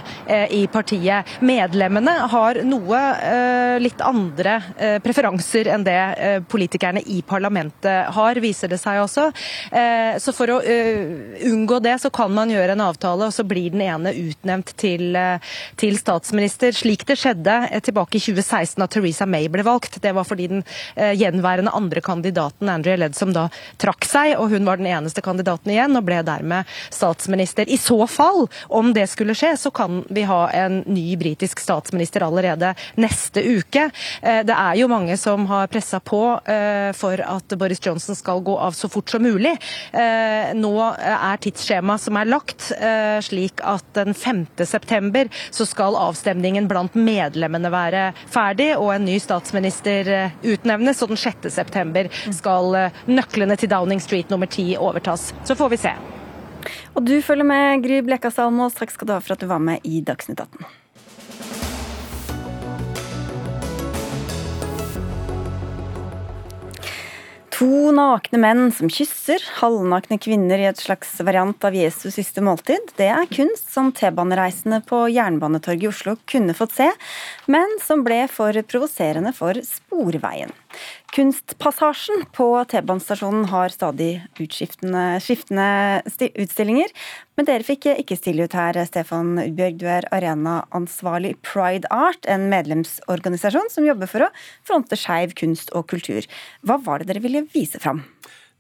i 0.51 0.65
partiet. 0.73 1.29
Medlemmene 1.45 2.15
har 2.31 2.63
noe 2.67 3.01
litt 3.83 4.01
andre 4.05 4.59
preferanser 5.03 5.69
enn 5.73 5.85
det 5.87 5.99
eh, 6.19 6.43
politikerne 6.43 7.03
i 7.07 7.21
parlamentet 7.27 8.13
har, 8.15 8.41
viser 8.43 8.71
det 8.73 8.79
seg 8.81 9.01
også. 9.03 9.29
Eh, 9.71 10.19
så 10.23 10.35
for 10.37 10.55
å 10.55 10.59
eh, 10.61 11.41
unngå 11.49 11.81
det, 11.85 11.97
så 12.03 12.11
kan 12.15 12.33
man 12.35 12.51
gjøre 12.53 12.77
en 12.77 12.85
avtale, 12.85 13.29
og 13.29 13.35
så 13.35 13.45
blir 13.49 13.73
den 13.75 13.85
ene 13.85 14.13
utnevnt 14.17 14.75
til, 14.81 15.17
til 15.81 15.99
statsminister. 15.99 16.75
Slik 16.77 17.07
det 17.09 17.19
skjedde 17.21 17.59
tilbake 17.85 18.19
i 18.19 18.23
2016 18.23 18.85
at 18.85 18.95
Theresa 18.95 19.29
May 19.29 19.49
ble 19.53 19.65
valgt. 19.67 20.01
Det 20.03 20.15
var 20.15 20.27
fordi 20.29 20.49
den 20.53 20.65
gjenværende 20.97 21.73
andre 21.75 22.03
kandidaten, 22.05 22.71
Andrea 22.73 22.99
Ledsom, 23.01 23.33
da 23.35 23.49
trakk 23.81 24.07
seg, 24.09 24.35
og 24.39 24.53
hun 24.53 24.67
var 24.69 24.81
den 24.81 24.91
eneste 24.91 25.25
kandidaten 25.25 25.73
igjen, 25.73 25.97
og 25.99 26.07
ble 26.07 26.21
dermed 26.27 26.69
statsminister. 26.93 27.69
I 27.69 27.79
så 27.81 28.05
fall, 28.11 28.47
om 28.69 28.93
det 28.97 29.09
skulle 29.13 29.37
skje, 29.39 29.55
så 29.61 29.73
kan 29.75 30.03
vi 30.13 30.27
ha 30.29 30.45
en 30.57 30.83
ny 30.87 31.07
britisk 31.21 31.63
statsminister 31.63 32.12
allerede 32.21 32.75
neste 33.01 33.41
uke. 33.41 33.89
Det 34.21 34.55
er 34.55 34.77
jo 34.77 34.91
mange 34.93 35.17
som 35.17 35.47
har 35.49 35.71
pressa 35.73 36.01
på 36.01 36.41
eh, 36.45 36.93
for 36.97 37.21
at 37.21 37.57
Boris 37.59 37.81
Johnson 37.83 38.17
skal 38.17 38.43
gå 38.45 38.59
av 38.59 38.73
så 38.77 38.89
fort 38.89 39.11
som 39.11 39.23
mulig. 39.23 39.55
Eh, 39.93 40.53
nå 40.59 40.73
er 40.93 41.41
tidsskjemaet 41.43 42.05
som 42.05 42.19
er 42.19 42.31
lagt 42.31 42.71
eh, 42.77 43.19
slik 43.25 43.63
at 43.65 43.87
den 43.97 44.15
5. 44.15 44.45
september 44.67 45.31
så 45.51 45.67
skal 45.69 45.99
avstemningen 45.99 46.69
blant 46.71 46.97
medlemmene 46.99 47.73
være 47.73 48.05
ferdig, 48.27 48.73
og 48.77 48.93
en 48.95 49.07
ny 49.09 49.19
statsminister 49.23 50.11
utnevnes. 50.43 51.03
Og 51.03 51.15
den 51.15 51.21
6. 51.21 51.49
september 51.53 52.11
skal 52.31 52.77
nøklene 53.09 53.57
til 53.59 53.71
Downing 53.73 54.03
Street 54.03 54.33
nummer 54.33 54.51
10 54.51 54.77
overtas. 54.83 55.31
Så 55.49 55.57
får 55.59 55.73
vi 55.73 55.83
se. 55.87 55.97
Og 56.93 57.03
du 57.07 57.17
følger 57.25 57.47
med, 57.49 57.83
Gry 57.83 58.03
Blekastad 58.07 58.47
Almås. 58.47 58.77
Takk 58.79 58.95
skal 58.95 59.09
du 59.09 59.17
ha 59.17 59.21
for 59.23 59.35
at 59.35 59.43
du 59.43 59.51
var 59.51 59.63
med 59.63 59.83
i 59.89 60.03
Dagsnytt 60.05 60.45
18. 60.45 60.82
To 67.63 67.93
nakne 67.95 68.41
menn 68.43 68.73
som 68.75 68.89
kysser, 68.91 69.39
halvnakne 69.61 70.17
kvinner 70.19 70.59
i 70.59 70.65
et 70.67 70.81
slags 70.83 71.13
variant 71.23 71.63
av 71.63 71.77
Jesus 71.79 72.17
siste 72.19 72.43
måltid. 72.43 72.89
Det 72.99 73.07
er 73.07 73.29
kunst 73.31 73.71
som 73.71 73.93
T-banereisende 73.95 74.81
på 74.89 75.05
Jernbanetorget 75.15 75.87
i 75.87 75.91
Oslo 75.93 76.17
kunne 76.27 76.57
fått 76.59 76.75
se, 76.81 76.89
men 77.47 77.79
som 77.85 78.03
ble 78.03 78.25
for 78.27 78.59
provoserende 78.67 79.31
for 79.37 79.63
Sporveien. 79.63 80.51
Kunstpassasjen 81.13 82.23
på 82.33 82.47
T-banestasjonen 82.73 83.45
har 83.51 83.69
stadig 83.69 84.23
skiftende 84.33 86.01
utstillinger, 86.09 86.89
men 87.37 87.49
dere 87.49 87.67
fikk 87.69 87.91
ikke 87.93 88.17
stille 88.17 88.47
ut 88.49 88.57
her, 88.57 88.79
Stefan 88.89 89.35
Udbjørg. 89.43 89.77
Du 89.77 89.85
er 89.93 90.09
arenaansvarlig 90.09 91.35
i 91.35 91.39
Pride 91.45 91.91
Art, 91.93 92.25
en 92.25 92.49
medlemsorganisasjon 92.49 93.69
som 93.75 93.85
jobber 93.85 94.09
for 94.09 94.25
å 94.25 94.31
fronte 94.65 94.97
skeiv 94.97 95.37
kunst 95.37 95.75
og 95.77 95.85
kultur. 95.93 96.25
Hva 96.65 96.81
var 96.81 97.03
det 97.03 97.13
dere 97.13 97.25
ville 97.27 97.45
vise 97.53 97.83
fram? 97.83 98.01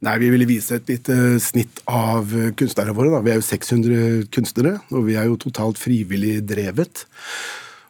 Nei, 0.04 0.18
Vi 0.20 0.28
ville 0.34 0.50
vise 0.50 0.76
et 0.76 0.92
lite 0.92 1.38
snitt 1.40 1.80
av 1.88 2.36
kunstnerne 2.58 2.92
våre. 2.92 3.14
Da. 3.14 3.24
Vi 3.24 3.32
er 3.32 3.40
jo 3.40 3.48
600 3.48 4.28
kunstnere, 4.34 4.76
og 4.92 5.06
vi 5.08 5.16
er 5.16 5.30
jo 5.30 5.40
totalt 5.40 5.80
frivillig 5.80 6.42
drevet. 6.44 7.06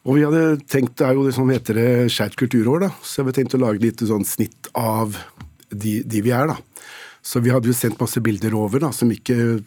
Og 0.02 0.18
vi 0.18 0.24
hadde 0.26 0.56
tenkt, 0.66 0.96
Det 0.98 1.06
er 1.06 1.14
jo 1.14 1.26
det 1.26 1.34
som 1.36 1.50
heter 1.50 2.08
Skeivt 2.10 2.36
kulturår, 2.40 2.88
da. 2.88 2.90
så 3.02 3.22
vi 3.22 3.34
tenkt 3.36 3.54
å 3.54 3.62
lage 3.62 3.82
litt 3.84 4.02
sånn 4.02 4.26
snitt 4.26 4.70
av 4.74 5.14
de, 5.70 6.02
de, 6.02 6.22
vi 6.22 6.32
er. 6.34 6.50
da. 6.50 6.56
Så 7.22 7.40
vi 7.40 7.52
hadde 7.54 7.70
jo 7.70 7.76
sendt 7.76 8.00
masse 8.00 8.20
bilder 8.20 8.54
over 8.58 8.82
da, 8.82 8.90
som 8.92 9.12
ikke 9.14 9.62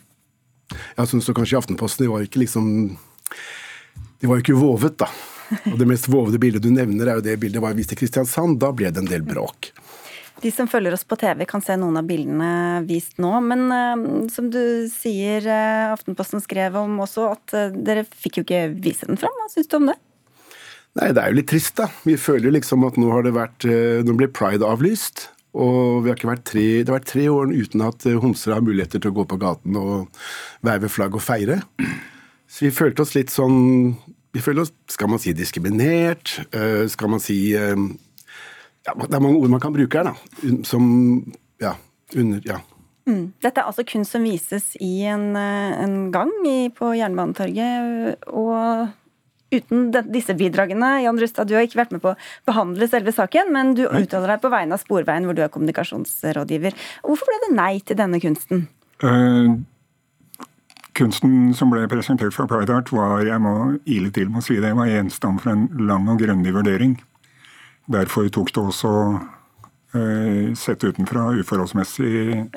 som 1.06 1.22
så 1.22 1.34
kanskje 1.34 1.56
i 1.56 1.60
Aftenposten, 1.60 2.06
de 2.06 2.12
var 2.12 2.26
ikke 2.26 2.42
liksom 2.42 2.98
De 4.20 4.28
var 4.28 4.40
jo 4.40 4.44
ikke 4.44 4.60
vovet, 4.60 4.98
da. 4.98 5.10
Og 5.70 5.78
det 5.80 5.88
mest 5.88 6.08
vovede 6.10 6.40
bildet 6.42 6.64
du 6.64 6.72
nevner, 6.74 7.08
er 7.08 7.20
jo 7.20 7.26
det 7.26 7.40
bildet 7.42 7.62
var 7.62 7.76
vist 7.78 7.92
til 7.94 8.00
Kristiansand. 8.00 8.58
Da 8.60 8.72
ble 8.74 8.90
det 8.90 9.04
en 9.04 9.10
del 9.10 9.26
bråk. 9.26 9.70
De 10.42 10.52
som 10.52 10.68
følger 10.68 10.96
oss 10.96 11.06
på 11.08 11.18
TV, 11.20 11.46
kan 11.48 11.64
se 11.64 11.78
noen 11.80 12.00
av 12.00 12.08
bildene 12.08 12.82
vist 12.88 13.20
nå. 13.22 13.32
Men 13.46 13.68
uh, 13.70 14.26
som 14.32 14.50
du 14.52 14.88
sier, 14.92 15.46
uh, 15.46 15.94
Aftenposten 15.94 16.44
skrev 16.44 16.76
om 16.80 16.98
også 17.06 17.30
at 17.36 17.56
uh, 17.56 17.78
dere 17.86 18.08
fikk 18.10 18.42
jo 18.42 18.46
ikke 18.48 18.66
vise 18.74 19.08
den 19.08 19.22
fram. 19.22 19.36
Hva 19.40 19.48
syns 19.54 19.70
du 19.72 19.78
om 19.80 19.88
det? 19.92 20.00
Nei, 20.96 21.12
Det 21.12 21.22
er 21.22 21.32
jo 21.32 21.40
litt 21.42 21.52
trist, 21.52 21.76
da. 21.76 21.90
Vi 22.08 22.16
føler 22.20 22.54
liksom 22.56 22.86
at 22.88 22.98
nå 23.00 23.10
har 23.12 23.26
det 23.26 23.36
vært 23.36 23.68
eh, 23.68 24.04
Nå 24.06 24.16
blir 24.16 24.32
pride 24.32 24.68
avlyst. 24.68 25.30
Og 25.56 26.08
har 26.08 26.20
tre, 26.44 26.84
det 26.84 26.90
har 26.92 26.98
vært 26.98 27.12
tre 27.14 27.30
år 27.32 27.52
uten 27.52 27.84
at 27.86 28.06
eh, 28.08 28.20
homser 28.20 28.56
har 28.56 28.64
muligheter 28.64 29.04
til 29.04 29.12
å 29.12 29.18
gå 29.20 29.28
på 29.32 29.40
gaten 29.40 29.76
og 29.80 30.20
veive 30.68 30.92
flagg 30.92 31.16
og 31.16 31.24
feire. 31.24 31.62
Så 32.48 32.68
vi 32.68 32.74
følte 32.76 33.04
oss 33.04 33.16
litt 33.16 33.32
sånn 33.34 33.96
vi 34.36 34.44
føler 34.44 34.66
oss, 34.66 34.74
Skal 34.92 35.08
man 35.12 35.20
si 35.24 35.32
diskriminert? 35.36 36.38
Eh, 36.56 36.88
skal 36.92 37.12
man 37.12 37.24
si 37.24 37.40
ja, 37.56 37.76
Det 37.76 39.16
er 39.16 39.24
mange 39.24 39.40
ord 39.40 39.52
man 39.52 39.64
kan 39.64 39.76
bruke 39.76 40.00
her, 40.00 40.12
da. 40.12 40.56
Som 40.68 40.88
ja, 41.60 41.76
under 42.16 42.44
Ja. 42.48 42.62
Mm. 43.06 43.36
Dette 43.38 43.62
er 43.62 43.68
altså 43.70 43.84
kunst 43.86 44.16
som 44.16 44.24
vises 44.26 44.72
i 44.82 45.04
en, 45.06 45.36
en 45.38 46.12
gang 46.12 46.32
i, 46.50 46.72
på 46.74 46.90
Jernbanetorget. 46.98 48.24
Og 48.34 48.88
uten 49.54 49.92
disse 50.12 50.34
bidragene. 50.38 51.04
Jan 51.04 51.20
Rustad, 51.22 51.50
du 51.50 51.56
har 51.58 51.66
ikke 51.68 51.82
vært 51.84 51.94
med 51.96 52.04
på 52.04 52.14
å 52.14 52.18
behandle 52.48 52.88
selve 52.90 53.14
saken, 53.16 53.52
men 53.54 53.76
du 53.78 53.86
uttaler 53.86 54.36
deg 54.36 54.44
på 54.44 54.52
vegne 54.54 54.78
av 54.78 54.84
Sporveien, 54.84 55.28
hvor 55.28 55.38
du 55.38 55.44
er 55.46 55.54
kommunikasjonsrådgiver. 55.54 56.76
Hvorfor 57.06 57.32
ble 57.32 57.40
det 57.46 57.54
nei 57.58 57.72
til 57.86 58.00
denne 58.00 58.22
kunsten? 58.24 58.66
Uh, 59.04 59.58
kunsten 60.98 61.54
som 61.58 61.74
ble 61.74 61.86
presentert 61.92 62.36
fra 62.36 62.48
Pride 62.50 62.74
Art, 62.74 62.92
var 62.96 63.26
jeg 63.28 63.42
må 63.44 63.56
ile 63.86 64.12
til 64.16 64.32
med 64.32 64.44
å 64.44 64.48
si 64.48 64.60
det, 64.62 64.74
var 64.78 64.92
gjenstand 64.92 65.44
for 65.44 65.54
en 65.54 65.70
lang 65.88 66.10
og 66.12 66.22
grundig 66.24 66.56
vurdering. 66.56 67.00
Derfor 67.92 68.28
tok 68.34 68.50
det 68.56 68.64
også 68.64 68.92
uh, 69.14 70.54
sett 70.58 70.88
utenfra 70.88 71.28
uforholdsmessig 71.38 72.16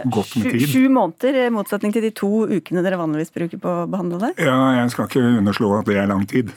godt 0.09 0.39
med 0.39 0.55
tid. 0.55 0.65
Sju 0.73 0.87
måneder, 0.89 1.43
i 1.45 1.51
motsetning 1.53 1.93
til 1.93 2.09
de 2.09 2.15
to 2.17 2.47
ukene 2.49 2.85
dere 2.87 3.01
vanligvis 3.01 3.35
bruker 3.35 3.61
på 3.61 3.75
å 3.83 3.91
behandle 3.91 4.23
det? 4.23 4.33
Ja, 4.49 4.57
jeg 4.81 4.95
skal 4.95 5.11
ikke 5.11 5.27
underslå 5.43 5.75
at 5.83 5.91
det 5.91 6.01
er 6.01 6.09
lang 6.09 6.25
tid. 6.31 6.55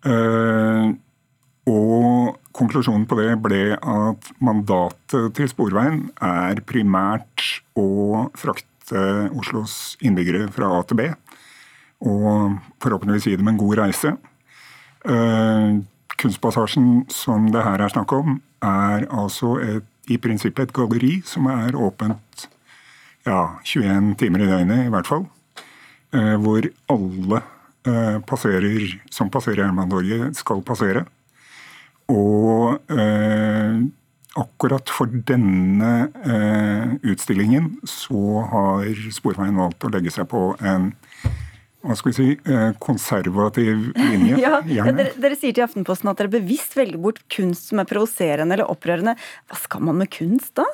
Uh, 0.00 0.96
og 1.68 2.38
konklusjonen 2.56 3.04
på 3.08 3.18
det 3.20 3.34
ble 3.44 3.62
at 3.76 4.30
mandatet 4.42 5.34
til 5.36 5.50
Sporveien 5.50 6.06
er 6.24 6.62
primært 6.66 7.44
å 7.78 8.30
frakte 8.38 9.28
Oslos 9.36 9.94
innbyggere 10.02 10.48
fra 10.54 10.72
A 10.78 10.80
til 10.88 10.98
B. 10.98 11.08
Og 12.00 12.56
forhåpentligvis 12.80 13.28
gi 13.28 13.36
dem 13.38 13.52
en 13.52 13.60
god 13.60 13.82
reise. 13.84 14.14
Uh, 15.04 15.80
kunstpassasjen 16.20 17.06
som 17.12 17.48
det 17.52 17.64
her 17.64 17.84
er 17.84 17.92
snakk 17.92 18.12
om, 18.16 18.40
er 18.64 19.06
altså 19.08 19.54
et, 19.64 19.86
i 20.10 20.18
prinsippet 20.20 20.68
et 20.68 20.74
galleri 20.76 21.20
som 21.28 21.46
er 21.52 21.76
åpent 21.78 22.48
ja, 23.28 23.60
21 23.62 24.14
timer 24.20 24.42
i 24.42 24.50
døgnet, 24.50 24.88
i 24.88 24.92
hvert 24.92 25.08
fall. 25.08 25.28
Uh, 26.10 26.36
hvor 26.42 26.66
alle 26.90 27.40
Eh, 27.40 27.59
passerer, 28.28 28.90
som 29.08 29.30
passerer 29.32 29.64
Jernbanetorget, 29.64 30.36
skal 30.36 30.60
passere. 30.66 31.06
Og 32.10 32.90
eh, 32.92 33.76
akkurat 34.40 34.92
for 34.92 35.10
denne 35.30 35.92
eh, 36.22 36.96
utstillingen 37.12 37.76
så 37.88 38.42
har 38.50 39.04
Sporveien 39.14 39.58
valgt 39.60 39.86
å 39.86 39.92
legge 39.94 40.12
seg 40.14 40.28
på 40.30 40.50
en 40.58 40.92
hva 41.80 41.94
skal 41.96 42.10
vi 42.10 42.16
si, 42.18 42.32
eh, 42.52 42.74
konservativ 42.76 43.86
linje. 43.96 44.36
ja, 44.44 44.58
dere, 44.68 45.14
dere, 45.16 45.36
sier 45.40 45.54
til 45.56 45.64
Aftenposten 45.64 46.10
at 46.12 46.18
dere 46.20 46.32
bevisst 46.34 46.76
velger 46.76 47.00
bort 47.00 47.22
kunst 47.32 47.70
som 47.70 47.80
er 47.80 47.88
provoserende 47.88 48.52
eller 48.52 48.68
opprørende. 48.68 49.14
Hva 49.48 49.60
skal 49.62 49.86
man 49.88 49.96
med 50.02 50.12
kunst 50.12 50.52
da? 50.60 50.66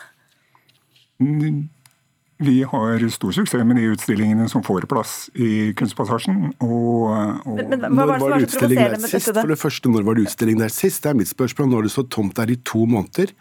Vi 2.38 2.58
har 2.68 3.00
stor 3.08 3.32
suksess 3.32 3.64
med 3.64 3.78
de 3.78 3.86
utstillingene 3.94 4.44
som 4.52 4.60
får 4.64 4.84
plass 4.90 5.30
i 5.32 5.72
Kunstpassasjen. 5.78 6.50
Og, 6.60 7.06
og 7.08 7.54
men, 7.56 7.70
men, 7.72 7.86
hva 7.96 8.04
var 8.10 8.20
det 8.36 8.50
som 8.52 8.66
var 8.68 8.96
så 9.00 9.08
sist? 9.14 9.30
For 9.32 9.52
det 9.52 9.56
første, 9.60 9.92
Når 9.92 10.04
var 10.04 10.18
det 10.18 10.26
utstilling 10.28 10.60
der 10.60 10.72
sist? 10.72 11.00
Det 11.04 11.14
er 11.14 11.16
mitt 11.16 11.32
spørsmål. 11.32 11.70
Nå 11.70 11.80
har 11.80 11.88
det 11.88 11.94
stått 11.94 12.12
tomt 12.12 12.36
der 12.36 12.52
i 12.52 12.58
to 12.60 12.84
måneder. 12.84 13.32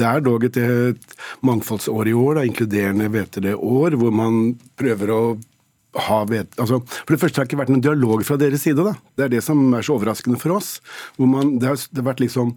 Det 0.00 0.08
er 0.08 0.24
dog 0.24 0.46
et, 0.48 0.56
et 0.56 1.18
mangfoldsår 1.44 2.08
i 2.08 2.16
år, 2.16 2.40
da, 2.40 2.46
inkluderende 2.48 3.10
VTD-år, 3.12 3.98
hvor 4.00 4.16
man 4.22 4.40
prøver 4.80 5.12
å 5.12 5.22
ha 5.96 6.20
ved... 6.30 6.52
altså, 6.60 6.80
For 6.86 7.14
det 7.14 7.20
første 7.22 7.40
har 7.40 7.46
det 7.46 7.52
ikke 7.52 7.60
vært 7.64 7.72
noen 7.74 7.84
dialog 7.84 8.24
fra 8.26 8.38
deres 8.40 8.62
side. 8.66 8.84
da. 8.86 8.94
Det 9.18 9.26
er 9.26 9.34
det 9.36 9.42
som 9.46 9.62
er 9.74 9.86
så 9.86 9.96
overraskende 9.96 10.38
for 10.40 10.56
oss. 10.56 10.78
hvor 11.16 11.30
man, 11.30 11.58
det 11.58 11.70
har, 11.70 11.76
det 11.90 12.02
har 12.02 12.10
vært 12.12 12.24
liksom 12.24 12.56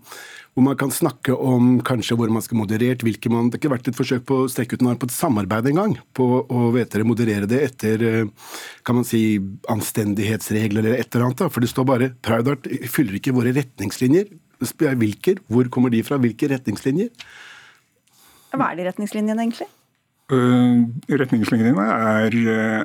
hvor 0.54 0.66
man 0.68 0.78
kan 0.78 0.92
snakke 0.94 1.34
om 1.34 1.80
kanskje 1.86 2.16
hvor 2.18 2.30
man 2.30 2.44
skal 2.46 2.60
moderert, 2.60 3.02
hvilke 3.02 3.30
man 3.34 3.50
Det 3.50 3.58
har 3.58 3.62
ikke 3.64 3.72
vært 3.74 3.88
et 3.90 3.98
forsøk 3.98 4.26
på 4.30 4.36
å 4.44 4.50
strekke 4.52 4.78
ut 4.78 4.84
en 4.84 4.92
arm 4.92 5.00
på 5.02 5.10
et 5.10 5.16
samarbeid 5.16 5.72
engang, 5.72 5.96
på 6.14 6.28
å 6.46 6.68
dere, 6.76 7.08
moderere 7.10 7.50
det 7.50 7.62
etter 7.66 8.04
eh, 8.06 8.52
kan 8.86 9.00
man 9.00 9.08
si, 9.08 9.42
anstendighetsregler 9.74 10.86
eller 10.86 11.02
et 11.02 11.10
eller 11.10 11.32
annet. 11.32 11.46
For 11.50 11.64
det 11.64 11.72
står 11.74 11.90
bare 11.90 12.12
Pride 12.22 12.54
Art 12.54 12.70
fyller 12.94 13.18
ikke 13.18 13.34
våre 13.34 13.56
retningslinjer. 13.58 14.30
Hvilke? 14.62 15.40
Hvor 15.50 15.74
kommer 15.74 15.90
de 15.90 16.04
fra? 16.06 16.22
Hvilke 16.22 16.52
retningslinjer? 16.54 17.10
Hva 18.54 18.70
er 18.70 18.78
de 18.78 18.92
retningslinjene, 18.92 19.42
egentlig? 19.42 19.72
Uh, 20.32 20.86
retningslinjene 21.12 21.84
er, 21.84 22.38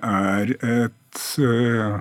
er 0.03 0.55
et 0.59 1.27
uh 1.39 1.99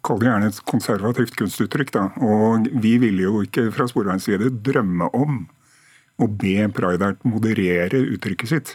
Kall 0.00 0.20
det 0.20 0.30
gjerne 0.30 0.48
et 0.48 0.60
konservativt 0.68 1.34
kunstuttrykk. 1.36 1.92
Da. 1.92 2.06
Og 2.24 2.68
vi 2.80 2.94
ville 3.02 3.26
jo 3.26 3.42
ikke 3.44 3.66
fra 3.74 3.84
Sporveiens 3.90 4.24
side 4.28 4.48
drømme 4.64 5.10
om 5.16 5.42
å 6.20 6.28
be 6.28 6.68
Praidart 6.72 7.20
moderere 7.28 8.00
uttrykket 8.14 8.52
sitt. 8.52 8.72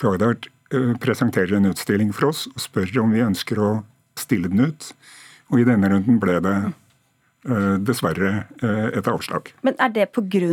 Praidart 0.00 0.50
uh, 0.74 0.92
presenterer 1.00 1.56
en 1.56 1.70
utstilling 1.70 2.12
for 2.16 2.30
oss 2.30 2.46
og 2.52 2.60
spør 2.60 3.00
om 3.04 3.16
vi 3.16 3.24
ønsker 3.24 3.60
å 3.64 3.70
stille 4.20 4.52
den 4.52 4.68
ut. 4.68 4.90
Og 5.48 5.62
i 5.62 5.68
denne 5.68 5.88
runden 5.88 6.20
ble 6.20 6.36
det 6.44 6.56
dessverre 7.80 8.44
uh, 8.62 8.88
et 8.92 9.08
avslag. 9.10 9.52
Men 9.66 9.78
er 9.80 9.94
det 9.94 10.10
pga. 10.12 10.52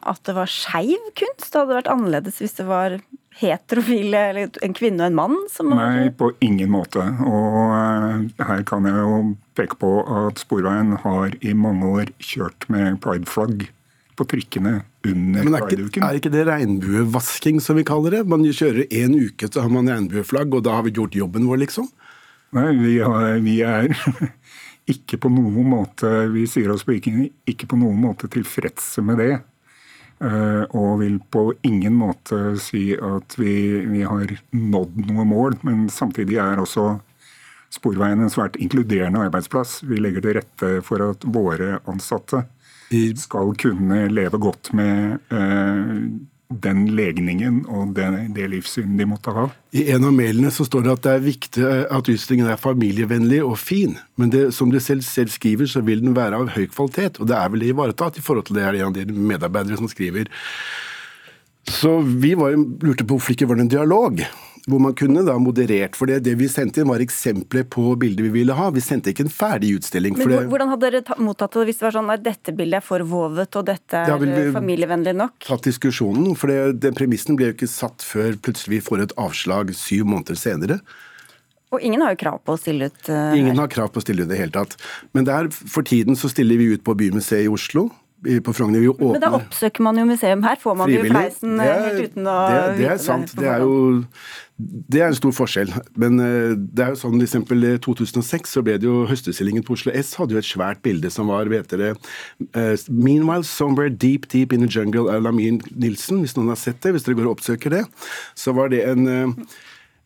at 0.00 0.20
det 0.24 0.34
var 0.34 0.50
skeiv 0.50 1.12
kunst? 1.18 1.52
Det 1.52 1.60
hadde 1.60 1.76
vært 1.76 1.92
annerledes 1.92 2.40
hvis 2.40 2.56
det 2.58 2.66
var 2.68 2.98
heterofile, 3.36 4.20
eller 4.30 4.60
en 4.64 4.76
kvinne 4.76 5.04
og 5.04 5.10
en 5.10 5.16
mann? 5.18 5.36
Nei, 5.68 6.08
på 6.16 6.30
ingen 6.44 6.70
måte. 6.72 7.02
Og 7.28 8.30
her 8.40 8.62
kan 8.68 8.88
jeg 8.88 8.96
jo 8.96 9.22
peke 9.56 9.78
på 9.80 9.92
at 10.24 10.40
Sporveien 10.40 10.96
har 11.02 11.36
i 11.40 11.52
mange 11.56 11.90
år 12.00 12.12
kjørt 12.22 12.68
med 12.72 13.00
prideflagg 13.04 13.68
på 14.16 14.24
trikkene 14.30 14.78
under 15.04 15.44
Men 15.44 15.58
er 15.58 15.82
ikke, 15.84 16.00
er 16.00 16.18
ikke 16.18 16.32
det 16.32 16.46
regnbuevasking, 16.48 17.60
som 17.60 17.76
vi 17.76 17.84
kaller 17.86 18.16
det? 18.16 18.24
Man 18.28 18.46
kjører 18.46 18.88
én 18.88 19.16
uke, 19.16 19.50
så 19.52 19.64
har 19.64 19.72
man 19.72 19.90
regnbueflagg, 19.92 20.56
og 20.56 20.64
da 20.64 20.78
har 20.78 20.86
vi 20.86 20.94
gjort 20.96 21.18
jobben 21.18 21.48
vår, 21.48 21.60
liksom? 21.66 21.90
Nei, 22.56 22.70
vi, 22.78 22.94
har, 23.04 23.36
vi 23.44 23.58
er 23.66 23.90
ikke 24.86 25.18
på 25.18 25.30
noen 25.32 25.66
måte 25.70 26.08
Vi 26.32 26.46
sier 26.50 26.70
oss 26.72 26.84
på 26.86 26.96
ikke, 26.96 27.12
ikke 27.48 27.68
på 27.70 27.78
noen 27.80 27.98
måte 28.00 28.30
tilfredse 28.32 29.02
med 29.04 29.20
det. 29.22 29.34
Eh, 30.24 30.62
og 30.72 31.02
vil 31.02 31.18
på 31.32 31.50
ingen 31.66 31.96
måte 31.98 32.54
si 32.62 32.94
at 32.94 33.34
vi, 33.36 33.52
vi, 33.84 34.04
har 34.06 34.32
nådd 34.52 35.02
noe 35.10 35.26
mål. 35.28 35.58
Men 35.66 35.86
samtidig 35.92 36.40
er 36.42 36.62
også 36.62 36.96
Sporveien 37.76 38.22
en 38.22 38.30
svært 38.32 38.56
inkluderende 38.62 39.26
arbeidsplass. 39.26 39.80
Vi 39.84 39.98
legger 40.00 40.22
til 40.24 40.38
rette 40.38 40.70
for 40.86 41.02
at 41.10 41.26
våre 41.34 41.80
ansatte 41.90 42.46
skal 43.18 43.50
kunne 43.58 44.04
leve 44.12 44.38
godt 44.38 44.70
med 44.78 45.18
eh, 45.34 45.90
den 46.48 46.84
legningen 46.94 47.64
og 47.66 47.94
det, 47.96 48.06
det 48.36 48.46
livssynet 48.52 49.00
de 49.00 49.06
måtte 49.10 49.34
ha. 49.34 49.48
I 49.74 49.88
en 49.94 50.06
av 50.06 50.14
mailene 50.14 50.52
så 50.54 50.66
står 50.66 50.84
det 50.84 50.92
at 50.92 51.04
det 51.06 51.14
er 51.16 51.24
viktig 51.24 51.64
at 51.98 52.10
utstillingen 52.12 52.50
er 52.52 52.60
familievennlig 52.60 53.40
og 53.44 53.56
fin, 53.58 53.96
men 54.20 54.30
det, 54.30 54.44
som 54.54 54.70
de 54.70 54.80
selv, 54.82 55.02
selv, 55.06 55.32
skriver, 55.34 55.66
så 55.70 55.82
vil 55.86 56.04
den 56.04 56.14
være 56.16 56.38
av 56.38 56.52
høy 56.54 56.68
kvalitet, 56.70 57.18
og 57.18 57.30
det 57.30 57.38
er 57.38 57.52
vel 57.52 57.66
ivaretatt 57.66 58.20
i 58.20 58.24
forhold 58.24 58.46
til 58.48 58.60
det 58.60 58.66
er 58.66 58.78
en 58.78 58.92
av 58.92 58.96
de 58.96 59.06
medarbeidere 59.10 59.80
som 59.80 59.90
skriver. 59.90 60.30
Så 61.66 61.98
vi 62.06 62.36
var, 62.38 62.54
lurte 62.54 63.02
på 63.02 63.16
hvorfor 63.16 63.32
det 63.32 63.40
ikke 63.40 63.50
var 63.50 63.62
en 63.62 63.72
dialog 63.72 64.22
hvor 64.66 64.82
man 64.82 64.94
kunne 64.98 65.22
da 65.26 65.36
moderert. 65.38 65.94
For 65.98 66.10
det, 66.10 66.20
det 66.26 66.34
vi 66.40 66.48
sendte 66.50 66.82
inn 66.82 66.90
var 66.90 67.02
eksempler 67.02 67.66
på 67.70 67.94
bilder 68.00 68.26
vi 68.26 68.32
ville 68.40 68.56
ha. 68.58 68.68
Vi 68.74 68.82
sendte 68.82 69.12
ikke 69.12 69.26
en 69.28 69.32
ferdig 69.32 69.76
utstilling. 69.78 70.16
Men 70.18 70.32
det, 70.32 70.40
Hvordan 70.50 70.72
hadde 70.74 70.90
dere 70.96 71.18
mottatt 71.22 71.54
det 71.54 71.66
hvis 71.68 71.80
det 71.80 71.86
var 71.86 71.96
sånn 72.00 72.12
at 72.14 72.24
dette 72.24 72.54
bildet 72.56 72.80
er 72.80 72.86
for 72.86 73.06
vovet 73.06 73.58
og 73.58 73.66
dette 73.68 74.02
er 74.02 74.10
ja, 74.10 74.46
familievennlig 74.56 75.14
nok? 75.22 75.38
Tatt 75.46 75.68
diskusjonen, 75.68 76.34
for 76.38 76.50
det, 76.50 76.80
den 76.82 76.96
premissen 76.98 77.38
ble 77.38 77.52
jo 77.52 77.56
ikke 77.58 77.70
satt 77.70 78.02
før 78.06 78.34
plutselig 78.42 78.80
vi 78.80 78.86
får 78.88 79.04
et 79.04 79.14
avslag 79.22 79.70
syv 79.76 80.08
måneder 80.10 80.40
senere. 80.40 80.80
Og 81.74 81.82
ingen 81.82 82.02
har 82.02 82.14
jo 82.14 82.20
krav 82.24 82.42
på 82.46 82.54
å 82.54 82.58
stille 82.58 82.88
ut 82.90 83.08
uh, 83.10 83.34
Ingen 83.36 83.58
har 83.58 83.70
krav 83.70 83.90
på 83.92 84.00
å 84.00 84.04
stille 84.04 84.22
ut 84.22 84.28
i 84.28 84.32
det 84.34 84.40
hele 84.40 84.54
tatt. 84.54 84.76
Men 85.14 85.26
der, 85.26 85.50
for 85.50 85.86
tiden 85.86 86.18
så 86.18 86.30
stiller 86.30 86.58
vi 86.58 86.72
ut 86.74 86.84
på 86.86 86.94
Bymuseet 86.98 87.46
i 87.46 87.52
Oslo 87.52 87.88
på 88.42 88.52
Frogner. 88.56 88.80
Vi 88.80 88.88
åpner, 88.88 89.18
Men 89.18 89.22
da 89.22 89.32
oppsøker 89.36 89.84
man 89.86 90.00
jo 90.00 90.06
museum 90.08 90.42
her, 90.46 90.56
får 90.60 90.80
man 90.80 90.90
jo 90.90 91.04
fleisen 91.04 91.60
helt 91.60 92.00
uten 92.08 92.26
å 92.30 92.40
det, 92.48 92.64
det 92.80 92.90
er 92.94 93.00
sant. 93.02 93.36
Det 93.36 93.48
er 93.50 93.64
jo 93.64 93.94
det 94.56 95.02
er 95.02 95.10
en 95.10 95.16
stor 95.18 95.34
forskjell. 95.36 95.72
Men 96.00 96.20
eh, 96.22 96.54
det 96.56 96.84
er 96.84 96.94
jo 96.94 97.00
sånn, 97.02 97.20
i 97.20 97.28
2006 97.28 98.54
så 98.56 98.62
ble 98.64 98.78
det 98.80 98.88
jo 98.88 99.04
Høstutstillingen 99.10 99.66
på 99.66 99.76
Oslo 99.76 99.92
S 99.92 100.14
hadde 100.16 100.32
jo 100.32 100.40
et 100.40 100.48
svært 100.48 100.80
bilde 100.86 101.10
som 101.12 101.28
var 101.28 101.50
vet 101.52 101.68
dere, 101.68 101.92
uh, 102.56 102.72
'Meanwhile 102.88 103.44
Somewhere 103.44 103.92
Deep 103.92 104.30
Deep 104.32 104.52
in 104.56 104.64
the 104.64 104.70
Jungle' 104.70 105.12
av 105.12 105.22
Lamin 105.22 105.60
Nilsen. 105.76 106.24
Hvis 106.24 106.38
noen 106.38 106.54
har 106.54 106.60
sett 106.60 106.80
det, 106.80 106.94
hvis 106.96 107.04
dere 107.04 107.20
går 107.20 107.28
og 107.28 107.36
oppsøker 107.36 107.76
det, 107.76 107.84
så 108.34 108.56
var 108.56 108.72
det 108.72 108.80
en 108.88 109.04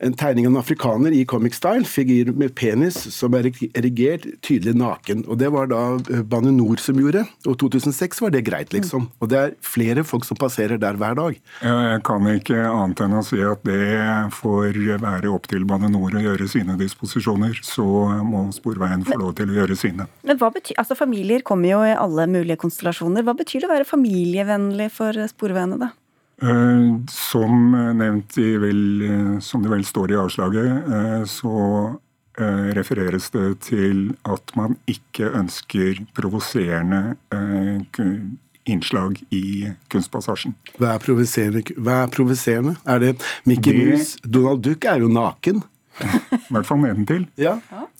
en 0.00 0.14
tegning 0.16 0.46
av 0.48 0.54
en 0.54 0.60
afrikaner 0.60 1.12
i 1.12 1.24
comic 1.28 1.54
style, 1.54 1.84
figur 1.84 2.32
med 2.32 2.54
penis 2.56 2.96
som 3.14 3.34
er 3.36 3.50
erigert, 3.76 4.26
tydelig 4.46 4.74
naken. 4.80 5.24
Og 5.28 5.38
Det 5.40 5.50
var 5.52 5.68
da 5.70 5.82
eh, 6.12 6.22
Bane 6.24 6.52
Nor 6.56 6.80
som 6.80 6.98
gjorde, 7.00 7.26
og 7.46 7.58
2006 7.60 8.22
var 8.24 8.32
det 8.34 8.44
greit, 8.48 8.72
liksom. 8.72 9.10
Og 9.20 9.30
det 9.32 9.38
er 9.40 9.54
flere 9.64 10.04
folk 10.06 10.24
som 10.28 10.38
passerer 10.40 10.80
der 10.80 10.96
hver 11.00 11.16
dag. 11.18 11.36
Ja, 11.60 11.76
jeg 11.92 12.04
kan 12.08 12.28
ikke 12.32 12.58
annet 12.64 13.04
enn 13.04 13.18
å 13.18 13.24
si 13.26 13.40
at 13.44 13.64
det 13.68 13.80
får 14.36 14.80
være 15.04 15.32
opp 15.32 15.50
til 15.52 15.66
Bane 15.68 15.92
Nor 15.92 16.16
å 16.16 16.24
gjøre 16.24 16.48
sine 16.48 16.78
disposisjoner. 16.80 17.60
Så 17.66 17.84
må 18.24 18.46
Sporveien 18.56 19.04
få 19.06 19.20
lov 19.20 19.36
til 19.38 19.52
å 19.52 19.60
gjøre 19.60 19.76
sine. 19.78 20.08
Men 20.26 20.40
hva 20.40 20.52
betyr, 20.54 20.78
altså 20.80 20.96
Familier 20.98 21.44
kommer 21.46 21.74
jo 21.74 21.84
i 21.84 21.96
alle 21.96 22.26
mulige 22.30 22.60
konstellasjoner. 22.60 23.24
Hva 23.26 23.36
betyr 23.36 23.64
det 23.64 23.70
å 23.70 23.74
være 23.74 23.88
familievennlig 23.88 24.90
for 24.94 25.16
Sporveiene, 25.30 25.80
da? 25.80 25.92
Eh, 26.42 27.06
som 27.08 27.72
nevnt 27.98 28.38
i 28.38 28.56
vel, 28.56 29.02
eh, 29.02 29.38
som 29.44 29.62
det 29.62 29.68
vel 29.68 29.84
står 29.84 30.12
i 30.12 30.20
avslaget, 30.20 30.92
eh, 30.92 31.24
så 31.24 31.98
refereres 32.40 33.26
det 33.34 33.58
til 33.66 34.14
at 34.24 34.52
man 34.56 34.78
ikke 34.88 35.26
ønsker 35.36 35.98
provoserende 36.16 37.18
innslag 38.64 39.18
i 39.28 39.68
Kunstpassasjen. 39.92 40.54
Hva 40.78 40.94
er 40.94 41.02
provoserende? 41.04 41.60
Hva 41.76 41.98
er, 42.06 42.08
provoserende? 42.14 42.76
er 42.86 43.02
det 43.02 43.10
Mickey 43.44 43.76
Mouse? 43.76 44.16
Donald 44.24 44.62
Duck 44.64 44.86
er 44.88 45.04
jo 45.04 45.10
naken. 45.12 45.60
I 46.00 46.54
hvert 46.54 46.70
fall 46.70 46.80
nedentil. 46.80 47.26
Ja. 47.36 47.58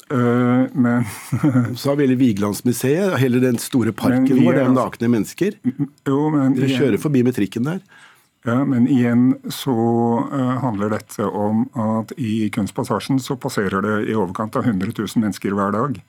Uh, 0.09 0.67
men 0.73 1.05
Så 1.79 1.93
har 1.93 2.01
vi 2.01 2.15
Vigelandsmuseet, 2.15 3.19
hele 3.21 3.43
den 3.45 3.61
store 3.61 3.93
parken 3.93 4.41
hvor 4.41 4.57
det 4.57 4.65
er 4.65 4.73
nakne 4.73 5.11
mennesker. 5.13 5.59
Jo, 6.09 6.31
men, 6.33 6.57
Dere 6.57 6.79
kjører 6.79 7.03
forbi 7.03 7.27
med 7.27 7.37
trikken 7.37 7.69
der. 7.69 7.85
Ja, 8.49 8.65
Men 8.65 8.89
igjen 8.89 9.35
så 9.53 9.75
uh, 10.33 10.57
handler 10.65 10.95
dette 10.95 11.27
om 11.27 11.67
at 11.77 12.13
i 12.17 12.49
Kunstpassasjen 12.53 13.21
så 13.21 13.37
passerer 13.37 13.85
det 13.85 13.97
i 14.09 14.17
overkant 14.17 14.57
av 14.57 14.65
100 14.65 14.95
000 14.97 15.21
mennesker 15.21 15.57
hver 15.57 15.75
dag. 15.77 16.01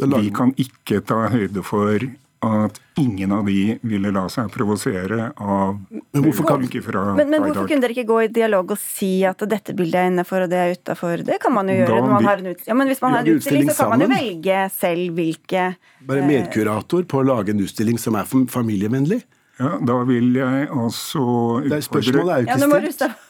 Vi 0.00 0.30
kan 0.34 0.54
ikke 0.58 1.02
ta 1.04 1.26
høyde 1.30 1.62
for 1.62 2.02
at 2.44 2.80
ingen 3.00 3.32
av 3.32 3.46
de 3.46 3.76
ville 3.82 4.10
la 4.12 4.24
seg 4.32 4.50
provosere 4.52 5.30
av 5.40 5.78
men 5.88 6.24
hvorfor, 6.26 6.46
kan, 6.48 6.64
fra 6.84 7.04
men, 7.16 7.30
men 7.32 7.44
hvorfor 7.46 7.68
kunne 7.70 7.84
dere 7.84 7.94
ikke 7.96 8.08
gå 8.10 8.18
i 8.26 8.28
dialog 8.36 8.74
og 8.74 8.80
si 8.80 9.12
at 9.28 9.40
dette 9.48 9.74
bildet 9.76 10.00
er 10.00 10.10
innafor 10.10 10.44
og 10.44 10.52
det 10.52 10.60
er 10.60 10.74
utafor? 10.76 11.24
Det 11.24 11.38
kan 11.42 11.54
man 11.56 11.70
jo 11.72 11.78
gjøre 11.78 12.00
når 12.02 12.12
man 12.12 12.28
har 12.28 12.42
en 12.42 12.50
utstilling. 12.52 12.72
Ja, 12.72 12.78
men 12.80 12.90
hvis 12.92 13.00
man 13.04 13.16
har 13.16 13.24
en 13.24 13.38
utstilling, 13.38 13.70
så 13.70 13.78
kan 13.78 13.94
man 13.94 14.04
jo 14.04 14.10
velge 14.12 14.60
selv 14.76 15.20
hvilke 15.20 15.64
Være 16.10 16.26
medkurator 16.28 17.08
på 17.08 17.22
å 17.22 17.26
lage 17.32 17.54
en 17.54 17.64
utstilling 17.64 18.00
som 18.00 18.18
er 18.20 18.28
familievennlig? 18.28 19.22
Ja, 19.54 19.76
Da 19.78 19.96
vil 20.08 20.32
jeg 20.34 20.66
altså 20.66 21.20
utfordre 21.62 21.82
Spørsmålet 21.86 22.32
er 22.32 22.40
jo 22.40 22.46
ikke 22.46 22.54
ja, 22.54 22.56
nå 22.58 22.68
må 22.72 22.78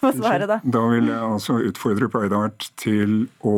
få 0.01 0.13
svare, 0.17 0.47
da. 0.49 0.57
Da 0.65 0.83
vil 0.89 1.11
jeg 1.11 1.19
altså 1.21 1.57
utfordre 1.69 2.09
Paidart 2.13 2.69
til 2.81 3.27
å 3.45 3.57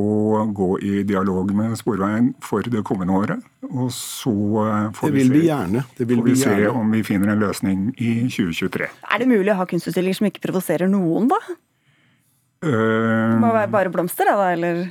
gå 0.51 0.71
i 0.83 1.05
dialog 1.07 1.53
med 1.55 1.77
Sporveien 1.79 2.33
for 2.43 2.67
det 2.67 2.83
kommende 2.89 3.15
året. 3.15 3.45
Og 3.71 3.93
så 3.95 4.35
eh, 4.65 4.89
får 4.99 5.15
vi, 5.15 5.27
se, 5.29 5.85
får 6.03 6.25
vi 6.27 6.35
se 6.41 6.57
om 6.73 6.91
vi 6.97 7.05
finner 7.07 7.37
en 7.37 7.45
løsning 7.45 7.87
i 8.03 8.17
2023. 8.27 8.91
Er 9.15 9.23
det 9.23 9.31
mulig 9.31 9.55
å 9.55 9.61
ha 9.61 9.67
kunstutstillinger 9.71 10.19
som 10.19 10.31
ikke 10.33 10.43
provoserer 10.49 10.91
noen, 10.91 11.31
da? 11.31 11.39
Uh, 12.67 12.73
det 12.73 13.43
må 13.45 13.53
være 13.55 13.71
bare 13.71 13.93
blomster, 13.95 14.27
da, 14.27 14.49
eller? 14.57 14.89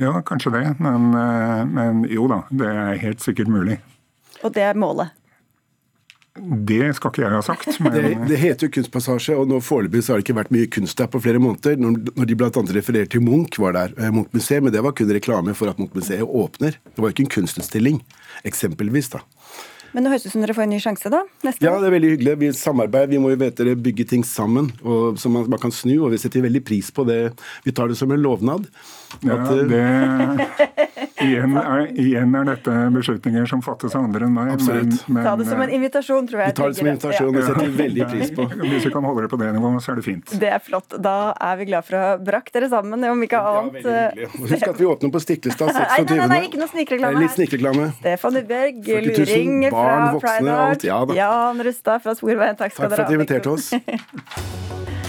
Ja, 0.00 0.18
kanskje 0.26 0.52
det. 0.58 0.66
Men, 0.84 1.14
eh, 1.16 1.64
men 1.64 2.04
jo 2.12 2.28
da, 2.28 2.42
det 2.52 2.68
er 2.68 3.00
helt 3.06 3.24
sikkert 3.24 3.48
mulig. 3.52 3.78
Og 4.44 4.52
det 4.52 4.68
er 4.68 4.76
målet? 4.76 5.16
Det 6.38 6.92
skal 6.94 7.10
ikke 7.10 7.24
jeg 7.24 7.34
ha 7.34 7.40
sagt. 7.42 7.80
Men... 7.82 7.94
Det, 7.94 8.10
det, 8.30 8.38
heter 8.38 8.68
jo 8.68 8.74
Kunstpassasje, 8.76 9.34
og 9.34 9.50
nå 9.50 9.58
foreløpig 9.64 10.04
har 10.06 10.20
det 10.20 10.26
ikke 10.28 10.38
vært 10.38 10.52
mye 10.54 10.68
kunst 10.70 11.00
der 11.00 11.10
på 11.10 11.20
flere 11.24 11.42
måneder. 11.42 11.80
Når, 11.82 12.22
de 12.30 12.38
bl.a. 12.38 12.50
refererer 12.76 13.10
til 13.10 13.24
Munch, 13.26 13.58
var 13.62 13.74
der, 13.76 13.96
eh, 13.98 14.12
Munch-museet, 14.14 14.62
men 14.62 14.74
det 14.74 14.84
var 14.86 14.94
kun 14.96 15.10
reklame 15.10 15.56
for 15.58 15.72
at 15.72 15.80
Munch-museet 15.82 16.22
åpner. 16.22 16.78
Det 16.86 17.02
var 17.02 17.10
jo 17.10 17.16
ikke 17.16 17.26
en 17.26 17.34
kunstutstilling, 17.34 18.00
eksempelvis. 18.46 19.10
da. 19.16 19.24
Men 19.90 20.06
det 20.06 20.12
høres 20.12 20.26
ut 20.28 20.34
som 20.36 20.44
dere 20.44 20.54
får 20.54 20.68
en 20.68 20.70
ny 20.70 20.78
sjanse, 20.82 21.10
da? 21.10 21.24
Neste 21.42 21.66
ja, 21.66 21.72
det 21.82 21.88
er 21.88 21.94
veldig 21.96 22.12
hyggelig. 22.12 22.34
Vi 22.44 22.50
samarbeider, 22.54 23.10
vi 23.10 23.18
må 23.22 23.32
jo 23.32 23.40
vite 23.40 23.66
det, 23.66 23.74
bygge 23.82 24.06
ting 24.12 24.22
sammen, 24.26 24.70
og, 24.84 25.18
så 25.18 25.32
man, 25.32 25.48
man, 25.50 25.58
kan 25.62 25.74
snu. 25.74 25.96
Og 26.04 26.14
vi 26.14 26.20
setter 26.22 26.46
veldig 26.46 26.62
pris 26.66 26.92
på 26.94 27.04
det. 27.08 27.18
Vi 27.66 27.74
tar 27.74 27.90
det 27.90 27.98
som 27.98 28.14
en 28.14 28.22
lovnad. 28.22 28.70
Ja, 29.26 29.40
at, 29.40 29.50
det 29.70 29.82
igjen 31.24 31.56
er, 31.60 31.82
igjen 32.00 32.34
er, 32.38 32.46
dette 32.50 32.76
beslutninger 32.94 33.48
som 33.50 33.62
fattes 33.64 33.94
av 33.96 34.06
andre 34.08 34.26
enn 34.26 34.34
meg. 34.36 34.52
Absolutt. 34.56 34.96
Men, 35.06 35.16
men, 35.16 35.26
Ta 35.26 35.34
det 35.40 35.46
som 35.48 35.62
en 35.64 35.74
invitasjon, 35.76 36.28
tror 36.30 36.44
jeg. 36.44 36.52
Vi 36.52 36.58
tar 36.60 36.72
det 36.72 36.78
som 36.80 36.88
en 36.88 36.92
invitasjon, 36.94 37.30
ja. 37.30 37.40
og 37.40 37.48
setter 37.48 37.74
veldig 37.80 38.08
pris 38.12 38.34
på. 38.36 38.46
Hvis 38.70 38.88
vi 38.88 38.92
kan 38.94 39.08
holde 39.08 39.26
det 39.26 39.32
på 39.32 39.40
det 39.40 39.50
nivået, 39.56 39.84
så 39.84 39.94
er 39.94 40.00
det 40.00 40.06
fint. 40.06 40.34
Det 40.44 40.52
er 40.52 40.62
flott. 40.64 40.96
Da 41.08 41.16
er 41.50 41.60
vi 41.60 41.68
glad 41.70 41.88
for 41.88 41.98
å 41.98 42.04
ha 42.04 42.14
brakt 42.30 42.54
dere 42.56 42.70
sammen, 42.72 43.08
om 43.10 43.26
ikke 43.26 43.42
annet. 43.52 43.90
Ja, 43.90 44.30
Husk 44.36 44.68
at 44.68 44.80
vi 44.80 44.88
åpner 44.90 45.14
på 45.14 45.22
Stiklestad 45.22 45.72
26. 45.74 46.10
Nei, 46.10 46.20
nei, 46.20 46.30
nei, 46.34 46.40
ikke 46.48 46.62
noe 46.62 46.70
snikreklame. 46.72 47.24
Litt 47.24 47.36
snikreklame. 47.36 47.90
Stefan 48.00 48.40
Uberg, 48.40 48.92
luring 49.08 49.68
fra 49.70 49.98
Pride 50.20 50.56
Art. 50.56 50.86
Ja, 50.86 51.02
Jan 51.16 51.62
Rustad 51.64 52.02
fra 52.04 52.16
Sporveien, 52.18 52.58
takk 52.58 52.74
skal 52.74 52.90
dere 52.90 53.06
ha. 53.06 53.08
Takk 53.08 53.08
for 53.08 53.08
at 53.08 53.12
dere 53.12 53.20
inviterte 53.20 53.50
oss. 53.56 54.96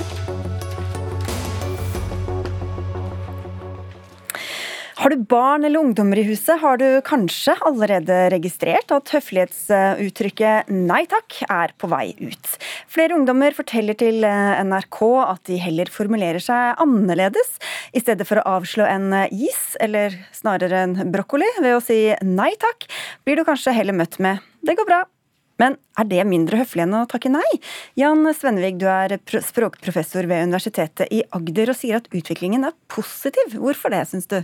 Har 5.01 5.09
du 5.09 5.23
barn 5.25 5.63
eller 5.65 5.81
ungdommer 5.81 6.19
i 6.21 6.23
huset, 6.27 6.59
har 6.61 6.77
du 6.77 6.85
kanskje 7.01 7.55
allerede 7.65 8.17
registrert 8.29 8.91
at 8.93 9.09
høflighetsuttrykket 9.09 10.69
'nei 10.69 10.99
takk' 11.09 11.39
er 11.47 11.73
på 11.81 11.89
vei 11.89 12.11
ut. 12.19 12.51
Flere 12.85 13.17
ungdommer 13.17 13.57
forteller 13.57 13.97
til 13.97 14.21
eh, 14.21 14.61
NRK 14.61 14.99
at 15.23 15.41
de 15.49 15.57
heller 15.57 15.89
formulerer 15.89 16.37
seg 16.37 16.77
annerledes. 16.85 17.49
I 17.97 18.03
stedet 18.05 18.29
for 18.29 18.43
å 18.43 18.59
avslå 18.59 18.85
en 18.85 19.09
is, 19.31 19.73
eller 19.81 20.19
snarere 20.37 20.83
en 20.85 20.95
brokkoli, 21.09 21.49
ved 21.57 21.79
å 21.79 21.81
si 21.81 22.13
'nei 22.21 22.53
takk', 22.61 22.85
blir 23.25 23.41
du 23.41 23.45
kanskje 23.49 23.73
heller 23.73 23.97
møtt 23.97 24.21
med 24.21 24.37
'det 24.61 24.77
går 24.77 24.85
bra'. 24.85 25.09
Men 25.57 25.81
er 25.97 26.05
det 26.05 26.29
mindre 26.29 26.61
høflig 26.61 26.85
enn 26.85 26.93
å 27.01 27.07
takke 27.09 27.33
nei? 27.33 27.49
Jan 27.97 28.21
Svennevig, 28.37 28.77
du 28.77 28.85
er 28.85 29.17
språkprofessor 29.17 30.29
ved 30.29 30.45
Universitetet 30.45 31.09
i 31.09 31.25
Agder 31.33 31.73
og 31.73 31.75
sier 31.81 31.97
at 31.97 32.09
utviklingen 32.13 32.69
er 32.69 32.77
positiv. 32.87 33.57
Hvorfor 33.57 33.89
det, 33.89 34.05
syns 34.05 34.29
du? 34.29 34.43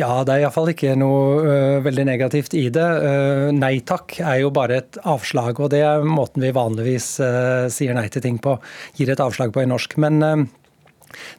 Ja, 0.00 0.22
det 0.24 0.32
er 0.34 0.44
iallfall 0.46 0.70
ikke 0.72 0.94
noe 0.96 1.42
uh, 1.44 1.82
veldig 1.84 2.06
negativt 2.08 2.56
i 2.56 2.64
det. 2.72 2.88
Uh, 3.04 3.50
nei 3.52 3.74
takk 3.84 4.16
er 4.22 4.40
jo 4.40 4.52
bare 4.54 4.80
et 4.80 4.98
avslag, 5.04 5.60
og 5.60 5.72
det 5.74 5.82
er 5.84 6.06
måten 6.06 6.44
vi 6.44 6.54
vanligvis 6.56 7.08
uh, 7.20 7.68
sier 7.72 7.96
nei 7.98 8.08
til 8.12 8.24
ting 8.24 8.40
på. 8.42 8.56
Gir 8.96 9.12
et 9.12 9.22
avslag 9.22 9.52
på 9.52 9.64
i 9.64 9.68
norsk. 9.68 9.98
Men 10.00 10.48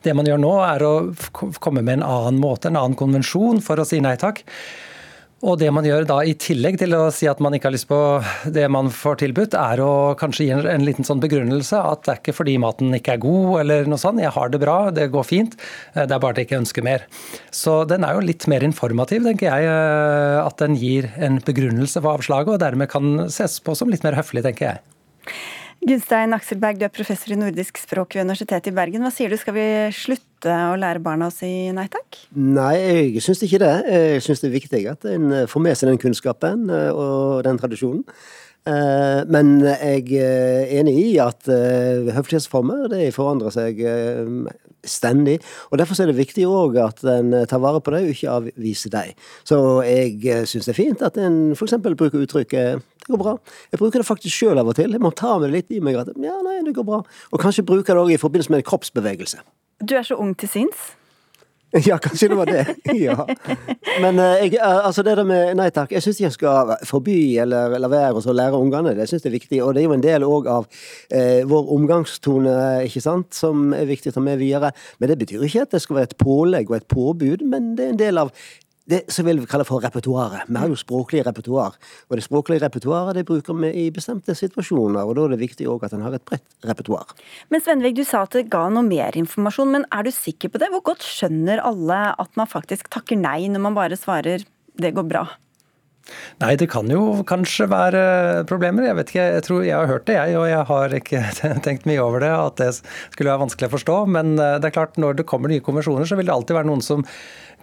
det 0.05 0.13
man 0.13 0.27
gjør 0.29 0.41
nå, 0.43 0.53
er 0.67 0.85
å 0.85 0.93
komme 1.33 1.81
med 1.81 1.99
en 1.99 2.07
annen 2.07 2.41
måte, 2.41 2.69
en 2.69 2.77
annen 2.77 2.97
konvensjon 2.99 3.63
for 3.65 3.81
å 3.81 3.87
si 3.89 4.01
nei 4.03 4.15
takk. 4.21 4.43
Og 5.43 5.57
det 5.59 5.67
man 5.75 5.83
gjør 5.83 6.05
da 6.07 6.21
i 6.23 6.35
tillegg 6.39 6.77
til 6.79 6.93
å 6.95 7.09
si 7.11 7.27
at 7.27 7.41
man 7.43 7.51
ikke 7.55 7.67
har 7.67 7.75
lyst 7.75 7.89
på 7.89 7.97
det 8.55 8.63
man 8.71 8.87
får 8.93 9.19
tilbudt, 9.25 9.57
er 9.59 9.81
å 9.83 10.15
kanskje 10.19 10.45
gi 10.45 10.53
en, 10.55 10.61
en 10.71 10.85
liten 10.87 11.03
sånn 11.03 11.19
begrunnelse 11.23 11.81
at 11.83 12.05
det 12.05 12.13
er 12.13 12.21
ikke 12.21 12.35
fordi 12.37 12.53
maten 12.63 12.95
ikke 12.95 13.17
er 13.17 13.23
god 13.25 13.49
eller 13.65 13.89
noe 13.91 13.99
sånt. 13.99 14.21
Jeg 14.23 14.31
har 14.31 14.53
det 14.53 14.61
bra, 14.63 14.77
det 14.95 15.09
går 15.11 15.27
fint. 15.27 15.57
Eh, 15.97 16.05
det 16.07 16.15
er 16.15 16.21
bare 16.23 16.37
at 16.37 16.39
jeg 16.39 16.47
ikke 16.47 16.61
ønsker 16.61 16.87
mer. 16.87 17.03
Så 17.51 17.81
den 17.89 18.07
er 18.07 18.15
jo 18.15 18.23
litt 18.23 18.47
mer 18.51 18.63
informativ, 18.63 19.27
tenker 19.27 19.49
jeg. 19.49 19.67
Eh, 19.67 20.39
at 20.45 20.63
den 20.63 20.79
gir 20.79 21.09
en 21.19 21.41
begrunnelse 21.43 21.99
for 21.99 22.21
avslaget, 22.21 22.55
og 22.55 22.63
dermed 22.63 22.91
kan 22.93 23.27
ses 23.27 23.59
på 23.63 23.75
som 23.75 23.91
litt 23.91 24.07
mer 24.07 24.15
høflig, 24.15 24.45
tenker 24.47 24.69
jeg. 24.69 24.83
Gunstein 25.83 26.31
Akselberg, 26.35 26.77
du 26.79 26.85
er 26.87 26.91
professor 26.93 27.33
i 27.33 27.37
nordisk 27.37 27.79
språk 27.81 28.15
ved 28.15 28.23
Universitetet 28.23 28.69
i 28.71 28.75
Bergen. 28.75 29.03
Hva 29.03 29.11
sier 29.11 29.31
du, 29.31 29.35
skal 29.39 29.55
vi 29.57 29.65
slutte 29.95 30.53
å 30.69 30.77
lære 30.79 31.01
barna 31.03 31.27
å 31.27 31.33
si 31.33 31.49
nei 31.75 31.85
takk? 31.91 32.21
Nei, 32.39 32.75
jeg 33.15 33.23
syns 33.25 33.43
ikke 33.43 33.59
det. 33.63 33.73
Jeg 33.91 34.23
syns 34.23 34.43
det 34.43 34.49
er 34.49 34.55
viktig 34.55 34.81
at 34.93 35.07
en 35.11 35.33
får 35.51 35.65
med 35.65 35.79
seg 35.79 35.91
den 35.91 35.99
kunnskapen 35.99 36.69
eh, 36.71 36.89
og 36.91 37.43
den 37.47 37.59
tradisjonen. 37.59 38.05
Eh, 38.63 39.21
men 39.27 39.57
jeg 39.67 40.07
er 40.23 40.71
enig 40.79 40.95
i 41.01 41.09
at 41.19 41.51
eh, 41.51 42.13
høflighetsformer 42.15 42.95
forandrer 43.15 43.51
seg 43.51 43.83
stendig. 44.83 45.39
og 45.71 45.79
Derfor 45.79 46.01
er 46.01 46.11
det 46.11 46.17
viktig 46.17 46.47
òg 46.47 46.79
at 46.83 47.03
en 47.07 47.33
tar 47.49 47.61
vare 47.63 47.81
på 47.83 47.93
deg 47.95 48.07
og 48.07 48.15
ikke 48.15 48.37
avviser 48.37 48.93
deg. 48.93 49.13
Så 49.47 49.57
jeg 49.87 50.47
syns 50.49 50.67
det 50.67 50.75
er 50.75 50.79
fint 50.79 51.05
at 51.05 51.19
en 51.21 51.53
f.eks. 51.57 51.77
bruker 51.83 52.23
uttrykket 52.23 52.83
det 53.03 53.11
går 53.11 53.19
bra. 53.19 53.33
Jeg 53.71 53.79
bruker 53.81 53.99
det 53.99 54.07
faktisk 54.07 54.31
sjøl 54.31 54.59
av 54.61 54.69
og 54.71 54.77
til. 54.77 54.93
Jeg 54.95 55.03
må 55.03 55.11
ta 55.11 55.35
med 55.35 55.49
det 55.49 55.57
litt 55.57 55.73
i 55.75 55.81
meg 55.83 55.97
at 55.99 56.13
ja, 56.23 56.37
nei, 56.45 56.61
det 56.63 56.71
går 56.77 56.85
bra. 56.87 57.01
Og 57.35 57.41
kanskje 57.41 57.65
bruker 57.67 57.97
det 57.97 58.03
òg 58.05 58.13
i 58.15 58.19
forbindelse 58.21 58.53
med 58.53 58.61
en 58.61 58.69
kroppsbevegelse. 58.69 59.43
Du 59.83 59.95
er 59.99 60.05
så 60.07 60.15
ung 60.15 60.31
til 60.39 60.47
sinns? 60.47 60.93
Ja, 61.87 61.97
kanskje 61.97 62.27
det 62.27 62.35
var 62.35 62.45
det. 62.45 62.65
Ja. 62.93 63.27
Men 64.01 64.19
eh, 64.19 64.45
jeg, 64.45 64.53
eh, 64.55 64.85
altså 64.85 65.03
det 65.03 65.15
der 65.17 65.25
med 65.27 65.55
nei 65.57 65.69
takk, 65.73 65.91
jeg 65.95 66.05
syns 66.05 66.19
ikke 66.19 66.29
en 66.29 66.35
skal 66.35 66.73
forby 66.87 67.17
eller 67.41 67.77
la 67.81 67.89
være 67.89 68.21
å 68.21 68.35
lære 68.35 68.59
ungene. 68.59 68.93
Det 68.97 69.07
syns 69.09 69.25
jeg 69.25 69.31
er 69.31 69.37
viktig. 69.39 69.61
Og 69.65 69.73
det 69.73 69.83
er 69.83 69.87
jo 69.89 69.95
en 69.97 70.05
del 70.05 70.27
òg 70.27 70.49
av 70.53 70.67
eh, 71.09 71.41
vår 71.49 71.71
omgangstone, 71.77 72.55
ikke 72.87 73.03
sant, 73.03 73.33
som 73.37 73.71
er 73.77 73.89
viktig 73.89 74.13
å 74.13 74.17
ta 74.19 74.25
med 74.25 74.41
videre. 74.41 74.73
Men 74.99 75.13
det 75.13 75.19
betyr 75.23 75.45
ikke 75.47 75.65
at 75.65 75.73
det 75.73 75.81
skal 75.83 75.99
være 75.99 76.11
et 76.11 76.19
pålegg 76.21 76.69
og 76.69 76.77
et 76.77 76.89
påbud, 76.93 77.45
men 77.49 77.73
det 77.77 77.87
er 77.87 77.95
en 77.95 78.03
del 78.03 78.21
av 78.21 78.33
det 78.89 78.99
som 79.13 79.25
vi 79.25 79.35
kaller 79.47 79.67
for 79.67 79.83
repertoaret. 79.83 80.47
Vi 80.49 80.59
har 80.59 80.71
jo 80.71 80.77
språklig 80.79 81.23
repertoar, 81.25 81.77
og 82.09 82.17
det 82.19 82.25
språklige 82.25 82.65
repertoaret 82.65 83.15
det 83.15 83.25
bruker 83.27 83.55
vi 83.61 83.69
i 83.85 83.91
bestemte 83.95 84.35
situasjoner. 84.35 85.03
og 85.03 85.15
Da 85.15 85.25
er 85.25 85.35
det 85.35 85.39
viktig 85.39 85.67
òg 85.71 85.85
at 85.87 85.93
en 85.95 86.03
har 86.03 86.13
et 86.17 86.25
bredt 86.25 86.67
repertoar. 86.67 87.13
Men 87.49 87.61
Svenvig, 87.61 87.95
du 87.95 88.03
sa 88.03 88.23
at 88.27 88.35
det 88.35 88.49
ga 88.51 88.67
noe 88.69 88.83
mer 88.83 89.15
informasjon, 89.15 89.71
men 89.71 89.85
er 89.91 90.03
du 90.03 90.11
sikker 90.11 90.51
på 90.51 90.59
det? 90.59 90.71
Hvor 90.73 90.83
godt 90.91 91.05
skjønner 91.07 91.63
alle 91.63 92.01
at 92.19 92.35
man 92.35 92.47
faktisk 92.51 92.91
takker 92.91 93.19
nei 93.19 93.47
når 93.47 93.69
man 93.69 93.79
bare 93.79 93.95
svarer 93.95 94.43
'det 94.75 94.95
går 94.95 95.07
bra'? 95.07 95.29
Nei, 96.41 96.55
det 96.59 96.67
kan 96.71 96.89
jo 96.91 97.23
kanskje 97.27 97.69
være 97.71 98.01
problemer. 98.49 98.89
Jeg 98.89 98.97
vet 98.97 99.13
ikke, 99.13 99.27
jeg 99.37 99.45
tror 99.47 99.63
jeg 99.63 99.77
har 99.77 99.91
hørt 99.91 100.07
det, 100.09 100.17
jeg. 100.17 100.35
Og 100.39 100.49
jeg 100.49 100.67
har 100.71 100.97
ikke 100.99 101.23
tenkt 101.65 101.87
mye 101.89 102.03
over 102.03 102.25
det, 102.25 102.33
at 102.33 102.59
det 102.59 102.71
skulle 102.81 103.31
være 103.31 103.45
vanskelig 103.45 103.69
å 103.69 103.75
forstå. 103.77 104.01
Men 104.17 104.35
eh, 104.35 104.57
det 104.59 104.69
er 104.69 104.77
klart, 104.81 104.99
når 104.99 105.21
det 105.21 105.29
kommer 105.29 105.51
nye 105.51 105.63
konvensjoner, 105.63 106.09
så 106.09 106.19
vil 106.19 106.27
det 106.27 106.35
alltid 106.35 106.59
være 106.59 106.71
noen 106.71 106.83
som 106.83 107.07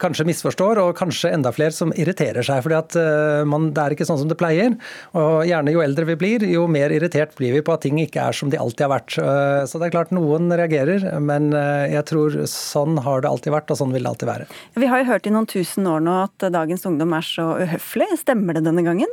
kanskje 0.01 0.24
misforstår, 0.24 0.78
og 0.80 0.95
kanskje 0.97 1.28
enda 1.34 1.51
flere 1.53 1.74
som 1.76 1.91
irriterer 1.93 2.41
seg. 2.47 2.62
fordi 2.64 3.03
man, 3.45 3.66
det 3.76 3.82
er 3.82 3.95
ikke 3.95 4.07
sånn 4.09 4.20
som 4.22 4.30
det 4.30 4.38
pleier. 4.41 4.72
Og 5.12 5.45
gjerne 5.45 5.74
jo 5.74 5.82
eldre 5.84 6.07
vi 6.09 6.16
blir, 6.16 6.47
jo 6.49 6.66
mer 6.72 6.95
irritert 6.95 7.34
blir 7.36 7.53
vi 7.53 7.61
på 7.64 7.74
at 7.74 7.84
ting 7.84 8.01
ikke 8.01 8.22
er 8.30 8.36
som 8.36 8.49
de 8.49 8.57
alltid 8.57 8.86
har 8.86 8.93
vært. 8.95 9.18
Uh, 9.20 9.68
så 9.68 9.76
det 9.76 9.91
er 9.91 9.95
klart 9.99 10.14
noen 10.16 10.49
reagerer, 10.57 11.05
men 11.20 11.51
jeg 11.53 12.05
tror 12.09 12.38
sånn 12.49 12.97
har 13.05 13.20
det 13.20 13.28
alltid 13.28 13.53
vært, 13.53 13.74
og 13.74 13.80
sånn 13.80 13.93
vil 13.93 14.07
det 14.07 14.12
alltid 14.14 14.30
være. 14.30 14.49
Vi 14.80 14.88
har 14.88 15.03
jo 15.03 15.09
hørt 15.11 15.28
i 15.28 15.34
noen 15.34 15.49
tusen 15.51 15.88
år 15.91 16.01
nå 16.05 16.16
at 16.22 16.49
dagens 16.53 16.86
ungdom 16.88 17.12
er 17.16 17.26
så 17.26 17.47
uhøflig. 17.61 18.09
Stemmer 18.30 18.54
det 18.54 18.62
denne 18.62 18.86
gangen? 18.86 19.10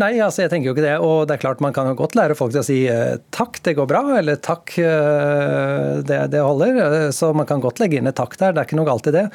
Nei, 0.00 0.14
altså 0.22 0.44
jeg 0.44 0.52
tenker 0.52 0.70
jo 0.70 0.74
ikke 0.74 0.84
det. 0.84 0.96
Og 1.04 1.26
det 1.28 1.36
er 1.36 1.42
klart 1.42 1.62
man 1.64 1.74
kan 1.76 1.88
jo 1.90 1.96
godt 1.98 2.16
lære 2.18 2.36
folk 2.38 2.52
til 2.54 2.62
å 2.62 2.66
si 2.66 2.78
eh, 2.90 3.18
takk, 3.34 3.60
det 3.66 3.76
går 3.78 3.88
bra, 3.90 4.02
eller 4.20 4.40
takk, 4.42 4.72
eh, 4.82 6.00
det, 6.06 6.20
det 6.32 6.42
holder. 6.44 7.10
Så 7.16 7.32
man 7.36 7.48
kan 7.48 7.62
godt 7.62 7.82
legge 7.82 8.00
inn 8.00 8.10
et 8.10 8.18
takk 8.18 8.36
der, 8.40 8.54
det 8.54 8.62
er 8.62 8.68
ikke 8.68 8.78
noe 8.80 8.88
galt 8.88 9.10
i 9.10 9.14
det. 9.14 9.26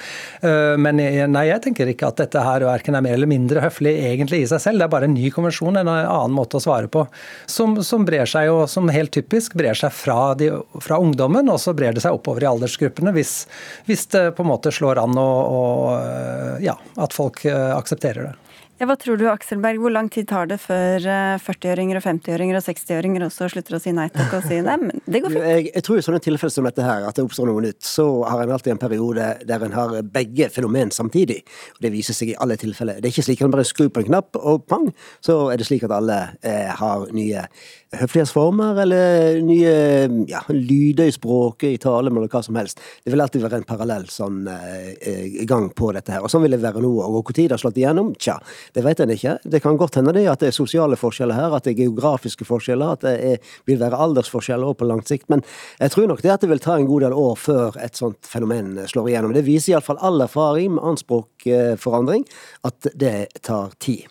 Eh, 0.46 0.76
men 0.82 1.00
nei, 1.00 1.46
jeg 1.50 1.64
tenker 1.66 1.92
ikke 1.92 2.12
at 2.12 2.22
dette 2.24 2.46
her 2.46 2.66
verken 2.68 2.98
er 2.98 3.06
mer 3.06 3.18
eller 3.18 3.32
mindre 3.32 3.64
høflig 3.66 3.96
egentlig 4.10 4.44
i 4.44 4.50
seg 4.52 4.64
selv. 4.64 4.82
Det 4.82 4.88
er 4.88 4.96
bare 4.96 5.10
en 5.10 5.18
ny 5.18 5.32
konvensjon, 5.34 5.82
en 5.82 5.92
annen 5.92 6.36
måte 6.36 6.60
å 6.60 6.64
svare 6.64 6.92
på. 6.92 7.06
Som, 7.52 7.78
som 7.86 8.08
brer 8.08 8.30
seg 8.30 8.50
jo, 8.50 8.62
som 8.72 8.92
helt 8.94 9.14
typisk, 9.16 9.58
brer 9.60 9.78
seg 9.78 9.94
fra, 9.96 10.34
de, 10.40 10.52
fra, 10.82 11.00
ungdommen, 11.02 11.50
og 11.52 11.62
så 11.62 11.76
brer 11.78 11.96
det 11.96 12.04
seg 12.06 12.16
oppover 12.16 12.46
i 12.46 12.50
aldersgruppene 12.50 13.14
hvis, 13.16 13.36
hvis 13.90 14.08
det 14.14 14.26
på 14.38 14.46
en 14.46 14.50
måte 14.50 14.74
slår 14.74 15.04
an 15.04 15.20
og, 15.20 15.56
og 15.60 16.64
ja, 16.64 16.76
at 17.02 17.16
folk 17.16 17.44
aksepterer 17.46 18.32
det. 18.32 18.45
Ja, 18.76 18.90
hva 18.90 18.98
tror 19.00 19.16
du, 19.16 19.24
Akselberg, 19.32 19.80
hvor 19.80 19.94
lang 19.94 20.10
tid 20.12 20.28
tar 20.28 20.50
det 20.52 20.58
før 20.60 21.00
40-åringer 21.40 21.96
eh, 21.96 22.02
og 22.02 22.04
50-åringer 22.10 22.58
og 22.58 22.64
60-åringer 22.66 23.24
også 23.24 23.48
slutter 23.54 23.78
å 23.78 23.80
si 23.80 23.94
nei 23.96 24.10
takk 24.12 24.34
og 24.36 24.48
si 24.50 24.58
nei, 24.66 24.76
men 24.82 25.00
det 25.06 25.22
går 25.24 25.32
fint? 25.32 25.46
Jeg, 25.56 25.70
jeg 25.70 25.86
tror 25.86 26.00
i 26.00 26.04
sånne 26.04 26.20
tilfeller 26.26 26.52
som 26.52 26.68
dette 26.68 26.84
her, 26.84 27.06
at 27.08 27.16
det 27.16 27.24
oppstår 27.24 27.48
noe 27.48 27.64
nytt, 27.64 27.80
så 27.88 28.06
har 28.28 28.44
en 28.44 28.52
alltid 28.52 28.74
en 28.74 28.82
periode 28.82 29.30
der 29.48 29.64
en 29.64 29.78
har 29.78 29.96
begge 30.18 30.50
fenomen 30.52 30.92
samtidig. 30.92 31.40
Og 31.78 31.86
det 31.86 31.94
viser 31.94 32.18
seg 32.18 32.34
i 32.34 32.38
alle 32.44 32.58
tilfeller. 32.60 33.00
Det 33.00 33.08
er 33.08 33.16
ikke 33.16 33.28
slik 33.30 33.44
at 33.44 33.48
en 33.48 33.56
bare 33.56 33.68
skrur 33.70 33.94
på 33.96 34.04
en 34.04 34.10
knapp, 34.10 34.36
og 34.42 34.66
pang, 34.68 34.90
så 35.24 35.38
er 35.54 35.62
det 35.62 35.70
slik 35.70 35.88
at 35.88 35.96
alle 35.96 36.20
eh, 36.44 36.74
har 36.76 37.08
nye 37.16 37.48
høflighetsformer 37.96 38.82
eller 38.82 39.40
nye 39.46 39.74
ja, 40.30 40.42
lyder 40.50 41.10
i 41.10 41.14
språket, 41.16 41.70
i 41.70 41.82
talen 41.82 42.16
eller 42.16 42.32
hva 42.32 42.42
som 42.46 42.58
helst. 42.60 42.82
Det 43.04 43.14
vil 43.14 43.24
alltid 43.24 43.44
være 43.46 43.62
en 43.62 43.68
parallell 43.68 44.08
sånn 44.12 44.48
eh, 44.50 45.44
gang 45.48 45.70
på 45.76 45.92
dette 45.96 46.16
her. 46.16 46.26
Og 46.26 46.32
sånn 46.34 46.44
vil 46.46 46.56
det 46.56 46.62
være 46.64 46.84
nå. 46.84 46.92
Og 47.06 47.20
hvor 47.20 47.36
tid 47.36 47.50
det 47.52 47.58
har 47.58 47.64
slått 47.64 47.80
igjennom, 47.82 48.14
tja, 48.20 48.38
det 48.76 48.86
vet 48.86 49.04
en 49.04 49.16
ikke. 49.16 49.38
Det 49.44 49.62
kan 49.64 49.80
godt 49.80 50.00
hende 50.00 50.16
det 50.18 50.26
at 50.32 50.44
det 50.44 50.52
er 50.52 50.58
sosiale 50.58 51.00
forskjeller 51.00 51.38
her, 51.38 51.56
at 51.56 51.68
det 51.68 51.76
er 51.76 51.86
geografiske 51.86 52.48
forskjeller, 52.48 52.98
at 52.98 53.06
det 53.06 53.16
er, 53.32 53.54
vil 53.70 53.82
være 53.82 54.02
aldersforskjeller 54.08 54.74
òg 54.74 54.80
på 54.82 54.90
langt 54.90 55.12
sikt. 55.12 55.30
Men 55.32 55.46
jeg 55.80 55.96
tror 55.96 56.10
nok 56.12 56.26
det 56.26 56.34
at 56.36 56.44
det 56.44 56.52
vil 56.52 56.64
ta 56.64 56.80
en 56.80 56.90
god 56.90 57.08
del 57.08 57.16
år 57.16 57.40
før 57.40 57.80
et 57.84 57.98
sånt 58.00 58.22
fenomen 58.28 58.76
slår 58.90 59.12
igjennom. 59.14 59.36
Det 59.36 59.46
viser 59.48 59.76
iallfall 59.76 60.02
all 60.04 60.24
erfaring 60.26 60.76
med 60.76 60.84
anspråkforandring 60.84 61.36
språkforandring 61.46 62.26
at 62.64 62.88
det 62.94 63.42
tar 63.42 63.74
tid. 63.80 64.08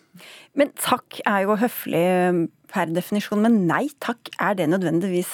Men 0.55 0.71
takk 0.79 1.21
er 1.27 1.45
jo 1.45 1.57
høflig 1.59 2.05
per 2.75 2.91
definisjon, 2.91 3.43
men 3.45 3.65
nei 3.69 3.87
takk, 4.03 4.33
er 4.43 4.59
det 4.59 4.69
nødvendigvis 4.73 5.31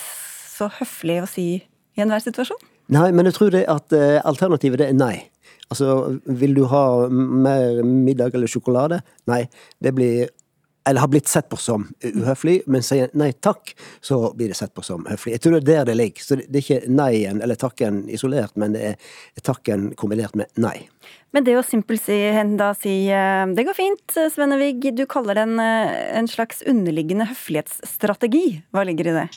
så 0.59 0.69
høflig 0.81 1.23
å 1.23 1.29
si 1.31 1.49
i 1.57 2.05
enhver 2.05 2.23
situasjon? 2.25 2.61
Nei, 2.93 3.09
men 3.15 3.29
jeg 3.29 3.37
tror 3.39 3.55
det 3.55 3.65
at 3.71 3.95
eh, 3.97 4.19
alternativet 4.27 4.83
det 4.83 4.91
er 4.91 4.99
nei. 4.99 5.15
Altså, 5.71 6.19
vil 6.27 6.57
du 6.57 6.65
ha 6.73 6.85
mer 7.09 7.81
middag 7.87 8.35
eller 8.35 8.51
sjokolade? 8.51 9.01
Nei, 9.31 9.45
det 9.79 9.95
blir 9.95 10.29
eller 10.89 11.01
har 11.01 11.09
blitt 11.09 11.29
sett 11.29 11.49
på 11.49 11.59
som 11.61 11.85
uhøflig, 12.03 12.63
men 12.67 12.83
sier 12.83 13.11
nei 13.15 13.31
takk, 13.45 13.75
så 14.01 14.33
blir 14.35 14.51
det 14.51 14.57
sett 14.59 14.73
på 14.75 14.83
som 14.83 15.05
høflig. 15.07 15.37
Jeg 15.37 15.45
tror 15.45 15.57
det 15.59 15.61
er 15.61 15.67
der 15.69 15.91
det 15.91 15.97
ligger. 16.01 16.25
Så 16.25 16.39
det 16.41 16.49
er 16.49 16.63
ikke 16.65 16.91
nei-en 16.91 17.43
eller 17.45 17.59
takken 17.61 18.01
isolert, 18.11 18.57
men 18.59 18.75
det 18.75 18.95
er 18.95 19.45
takken 19.45 19.91
kombinert 20.01 20.35
med 20.41 20.51
nei. 20.57 20.89
Men 21.31 21.47
det 21.47 21.55
å 21.59 21.63
simpelt 21.67 22.03
si, 22.03 22.17
da 22.59 22.73
si 22.75 22.95
eh, 23.15 23.45
det 23.55 23.67
går 23.69 23.77
fint, 23.79 24.17
Svennevig, 24.35 24.91
du 24.99 25.05
kaller 25.11 25.39
det 25.39 25.47
en, 25.47 25.61
eh, 25.63 25.93
en 26.19 26.31
slags 26.31 26.65
underliggende 26.67 27.29
høflighetsstrategi. 27.31 28.63
Hva 28.75 28.87
ligger 28.89 29.13
i 29.13 29.17
det? 29.21 29.29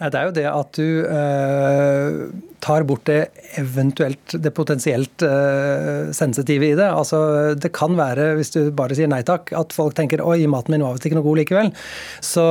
Nei, 0.00 0.10
Det 0.10 0.18
er 0.18 0.26
jo 0.26 0.34
det 0.34 0.46
at 0.50 0.78
du 0.78 0.88
eh, 1.06 2.16
tar 2.64 2.82
bort 2.88 3.04
det 3.06 3.28
eventuelt, 3.60 4.34
det 4.42 4.50
potensielt 4.56 5.22
eh, 5.22 6.10
sensitive 6.16 6.66
i 6.72 6.74
det. 6.74 6.88
Altså, 6.88 7.54
Det 7.54 7.70
kan 7.76 7.94
være, 7.98 8.32
hvis 8.38 8.50
du 8.56 8.72
bare 8.74 8.96
sier 8.98 9.10
nei 9.10 9.22
takk, 9.26 9.52
at 9.54 9.74
folk 9.76 9.94
tenker 9.94 10.24
oi, 10.24 10.40
maten 10.50 10.74
min 10.74 10.82
var 10.82 10.96
visst 10.96 11.06
ikke 11.06 11.20
noe 11.20 11.28
god 11.28 11.40
likevel. 11.42 11.70
Så 12.24 12.44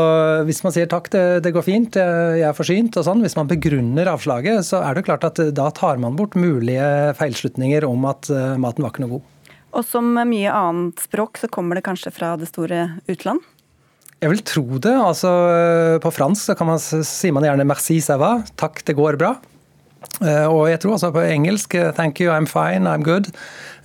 hvis 0.48 0.64
man 0.64 0.76
sier 0.76 0.88
takk, 0.92 1.12
det, 1.12 1.26
det 1.44 1.54
går 1.56 1.68
fint, 1.68 2.00
jeg 2.00 2.48
er 2.48 2.56
forsynt 2.56 2.96
og 3.00 3.08
sånn, 3.10 3.26
hvis 3.26 3.38
man 3.40 3.52
begrunner 3.52 4.14
avslaget, 4.14 4.64
så 4.70 4.80
er 4.86 4.96
det 4.96 5.08
klart 5.10 5.28
at 5.28 5.44
da 5.52 5.68
tar 5.76 6.00
man 6.00 6.16
bort 6.20 6.40
mulige 6.40 7.14
feilslutninger 7.20 7.84
om 7.90 8.08
at 8.08 8.32
eh, 8.32 8.56
maten 8.56 8.86
var 8.86 8.96
ikke 8.96 9.04
noe 9.04 9.18
god. 9.18 9.30
Og 9.74 9.84
som 9.90 10.14
mye 10.14 10.54
annet 10.54 11.02
språk, 11.02 11.42
så 11.42 11.50
kommer 11.52 11.76
det 11.76 11.88
kanskje 11.88 12.14
fra 12.14 12.36
det 12.38 12.52
store 12.52 13.02
utland? 13.10 13.42
Jeg 14.24 14.32
vil 14.32 14.44
tro 14.48 14.64
det. 14.80 14.94
Altså, 14.96 15.30
på 16.00 16.12
fransk 16.16 16.48
så 16.48 16.56
kan 16.56 16.70
man, 16.70 16.80
sier 16.80 17.34
man 17.36 17.44
gjerne 17.44 17.66
'merci, 17.68 18.00
ça 18.00 18.16
va'. 18.16 18.46
Takk, 18.56 18.86
det 18.88 18.96
går 18.96 19.18
bra. 19.20 19.36
Eh, 20.22 20.48
og 20.48 20.70
jeg 20.70 20.80
tror 20.80 20.96
også 20.96 21.12
på 21.12 21.24
engelsk 21.24 21.76
'thank 21.96 22.22
you, 22.22 22.32
I'm 22.32 22.48
fine, 22.48 22.88
I'm 22.88 23.04
good'. 23.04 23.32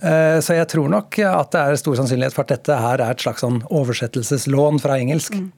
Eh, 0.01 0.39
så 0.39 0.55
jeg 0.55 0.67
tror 0.67 0.87
nok 0.87 1.19
at 1.19 1.51
det 1.51 1.59
er 1.59 1.75
stor 1.75 1.95
sannsynlighet 1.95 2.33
for 2.33 2.43
at 2.43 2.55
dette 2.55 2.75
her 2.75 3.01
er 3.01 3.11
et 3.11 3.19
slags 3.19 3.41
sånn 3.41 3.63
oversettelseslån 3.67 4.79
fra 4.79 4.95
engelsk. 4.95 5.35
Mm. 5.35 5.51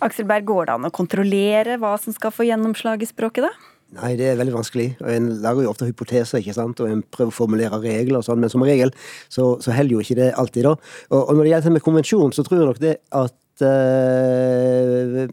Aksel 0.00 0.24
Berg, 0.24 0.44
går 0.44 0.66
det 0.66 0.74
an 0.74 0.88
å 0.88 0.90
kontrollere 0.90 1.76
hva 1.78 1.98
som 2.00 2.12
skal 2.12 2.30
få 2.30 2.48
gjennomslag 2.48 3.02
i 3.02 3.06
språket, 3.06 3.44
da? 3.44 3.52
Nei, 3.92 4.16
det 4.16 4.30
er 4.30 4.38
veldig 4.40 4.54
vanskelig. 4.54 4.96
og 5.02 5.10
En 5.10 5.28
lager 5.42 5.66
jo 5.66 5.70
ofte 5.70 5.84
hypoteser, 5.84 6.40
ikke 6.40 6.54
sant, 6.54 6.80
og 6.80 6.88
en 6.88 7.02
prøver 7.02 7.28
å 7.28 7.36
formulere 7.36 7.82
regler 7.82 8.22
og 8.22 8.24
sånn, 8.24 8.40
men 8.40 8.48
som 8.48 8.64
regel 8.64 8.92
så, 9.28 9.60
så 9.60 9.74
holder 9.76 9.92
jo 9.92 10.00
ikke 10.00 10.16
det 10.16 10.32
alltid, 10.32 10.64
da. 10.64 10.76
Og, 11.10 11.20
og 11.28 11.36
når 11.36 11.42
det 11.42 11.52
gjelder 11.52 11.74
med 11.76 11.84
konvensjon, 11.84 12.32
så 12.32 12.42
tror 12.46 12.58
jeg 12.58 12.70
nok 12.70 12.80
det 12.80 12.96
at 13.12 13.36
Det 13.60 15.28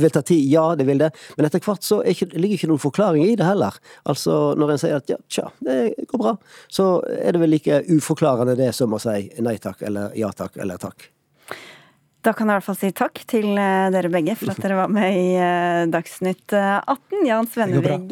vil 0.00 0.10
ta 0.12 0.22
tid, 0.22 0.44
ja, 0.50 0.66
det 0.76 0.84
vil 0.88 0.98
det. 1.00 1.10
Men 1.38 1.48
etter 1.48 1.62
hvert 1.64 1.86
så 1.86 2.02
ikke, 2.04 2.28
ligger 2.34 2.58
ikke 2.58 2.70
noen 2.72 2.82
forklaring 2.82 3.24
i 3.26 3.36
det 3.38 3.46
heller. 3.48 3.78
Altså, 4.10 4.54
når 4.58 4.74
en 4.74 4.82
sier 4.82 4.98
at 4.98 5.10
ja, 5.10 5.18
tja, 5.30 5.46
det 5.64 5.94
går 6.10 6.20
bra, 6.20 6.36
så 6.68 6.84
er 7.06 7.32
det 7.34 7.40
vel 7.44 7.54
like 7.56 7.82
uforklarende 7.88 8.58
det 8.58 8.72
som 8.76 8.92
å 8.94 9.02
si 9.02 9.30
nei 9.44 9.56
takk, 9.62 9.82
eller 9.88 10.12
ja 10.18 10.30
takk, 10.36 10.56
eller 10.60 10.76
takk. 10.82 11.13
Da 12.24 12.32
kan 12.32 12.48
jeg 12.48 12.54
i 12.54 12.56
hvert 12.56 12.64
fall 12.64 12.78
si 12.80 12.90
takk 12.96 13.20
til 13.28 13.50
eh, 13.60 13.90
dere 13.92 14.08
begge 14.12 14.36
for 14.40 14.54
at 14.54 14.60
dere 14.64 14.78
var 14.78 14.92
med 14.92 15.18
i 15.18 15.26
eh, 15.36 15.82
Dagsnytt 15.92 16.54
18. 16.56 17.20
Jan 17.28 17.50
Svennevig 17.52 18.08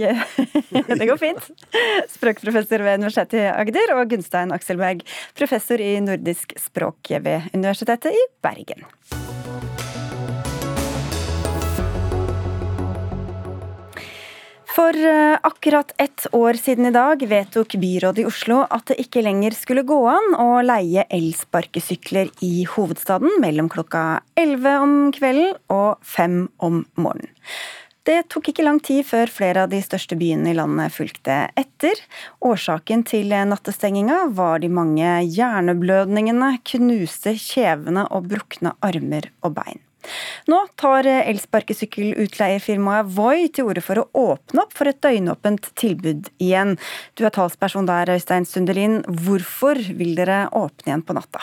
Det 1.00 1.08
går 1.08 1.20
fint. 1.20 1.48
Språkprofessor 2.12 2.84
ved 2.84 3.00
Universitetet 3.00 3.40
i 3.40 3.48
Agder, 3.48 3.96
og 3.96 4.12
Gunstein 4.12 4.52
Akselberg, 4.52 5.04
professor 5.38 5.80
i 5.80 5.94
nordisk 6.04 6.56
språk 6.60 7.14
ved 7.24 7.52
Universitetet 7.56 8.12
i 8.12 8.26
Bergen. 8.44 8.84
For 14.72 14.96
eh, 14.96 15.38
akkurat 15.42 15.92
ett 15.98 16.26
år 16.32 16.52
siden 16.54 16.86
i 16.86 16.90
dag 16.90 17.26
vedtok 17.28 17.74
byrådet 17.74 18.22
i 18.22 18.24
Oslo 18.24 18.62
at 18.70 18.86
det 18.88 18.96
ikke 19.02 19.20
lenger 19.20 19.52
skulle 19.52 19.84
gå 19.84 19.98
an 20.08 20.32
å 20.40 20.62
leie 20.64 21.04
elsparkesykler 21.12 22.30
i 22.46 22.64
hovedstaden 22.70 23.36
mellom 23.42 23.68
klokka 23.68 24.22
11 24.40 24.78
om 24.80 24.96
kvelden 25.12 25.52
og 25.68 26.00
5 26.14 26.38
om 26.64 26.80
morgenen. 26.96 27.28
Det 28.02 28.16
tok 28.32 28.48
ikke 28.50 28.64
lang 28.64 28.80
tid 28.82 29.04
før 29.06 29.30
flere 29.30 29.66
av 29.66 29.70
de 29.70 29.78
største 29.84 30.16
byene 30.18 30.50
i 30.50 30.56
landet 30.58 30.90
fulgte 30.96 31.36
etter. 31.54 32.00
Årsaken 32.42 33.04
til 33.06 33.30
nattestenginga 33.30 34.24
var 34.34 34.64
de 34.64 34.72
mange 34.72 35.20
hjerneblødningene, 35.36 36.56
knuste 36.66 37.36
kjevene 37.38 38.08
og 38.10 38.26
brukne 38.32 38.74
armer 38.82 39.30
og 39.44 39.54
bein. 39.60 39.84
Nå 40.50 40.58
tar 40.80 41.06
elsparkesykkelutleiefirmaet 41.06 43.06
Voi 43.16 43.48
til 43.54 43.70
orde 43.70 43.82
for 43.84 44.02
å 44.02 44.08
åpne 44.34 44.64
opp 44.64 44.72
for 44.76 44.90
et 44.90 45.02
døgnåpent 45.04 45.64
tilbud 45.78 46.22
igjen. 46.42 46.76
Du 47.18 47.24
er 47.26 47.34
talsperson 47.34 47.88
der, 47.88 48.14
Øystein 48.16 48.46
Sundelin. 48.48 49.02
Hvorfor 49.06 49.76
vil 49.78 50.16
dere 50.18 50.46
åpne 50.50 50.90
igjen 50.90 51.06
på 51.06 51.16
natta? 51.18 51.42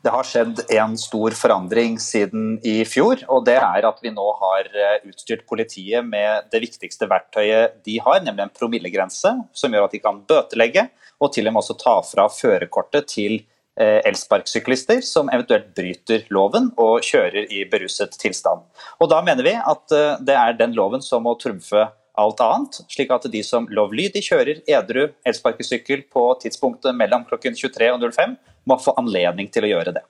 Det 0.00 0.12
har 0.14 0.24
skjedd 0.24 0.62
en 0.72 0.94
stor 0.96 1.34
forandring 1.36 1.98
siden 2.00 2.54
i 2.64 2.78
fjor. 2.88 3.20
og 3.28 3.44
Det 3.44 3.58
er 3.60 3.84
at 3.84 3.98
vi 4.00 4.12
nå 4.14 4.24
har 4.40 4.70
eh, 4.72 5.02
utstyrt 5.10 5.44
politiet 5.48 6.06
med 6.06 6.48
det 6.52 6.62
viktigste 6.64 7.08
verktøyet 7.10 7.82
de 7.84 7.98
har, 8.00 8.22
nemlig 8.24 8.46
en 8.46 8.56
promillegrense, 8.56 9.34
som 9.52 9.76
gjør 9.76 9.90
at 9.90 9.96
de 9.96 10.00
kan 10.00 10.22
bøtelegge 10.24 10.88
og 11.20 11.34
til 11.34 11.50
og 11.50 11.52
med 11.52 11.60
også 11.60 11.76
ta 11.76 11.98
fra 12.06 12.30
førerkortet 12.32 13.10
til 13.12 13.40
Eh, 13.40 13.49
elsparkesyklister 13.78 15.00
som 15.06 15.30
eventuelt 15.32 15.70
bryter 15.76 16.26
loven 16.34 16.70
og 16.80 17.04
kjører 17.06 17.46
i 17.52 17.64
beruset 17.70 18.16
tilstand. 18.20 18.66
Og 19.00 19.10
Da 19.10 19.22
mener 19.22 19.46
vi 19.46 19.54
at 19.54 19.96
eh, 19.96 20.20
det 20.20 20.36
er 20.36 20.58
den 20.58 20.74
loven 20.76 21.02
som 21.02 21.24
må 21.24 21.36
trumfe 21.40 21.88
alt 22.20 22.40
annet, 22.44 22.80
slik 22.90 23.12
at 23.14 23.28
de 23.32 23.42
som 23.46 23.68
lovlydig 23.70 24.22
kjører 24.26 24.62
edru 24.68 25.06
elsparkesykkel 25.24 26.04
på 26.12 26.24
tidspunktet 26.42 26.96
mellom 26.96 27.24
klokken 27.28 27.56
23 27.56 27.92
og 27.94 28.08
05, 28.12 28.34
må 28.68 28.76
få 28.76 28.94
anledning 29.00 29.48
til 29.48 29.64
å 29.64 29.70
gjøre 29.70 29.94
det. 29.96 30.04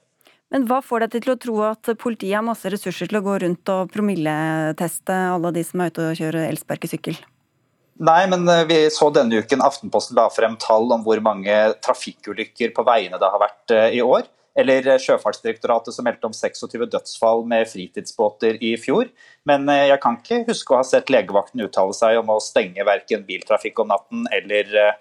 Men 0.51 0.65
hva 0.67 0.81
får 0.83 1.05
deg 1.05 1.13
til 1.15 1.31
å 1.31 1.39
tro 1.39 1.59
at 1.63 1.93
politiet 2.01 2.35
har 2.35 2.43
masse 2.43 2.71
ressurser 2.73 3.07
til 3.07 3.21
å 3.21 3.23
gå 3.23 3.37
rundt 3.45 3.71
og 3.71 3.93
promilleteste 3.95 5.19
alle 5.37 5.53
de 5.55 5.63
som 5.67 5.85
er 5.85 5.93
ute 5.93 6.09
og 6.09 6.19
kjører 6.19 6.49
elsparkesykkel? 6.49 7.21
Nei, 8.01 8.27
men 8.33 8.49
eh, 8.49 8.65
vi 8.65 8.77
så 8.91 9.11
denne 9.13 9.43
uken 9.43 9.61
Aftenposten 9.61 10.17
la 10.17 10.31
frem 10.33 10.55
tall 10.61 10.89
om 10.95 11.03
hvor 11.05 11.21
mange 11.21 11.57
trafikkulykker 11.85 12.73
på 12.77 12.85
veiene 12.89 13.19
det 13.21 13.29
har 13.29 13.43
vært 13.43 13.75
eh, 13.77 13.97
i 13.99 14.01
år. 14.01 14.25
Eller 14.57 14.87
eh, 14.89 15.01
Sjøfartsdirektoratet 15.05 15.93
som 15.93 16.09
meldte 16.09 16.31
om 16.31 16.37
26 16.37 16.87
dødsfall 16.95 17.45
med 17.51 17.69
fritidsbåter 17.69 18.57
i 18.65 18.73
fjor. 18.81 19.11
Men 19.49 19.69
jeg 19.69 20.01
kan 20.01 20.17
ikke 20.17 20.47
huske 20.49 20.73
å 20.73 20.81
ha 20.81 20.87
sett 20.87 21.13
legevakten 21.13 21.61
uttale 21.67 21.97
seg 21.97 22.23
om 22.23 22.33
å 22.33 22.41
stenge 22.41 22.89
verken 22.89 23.27
biltrafikk 23.29 23.85
om 23.85 23.93
natten 23.93 24.25
eller 24.33 24.97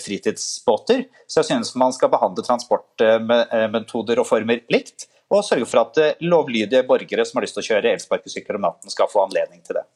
fritidsbåter. 0.00 1.04
Så 1.26 1.42
jeg 1.42 1.50
synes 1.50 1.74
man 1.78 1.92
skal 1.92 2.12
behandle 2.14 2.46
transportmetoder 2.46 4.22
og 4.22 4.30
former 4.30 4.62
likt. 4.72 5.08
Og 5.34 5.42
sørge 5.44 5.66
for 5.68 5.82
at 5.82 6.22
lovlydige 6.22 6.86
borgere 6.88 7.26
som 7.26 7.40
har 7.40 7.48
lyst 7.48 7.58
til 7.58 7.66
å 7.66 7.68
kjøre 7.72 7.92
elsparkesykler 7.96 8.60
om 8.60 8.66
natten, 8.70 8.94
skal 8.94 9.10
få 9.10 9.26
anledning 9.26 9.62
til 9.66 9.80
det. 9.80 9.86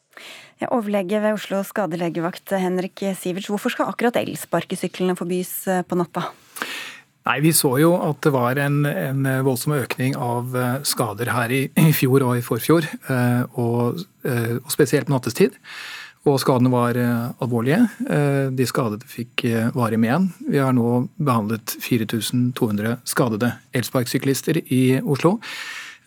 Overlege 0.67 1.21
ved 1.23 1.37
Oslo 1.37 1.61
skadelegevakt 1.63 2.51
Henrik 2.59 3.05
Siverts, 3.19 3.47
hvorfor 3.53 3.71
skal 3.71 3.93
akkurat 3.93 4.17
elsparkesyklene 4.19 5.15
forbys 5.19 5.53
eh, 5.71 5.85
på 5.87 5.99
natta? 5.99 6.25
Nei, 7.29 7.39
Vi 7.45 7.53
så 7.55 7.77
jo 7.79 7.93
at 8.01 8.19
det 8.25 8.33
var 8.35 8.59
en, 8.59 8.81
en 8.89 9.29
voldsom 9.47 9.77
økning 9.77 10.17
av 10.19 10.57
eh, 10.59 10.81
skader 10.89 11.31
her 11.31 11.55
i, 11.55 11.63
i 11.79 11.95
fjor 11.95 12.27
og 12.27 12.41
i 12.41 12.43
forfjor, 12.43 12.89
eh, 12.91 13.45
og, 13.61 14.03
og 14.27 14.75
spesielt 14.75 15.07
på 15.07 15.15
nattestid. 15.15 15.55
Og 16.27 16.41
skadene 16.43 16.69
var 16.69 16.99
alvorlige. 17.41 17.79
De 18.53 18.65
skadede 18.69 19.07
fikk 19.09 19.47
varig 19.73 19.97
men. 20.03 20.27
Vi 20.45 20.59
har 20.61 20.75
nå 20.77 21.07
behandlet 21.17 21.73
4200 21.81 22.99
skadede 23.09 23.55
elsparkesyklister 23.79 24.59
i 24.67 24.99
Oslo. 24.99 25.39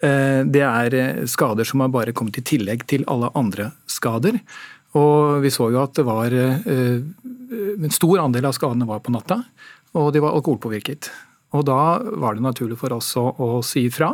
Eh, 0.01 0.41
det 0.49 0.63
er 0.65 0.95
eh, 0.97 1.25
skader 1.29 1.67
som 1.67 1.83
har 1.83 1.91
bare 1.93 2.13
kommet 2.17 2.39
i 2.41 2.45
tillegg 2.45 2.87
til 2.89 3.05
alle 3.11 3.29
andre 3.37 3.71
skader. 3.89 4.39
Og 4.97 5.41
vi 5.43 5.51
så 5.53 5.69
jo 5.71 5.81
at 5.83 5.93
det 5.95 6.03
var 6.03 6.33
eh, 6.35 7.03
En 7.51 7.93
stor 7.93 8.23
andel 8.23 8.47
av 8.47 8.55
skadene 8.55 8.87
var 8.87 9.01
på 9.03 9.11
natta, 9.11 9.41
og 9.99 10.13
de 10.15 10.21
var 10.23 10.37
alkoholpåvirket. 10.37 11.09
Og 11.51 11.65
da 11.67 11.99
var 11.99 12.37
det 12.37 12.45
naturlig 12.45 12.77
for 12.79 12.95
oss 12.95 13.09
å, 13.19 13.25
å 13.27 13.59
si 13.65 13.89
fra. 13.91 14.13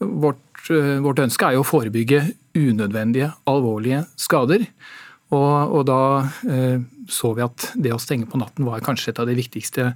Vårt, 0.00 0.62
vårt, 1.04 1.20
ønske 1.20 1.44
er 1.44 1.58
jo 1.58 1.64
å 1.64 1.68
forebygge 1.68 2.22
unødvendige, 2.56 3.28
alvorlige 3.50 4.06
skader. 4.16 4.64
Og, 5.34 5.76
og 5.76 5.84
da 5.88 6.00
eh, 6.48 6.80
så 7.10 7.34
vi 7.36 7.44
at 7.44 7.68
det 7.76 7.92
å 7.92 8.00
stenge 8.00 8.28
på 8.30 8.40
natten 8.40 8.64
var 8.64 8.84
kanskje 8.84 9.12
et 9.12 9.20
av 9.20 9.28
de 9.28 9.36
viktigste 9.36 9.90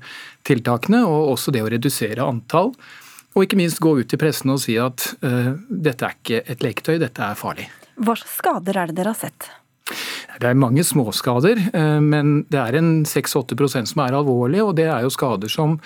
tiltakene. 0.49 1.05
Og 1.09 1.35
også 1.35 1.55
det 1.55 1.64
å 1.64 1.73
redusere 1.73 2.27
antall 2.27 2.75
og 3.39 3.47
ikke 3.47 3.59
minst 3.61 3.78
gå 3.82 3.95
ut 4.01 4.11
til 4.11 4.18
pressen 4.20 4.51
og 4.51 4.61
si 4.62 4.74
at 4.82 5.12
uh, 5.22 5.55
dette 5.70 6.05
er 6.05 6.18
ikke 6.18 6.43
et 6.43 6.64
leketøy, 6.64 6.99
dette 6.99 7.22
er 7.22 7.39
farlig. 7.39 7.68
Hva 7.99 8.16
slags 8.18 8.39
skader 8.41 8.78
er 8.82 8.91
det 8.91 8.99
dere 8.99 9.14
har 9.14 9.18
sett? 9.18 9.51
Det 10.39 10.47
er 10.47 10.59
mange 10.59 10.84
småskader, 10.84 11.61
uh, 11.70 11.99
men 12.03 12.43
det 12.51 12.61
er 12.61 12.78
en 12.80 12.93
6-8 13.09 13.86
som 13.86 14.03
er 14.05 14.18
alvorlige. 14.18 14.66
Og 14.66 14.74
det 14.78 14.89
er 14.91 15.07
jo 15.07 15.14
skader 15.14 15.53
som 15.53 15.78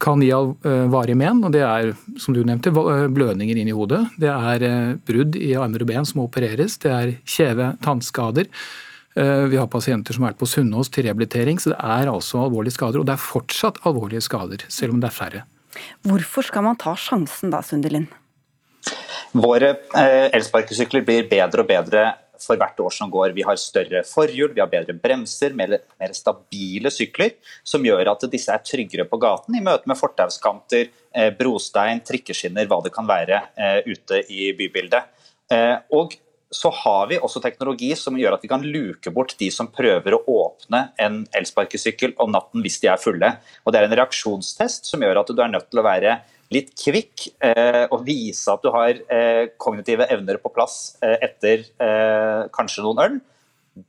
kan 0.00 0.22
gi 0.22 0.30
uh, 0.30 0.86
varige 0.92 1.18
men. 1.18 1.42
Og 1.46 1.54
det 1.54 1.64
er, 1.66 1.92
som 2.22 2.36
du 2.36 2.44
nevnte, 2.46 2.72
blødninger 2.72 3.58
inn 3.58 3.72
i 3.72 3.76
hodet. 3.76 4.04
Det 4.20 4.30
er 4.30 4.94
brudd 5.06 5.36
i 5.36 5.56
armer 5.58 5.82
og 5.82 5.90
ben 5.90 6.06
som 6.06 6.22
må 6.22 6.30
opereres. 6.30 6.78
Det 6.78 6.94
er 6.94 7.16
kjeve 7.26 7.74
tannskader. 7.82 8.50
Vi 9.20 9.58
har 9.58 9.66
pasienter 9.66 10.14
som 10.14 10.22
er 10.28 10.36
på 10.38 10.46
Sunnaas 10.46 10.88
til 10.94 11.02
rehabilitering, 11.02 11.58
så 11.58 11.72
det 11.72 11.80
er 11.82 12.08
altså 12.08 12.44
alvorlige 12.44 12.78
skader. 12.78 13.02
Og 13.02 13.08
det 13.08 13.16
er 13.16 13.24
fortsatt 13.24 13.82
alvorlige 13.84 14.22
skader, 14.22 14.62
selv 14.70 14.94
om 14.94 15.02
det 15.02 15.10
er 15.10 15.16
færre. 15.16 15.42
Hvorfor 16.06 16.46
skal 16.46 16.66
man 16.66 16.78
ta 16.80 16.94
sjansen 16.98 17.52
da, 17.52 17.62
Sunderlin? 17.64 18.08
Våre 19.36 19.76
eh, 19.94 20.26
elsparkesykler 20.34 21.04
blir 21.06 21.28
bedre 21.30 21.62
og 21.62 21.68
bedre 21.68 22.04
for 22.40 22.58
hvert 22.58 22.78
år 22.80 22.94
som 22.94 23.10
går. 23.12 23.34
Vi 23.36 23.44
har 23.44 23.58
større 23.60 24.00
forhjul, 24.08 24.54
vi 24.56 24.62
har 24.62 24.70
bedre 24.72 24.96
bremser, 24.96 25.52
mer, 25.56 25.76
mer, 26.00 26.14
stabile 26.16 26.90
sykler, 26.92 27.36
som 27.62 27.84
gjør 27.84 28.14
at 28.14 28.24
disse 28.32 28.52
er 28.54 28.64
tryggere 28.64 29.04
på 29.06 29.20
gaten 29.20 29.58
i 29.58 29.62
møte 29.64 29.90
med 29.90 30.00
fortauskanter, 30.00 30.88
eh, 31.14 31.30
brostein, 31.36 32.02
trikkeskinner, 32.06 32.66
hva 32.70 32.80
det 32.84 32.94
kan 32.96 33.08
være 33.10 33.42
eh, 33.54 33.92
ute 33.92 34.24
i 34.32 34.50
bybildet. 34.58 35.16
Og 35.98 36.12
så 36.50 36.70
har 36.74 37.06
vi 37.06 37.18
også 37.22 37.40
teknologi 37.42 37.92
som 37.98 38.16
gjør 38.18 38.34
at 38.34 38.42
vi 38.42 38.50
kan 38.50 38.64
luke 38.66 39.12
bort 39.14 39.36
de 39.38 39.50
som 39.54 39.68
prøver 39.70 40.16
å 40.16 40.22
åpne 40.26 40.82
en 40.98 41.22
elsparkesykkel 41.38 42.16
om 42.22 42.32
natten 42.34 42.64
hvis 42.64 42.80
de 42.82 42.90
er 42.90 43.00
fulle. 43.00 43.30
Og 43.62 43.72
Det 43.72 43.80
er 43.80 43.86
en 43.86 43.96
reaksjonstest 44.00 44.90
som 44.90 45.02
gjør 45.04 45.22
at 45.22 45.30
du 45.30 45.42
er 45.42 45.52
nødt 45.52 45.70
til 45.70 45.82
å 45.82 45.86
være 45.86 46.18
litt 46.50 46.72
kvikk 46.74 47.28
eh, 47.46 47.84
og 47.86 48.02
vise 48.08 48.50
at 48.50 48.64
du 48.64 48.72
har 48.74 48.98
eh, 49.14 49.44
kognitive 49.62 50.08
evner 50.10 50.40
på 50.42 50.50
plass 50.50 50.96
eh, 51.06 51.14
etter 51.22 51.62
eh, 51.62 52.48
kanskje 52.50 52.82
noen 52.82 53.04
øl. 53.04 53.20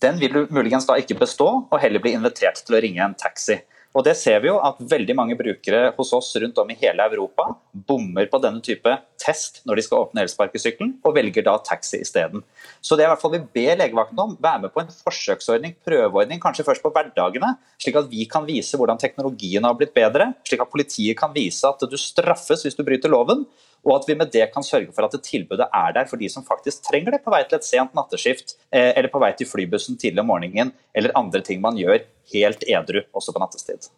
Den 0.06 0.22
vil 0.22 0.36
du 0.36 0.54
muligens 0.54 0.86
da 0.86 1.00
ikke 1.02 1.18
bestå, 1.18 1.50
og 1.66 1.82
heller 1.82 2.04
bli 2.04 2.14
invitert 2.14 2.62
til 2.62 2.78
å 2.78 2.84
ringe 2.84 3.02
en 3.02 3.18
taxi. 3.18 3.58
Og 3.92 4.06
det 4.08 4.14
ser 4.16 4.40
vi 4.40 4.48
jo 4.48 4.60
at 4.64 4.78
veldig 4.80 5.16
mange 5.18 5.36
brukere 5.36 5.90
hos 5.98 6.14
oss 6.16 6.30
rundt 6.40 6.60
om 6.62 6.70
i 6.72 6.78
hele 6.80 7.04
Europa 7.12 7.50
bommer 7.74 8.30
på 8.32 8.40
denne 8.44 8.64
type 8.64 8.94
test 9.20 9.60
når 9.68 9.78
de 9.78 9.84
skal 9.86 10.06
åpne 10.06 10.24
elsparkesykkelen, 10.24 10.94
og 11.04 11.16
velger 11.18 11.44
da 11.46 11.58
taxi 11.66 12.00
isteden. 12.02 12.46
Så 12.80 12.96
det 12.96 13.04
er 13.04 13.10
i 13.10 13.12
hvert 13.12 13.24
fall 13.24 13.36
vi 13.36 13.44
ber 13.60 13.82
legevakten 13.82 14.22
om, 14.24 14.38
være 14.42 14.64
med 14.64 14.74
på 14.74 14.84
en 14.84 14.94
forsøksordning, 14.96 15.76
prøveordning, 15.86 16.40
kanskje 16.44 16.66
først 16.68 16.86
på 16.86 16.94
hverdagene, 16.96 17.52
slik 17.84 18.00
at 18.00 18.08
vi 18.12 18.24
kan 18.32 18.48
vise 18.48 18.80
hvordan 18.80 19.02
teknologien 19.02 19.68
har 19.68 19.76
blitt 19.78 19.94
bedre, 19.98 20.32
slik 20.48 20.64
at 20.64 20.72
politiet 20.72 21.20
kan 21.20 21.36
vise 21.36 21.68
at 21.68 21.84
du 21.84 21.98
straffes 22.00 22.64
hvis 22.64 22.80
du 22.80 22.86
bryter 22.88 23.12
loven, 23.12 23.44
og 23.86 23.96
at 23.96 24.08
vi 24.10 24.16
med 24.18 24.32
det 24.34 24.48
kan 24.54 24.66
sørge 24.66 24.94
for 24.94 25.08
at 25.08 25.16
tilbudet 25.26 25.68
er 25.68 25.96
der 25.96 26.10
for 26.10 26.22
de 26.22 26.30
som 26.30 26.46
faktisk 26.46 26.86
trenger 26.88 27.16
det 27.16 27.24
på 27.26 27.34
vei 27.34 27.42
til 27.48 27.58
et 27.58 27.66
sent 27.66 27.96
natteskift, 27.98 28.56
eh, 28.70 28.92
eller 28.96 29.10
på 29.14 29.22
vei 29.24 29.32
til 29.38 29.50
flybussen 29.50 29.98
tidlig 29.98 30.22
om 30.22 30.30
morgenen, 30.34 30.74
eller 30.94 31.16
andre 31.18 31.42
ting 31.46 31.62
man 31.64 31.80
gjør 31.80 32.04
helt 32.34 32.64
edru 32.70 33.02
også 33.14 33.34
på 33.34 33.42
nattestid. 33.42 33.90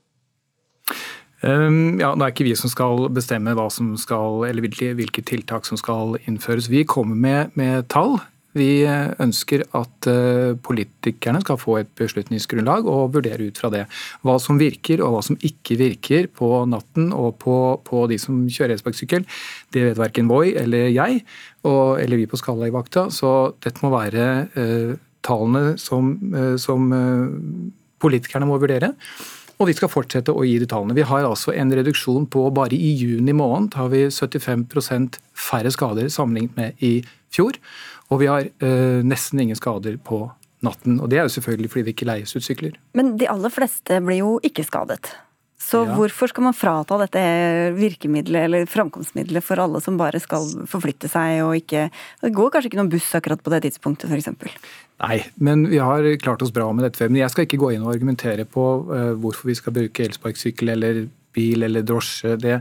Um, 1.44 2.00
ja, 2.00 2.14
Det 2.16 2.24
er 2.24 2.32
ikke 2.32 2.48
vi 2.48 2.56
som 2.56 2.72
skal 2.72 3.10
bestemme 3.12 3.56
hva 3.58 3.68
som 3.72 3.98
skal, 4.00 4.46
eller 4.48 4.64
hvilke 4.64 5.24
tiltak 5.28 5.68
som 5.68 5.76
skal 5.80 6.16
innføres. 6.24 6.72
Vi 6.72 6.86
kommer 6.88 7.20
med, 7.20 7.52
med 7.60 7.90
tall 7.92 8.22
vi 8.58 8.86
ønsker 8.86 9.64
at 9.78 10.08
eh, 10.10 10.54
politikerne 10.62 11.42
skal 11.44 11.60
få 11.62 11.80
et 11.82 11.92
beslutningsgrunnlag 11.98 12.88
og 12.90 13.16
vurdere 13.16 13.50
ut 13.50 13.60
fra 13.60 13.72
det. 13.74 13.84
Hva 14.26 14.38
som 14.42 14.60
virker 14.62 15.02
og 15.02 15.16
hva 15.16 15.24
som 15.26 15.40
ikke 15.42 15.78
virker 15.80 16.30
på 16.34 16.50
natten 16.70 17.12
og 17.18 17.40
på, 17.42 17.58
på 17.86 18.06
de 18.12 18.20
som 18.22 18.44
kjører 18.46 18.76
elsparkesykkel, 18.78 19.26
det 19.74 19.88
vet 19.90 20.02
verken 20.02 20.30
Voi 20.30 20.54
eller 20.60 20.92
jeg 20.94 21.24
og, 21.66 22.00
eller 22.02 22.20
vi 22.22 22.30
på 22.30 22.40
Skallegvakta. 22.40 23.08
Så 23.14 23.54
dette 23.64 23.84
må 23.84 23.94
være 23.94 24.28
uh, 24.58 24.94
tallene 25.26 25.78
som, 25.82 26.12
uh, 26.36 26.56
som 26.62 26.92
uh, 26.94 27.32
politikerne 28.04 28.50
må 28.50 28.60
vurdere. 28.62 28.94
Og 29.62 29.70
vi 29.70 29.76
skal 29.78 29.92
fortsette 29.92 30.34
å 30.34 30.44
gi 30.44 30.58
de 30.60 30.68
tallene. 30.70 30.96
Vi 30.98 31.06
har 31.08 31.26
altså 31.28 31.54
en 31.56 31.72
reduksjon 31.72 32.26
på 32.32 32.48
bare 32.56 32.76
i 32.76 32.94
juni 33.00 33.36
måned 33.38 33.78
har 33.80 33.92
vi 33.94 34.06
75% 34.12 35.20
færre 35.38 35.72
skader 35.74 36.10
sammenlignet 36.12 36.58
med 36.58 36.84
i 36.84 36.94
fjor. 37.34 37.58
Og 38.12 38.20
vi 38.20 38.28
har 38.32 38.48
eh, 38.48 39.02
nesten 39.06 39.40
ingen 39.40 39.56
skader 39.60 39.98
på 40.04 40.26
natten. 40.64 41.00
Og 41.02 41.10
det 41.12 41.20
er 41.20 41.28
jo 41.28 41.36
selvfølgelig 41.36 41.70
fordi 41.74 41.86
vi 41.90 41.94
ikke 41.96 42.08
leies 42.10 42.36
ut 42.36 42.46
sykler. 42.46 42.76
Men 42.98 43.16
de 43.20 43.28
aller 43.32 43.52
fleste 43.54 44.00
blir 44.04 44.22
jo 44.24 44.40
ikke 44.44 44.66
skadet. 44.68 45.14
Så 45.64 45.86
Ja. 45.88 45.96
hvorfor 45.96 46.28
skal 46.28 46.44
man 46.44 46.54
frata 46.54 46.98
dette 47.00 47.22
virkemidlet 47.78 48.44
eller 48.50 48.66
framkomstmiddelet 48.68 49.44
for 49.44 49.62
alle 49.64 49.80
som 49.82 49.96
bare 49.98 50.20
skal 50.20 50.44
forflytte 50.68 51.08
seg 51.08 51.40
og 51.46 51.56
ikke 51.56 51.86
Det 52.22 52.34
går 52.36 52.52
kanskje 52.52 52.68
ikke 52.68 52.82
noen 52.82 52.92
buss 52.92 53.08
akkurat 53.16 53.42
på 53.42 53.50
det 53.54 53.62
tidspunktet, 53.64 54.12
f.eks. 54.12 54.28
Nei, 55.00 55.24
men 55.40 55.64
vi 55.72 55.80
har 55.80 56.04
klart 56.20 56.42
oss 56.44 56.52
bra 56.52 56.68
med 56.74 56.84
dette. 56.84 57.08
Men 57.10 57.22
jeg 57.24 57.32
skal 57.32 57.46
ikke 57.48 57.62
gå 57.64 57.72
inn 57.74 57.84
og 57.88 57.94
argumentere 57.96 58.44
på 58.46 58.66
eh, 58.92 59.14
hvorfor 59.16 59.48
vi 59.48 59.56
skal 59.56 59.74
bruke 59.74 60.04
elsparkesykkel 60.04 60.70
eller 60.76 61.08
bil 61.36 61.66
eller 61.68 61.86
drosje. 61.86 62.36
Det, 62.42 62.60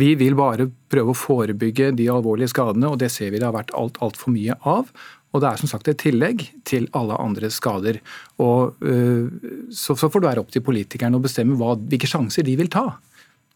vi 0.00 0.12
vil 0.20 0.36
bare 0.38 0.68
prøve 0.90 1.14
å 1.14 1.18
forebygge 1.18 1.92
de 1.98 2.08
alvorlige 2.12 2.52
skadene, 2.52 2.90
og 2.90 3.00
det 3.02 3.12
ser 3.14 3.32
vi 3.32 3.40
det 3.40 3.48
har 3.48 3.56
vært 3.56 3.74
alt 3.78 4.00
altfor 4.04 4.34
mye 4.34 4.58
av. 4.68 4.92
Og 5.36 5.42
det 5.42 5.50
er 5.50 5.60
som 5.60 5.68
sagt 5.68 5.90
et 5.90 6.00
tillegg 6.00 6.46
til 6.68 6.86
alle 6.96 7.18
andre 7.20 7.50
skader. 7.52 8.00
Og, 8.40 8.78
eh, 8.80 9.28
så, 9.74 9.96
så 9.98 10.08
får 10.08 10.22
det 10.22 10.30
være 10.30 10.44
opp 10.44 10.54
til 10.54 10.64
politikerne 10.64 11.18
å 11.18 11.24
bestemme 11.24 11.58
hva, 11.60 11.74
hvilke 11.76 12.08
sjanser 12.08 12.46
de 12.46 12.56
vil 12.58 12.72
ta. 12.72 12.86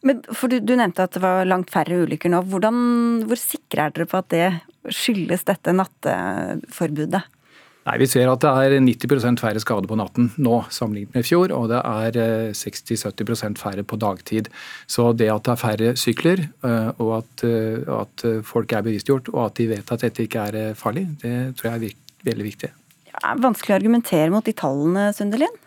Men 0.02 0.18
du, 0.26 0.56
du 0.58 0.74
nevnte 0.74 1.06
at 1.06 1.14
det 1.14 1.22
var 1.22 1.46
langt 1.46 1.70
færre 1.72 2.02
ulykker 2.02 2.32
nå. 2.32 2.42
Hvordan, 2.50 2.76
hvor 3.30 3.38
sikre 3.40 3.86
er 3.86 3.94
dere 3.94 4.08
på 4.10 4.18
at 4.18 4.32
det 4.34 4.48
skyldes 4.90 5.46
dette 5.48 5.74
natteforbudet? 5.78 7.22
Nei, 7.82 7.96
Vi 7.98 8.06
ser 8.06 8.30
at 8.30 8.44
det 8.44 8.50
er 8.50 8.76
90% 8.78 9.40
færre 9.42 9.60
skader 9.62 9.88
på 9.90 9.98
natten 9.98 10.28
nå 10.38 10.60
sammenlignet 10.70 11.16
med 11.16 11.24
i 11.24 11.26
fjor, 11.26 11.50
og 11.56 11.66
det 11.72 11.80
er 11.80 12.18
eh, 12.22 12.52
60-70% 12.54 13.58
færre 13.58 13.82
på 13.82 13.98
dagtid. 13.98 14.52
Så 14.86 15.08
det 15.18 15.32
at 15.32 15.48
det 15.48 15.54
er 15.54 15.62
færre 15.62 15.94
sykler, 15.98 16.44
eh, 16.62 16.92
og 17.02 17.16
at, 17.18 17.44
eh, 17.48 17.82
at 17.96 18.26
folk 18.46 18.76
er 18.76 18.86
bevisstgjort, 18.86 19.32
og 19.34 19.48
at 19.48 19.58
de 19.58 19.66
vet 19.74 19.90
at 19.90 20.06
dette 20.06 20.28
ikke 20.28 20.46
er 20.52 20.60
eh, 20.60 20.78
farlig, 20.78 21.08
det 21.24 21.34
tror 21.58 21.72
jeg 21.72 21.90
er 21.90 22.30
veldig 22.30 22.48
viktig. 22.52 22.70
Er 23.12 23.42
vanskelig 23.42 23.74
å 23.74 23.80
argumentere 23.80 24.30
mot 24.32 24.46
de 24.46 24.54
tallene, 24.56 25.10
Sunderlin? 25.16 25.58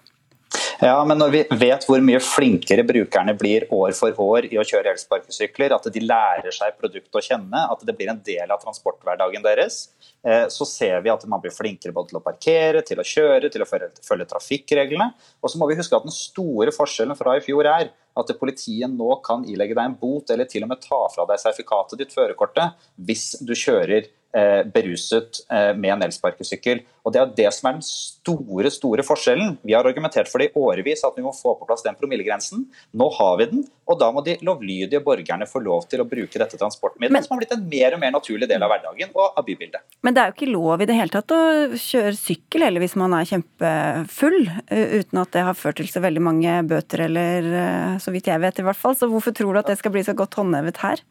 Ja, 0.84 0.98
men 1.08 1.18
når 1.20 1.32
vi 1.32 1.42
vet 1.56 1.86
hvor 1.88 2.02
mye 2.04 2.20
flinkere 2.24 2.84
brukerne 2.88 3.34
blir 3.40 3.66
år 3.74 3.94
for 3.96 4.18
år 4.22 4.48
i 4.50 4.58
å 4.60 4.66
kjøre 4.68 4.92
elsparkesykler, 4.92 5.74
at 5.76 5.88
de 5.92 6.04
lærer 6.04 6.54
seg 6.54 6.76
produktet 6.80 7.16
å 7.16 7.24
kjenne, 7.24 7.62
at 7.72 7.86
det 7.88 7.96
blir 7.96 8.12
en 8.12 8.20
del 8.26 8.52
av 8.52 8.60
transporthverdagen 8.64 9.46
deres, 9.46 9.80
eh, 10.28 10.46
så 10.52 10.68
ser 10.68 11.00
vi 11.06 11.14
at 11.14 11.24
man 11.32 11.42
blir 11.44 11.56
flinkere 11.56 11.96
både 11.96 12.12
til 12.12 12.20
å 12.20 12.24
parkere, 12.26 12.84
til 12.86 13.00
å 13.00 13.08
kjøre, 13.08 13.52
til 13.52 13.64
å 13.64 13.70
følge 13.70 14.28
trafikkreglene. 14.34 15.14
Og 15.42 15.52
så 15.52 15.62
må 15.62 15.70
vi 15.72 15.80
huske 15.80 15.96
at 15.96 16.08
den 16.08 16.16
store 16.16 16.76
forskjellen 16.76 17.18
fra 17.20 17.38
i 17.40 17.46
fjor 17.46 17.72
er 17.72 17.94
at 18.16 18.36
politiet 18.40 18.92
nå 18.92 19.20
kan 19.26 19.46
ilegge 19.48 19.78
deg 19.78 19.90
en 19.90 19.98
bot, 20.00 20.30
eller 20.32 20.48
til 20.50 20.66
og 20.66 20.72
med 20.72 20.84
ta 20.84 21.02
fra 21.14 21.28
deg 21.30 21.42
sertifikatet 21.42 22.02
ditt, 22.02 22.16
førerkortet, 22.16 22.88
hvis 22.96 23.34
du 23.44 23.54
kjører 23.58 24.08
eh, 24.36 24.64
beruset 24.74 25.44
eh, 25.52 25.72
med 25.76 25.98
en 25.98 26.06
elsparkesykkel. 26.08 26.84
Og 27.06 27.14
Det 27.14 27.22
er 27.22 27.34
det 27.38 27.52
som 27.54 27.70
er 27.70 27.78
den 27.78 27.86
store 27.86 28.72
store 28.74 29.06
forskjellen. 29.06 29.60
Vi 29.64 29.76
har 29.78 29.86
argumentert 29.86 30.30
for 30.32 30.42
det 30.42 30.50
i 30.50 30.58
årevis 30.58 31.06
at 31.06 31.18
vi 31.18 31.24
må 31.26 31.34
få 31.36 31.54
på 31.60 31.68
plass 31.70 31.86
den 31.86 31.98
promillegrensen. 32.00 32.66
Nå 32.98 33.10
har 33.20 33.38
vi 33.42 33.50
den, 33.52 33.66
og 33.86 34.00
da 34.02 34.10
må 34.14 34.24
de 34.26 34.38
lovlydige 34.46 35.04
borgerne 35.06 35.46
få 35.46 35.62
lov 35.62 35.86
til 35.92 36.02
å 36.02 36.08
bruke 36.10 36.42
dette 36.42 36.58
transportmiddelet, 36.58 37.28
som 37.28 37.36
har 37.36 37.44
blitt 37.44 37.54
en 37.54 37.68
mer 37.70 37.94
og 37.96 38.02
mer 38.02 38.16
naturlig 38.16 38.50
del 38.50 38.66
av 38.66 38.74
hverdagen 38.74 39.14
og 39.14 39.38
av 39.38 39.46
bybildet. 39.46 39.86
Men 40.02 40.18
det 40.18 40.24
er 40.24 40.32
jo 40.32 40.38
ikke 40.40 40.50
lov 40.50 40.82
i 40.82 40.90
det 40.90 40.98
hele 40.98 41.14
tatt 41.14 41.36
å 41.36 41.42
kjøre 41.78 42.16
sykkel 42.18 42.66
eller 42.66 42.84
hvis 42.84 42.98
man 42.98 43.14
er 43.14 43.30
kjempefull, 43.30 44.40
eh, 44.66 44.98
uten 45.02 45.22
at 45.22 45.38
det 45.38 45.46
har 45.46 45.60
ført 45.60 45.78
til 45.82 45.92
så 45.92 46.02
veldig 46.02 46.26
mange 46.26 46.58
bøter 46.66 47.06
eller 47.06 47.52
eh, 47.62 48.02
så 48.06 48.14
vidt 48.14 48.30
jeg 48.30 48.42
vet 48.44 48.62
i 48.62 48.66
hvert 48.66 48.80
fall. 48.80 48.96
Så 48.98 49.10
hvorfor 49.12 49.36
tror 49.36 49.54
du 49.54 49.62
at 49.64 49.74
det 49.74 49.80
skal 49.82 49.94
bli 49.96 50.06
så 50.06 50.16
godt 50.18 50.38
håndhevet 50.40 50.80
her? 50.84 51.04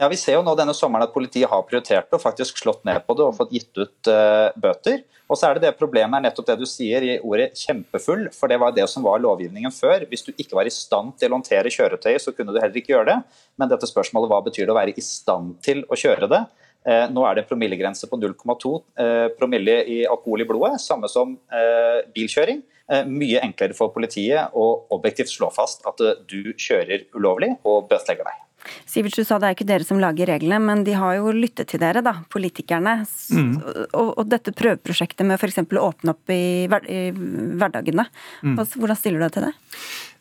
Ja, 0.00 0.08
Vi 0.08 0.16
ser 0.16 0.38
jo 0.38 0.44
nå 0.44 0.54
denne 0.56 0.72
sommeren 0.72 1.04
at 1.04 1.12
politiet 1.12 1.50
har 1.52 1.64
prioritert 1.68 2.08
det 2.08 2.16
og 2.16 2.22
faktisk 2.22 2.62
slått 2.62 2.86
ned 2.88 3.02
på 3.04 3.16
det 3.18 3.26
og 3.26 3.34
fått 3.36 3.50
gitt 3.52 3.76
ut 3.76 4.08
uh, 4.08 4.48
bøter. 4.56 5.02
Og 5.28 5.36
så 5.36 5.46
er 5.46 5.58
det 5.58 5.68
det 5.68 5.78
problemet 5.78 6.16
er 6.16 6.24
nettopp 6.24 6.48
det 6.48 6.56
du 6.58 6.64
sier 6.66 7.04
i 7.04 7.18
ordet 7.20 7.52
'kjempefull', 7.54 8.30
for 8.34 8.48
det 8.48 8.58
var 8.58 8.72
det 8.74 8.88
som 8.90 9.04
var 9.04 9.20
lovgivningen 9.20 9.70
før. 9.70 10.06
Hvis 10.08 10.24
du 10.24 10.32
ikke 10.32 10.56
var 10.56 10.66
i 10.66 10.72
stand 10.72 11.12
til 11.20 11.28
å 11.28 11.36
håndtere 11.36 11.70
kjøretøyet, 11.70 12.24
så 12.24 12.32
kunne 12.32 12.56
du 12.56 12.58
heller 12.58 12.80
ikke 12.80 12.96
gjøre 12.96 13.12
det. 13.12 13.18
Men 13.60 13.70
dette 13.70 13.86
spørsmålet 13.86 14.32
hva 14.32 14.40
betyr 14.48 14.64
det 14.64 14.74
å 14.74 14.80
være 14.80 14.96
i 14.96 15.04
stand 15.04 15.60
til 15.62 15.84
å 15.84 16.00
kjøre 16.00 16.32
det? 16.32 16.42
Eh, 16.88 17.06
nå 17.12 17.24
er 17.28 17.36
det 17.36 17.44
en 17.44 17.50
promillegrense 17.50 18.08
på 18.08 18.16
0,2 18.16 18.74
eh, 19.02 19.26
promille 19.36 19.80
i 19.84 19.98
alkohol 20.08 20.44
i 20.44 20.48
blodet, 20.48 20.78
samme 20.80 21.10
som 21.12 21.34
eh, 21.52 22.06
bilkjøring. 22.14 22.62
Eh, 22.90 23.06
mye 23.06 23.42
enklere 23.44 23.76
for 23.76 23.92
politiet 23.94 24.54
å 24.56 24.68
objektivt 24.96 25.30
slå 25.30 25.50
fast 25.54 25.84
at 25.86 26.00
eh, 26.02 26.22
du 26.30 26.54
kjører 26.56 27.04
ulovlig 27.14 27.52
og 27.62 27.90
bøtelegger 27.90 28.26
deg. 28.26 28.46
Sivert, 28.88 29.16
du 29.16 29.24
sa 29.24 29.38
det 29.40 29.48
er 29.48 29.56
ikke 29.56 29.68
dere 29.68 29.86
som 29.86 30.00
lager 30.02 30.28
reglene, 30.28 30.58
men 30.60 30.82
de 30.84 30.92
har 30.98 31.14
jo 31.16 31.32
lyttet 31.32 31.70
til 31.72 31.80
dere, 31.80 32.02
da, 32.04 32.18
politikerne. 32.32 32.98
Mm. 33.32 33.54
Og, 33.96 34.10
og 34.20 34.28
dette 34.28 34.52
prøveprosjektet 34.56 35.24
med 35.26 35.40
f.eks. 35.40 35.62
å 35.64 35.86
åpne 35.86 36.12
opp 36.12 36.32
i, 36.34 36.66
hver, 36.68 36.84
i 36.84 37.08
hverdagene. 37.12 38.04
Mm. 38.44 38.58
Hvordan 38.60 38.98
stiller 38.98 39.22
du 39.22 39.26
deg 39.26 39.36
til 39.38 39.48
det? 39.48 39.54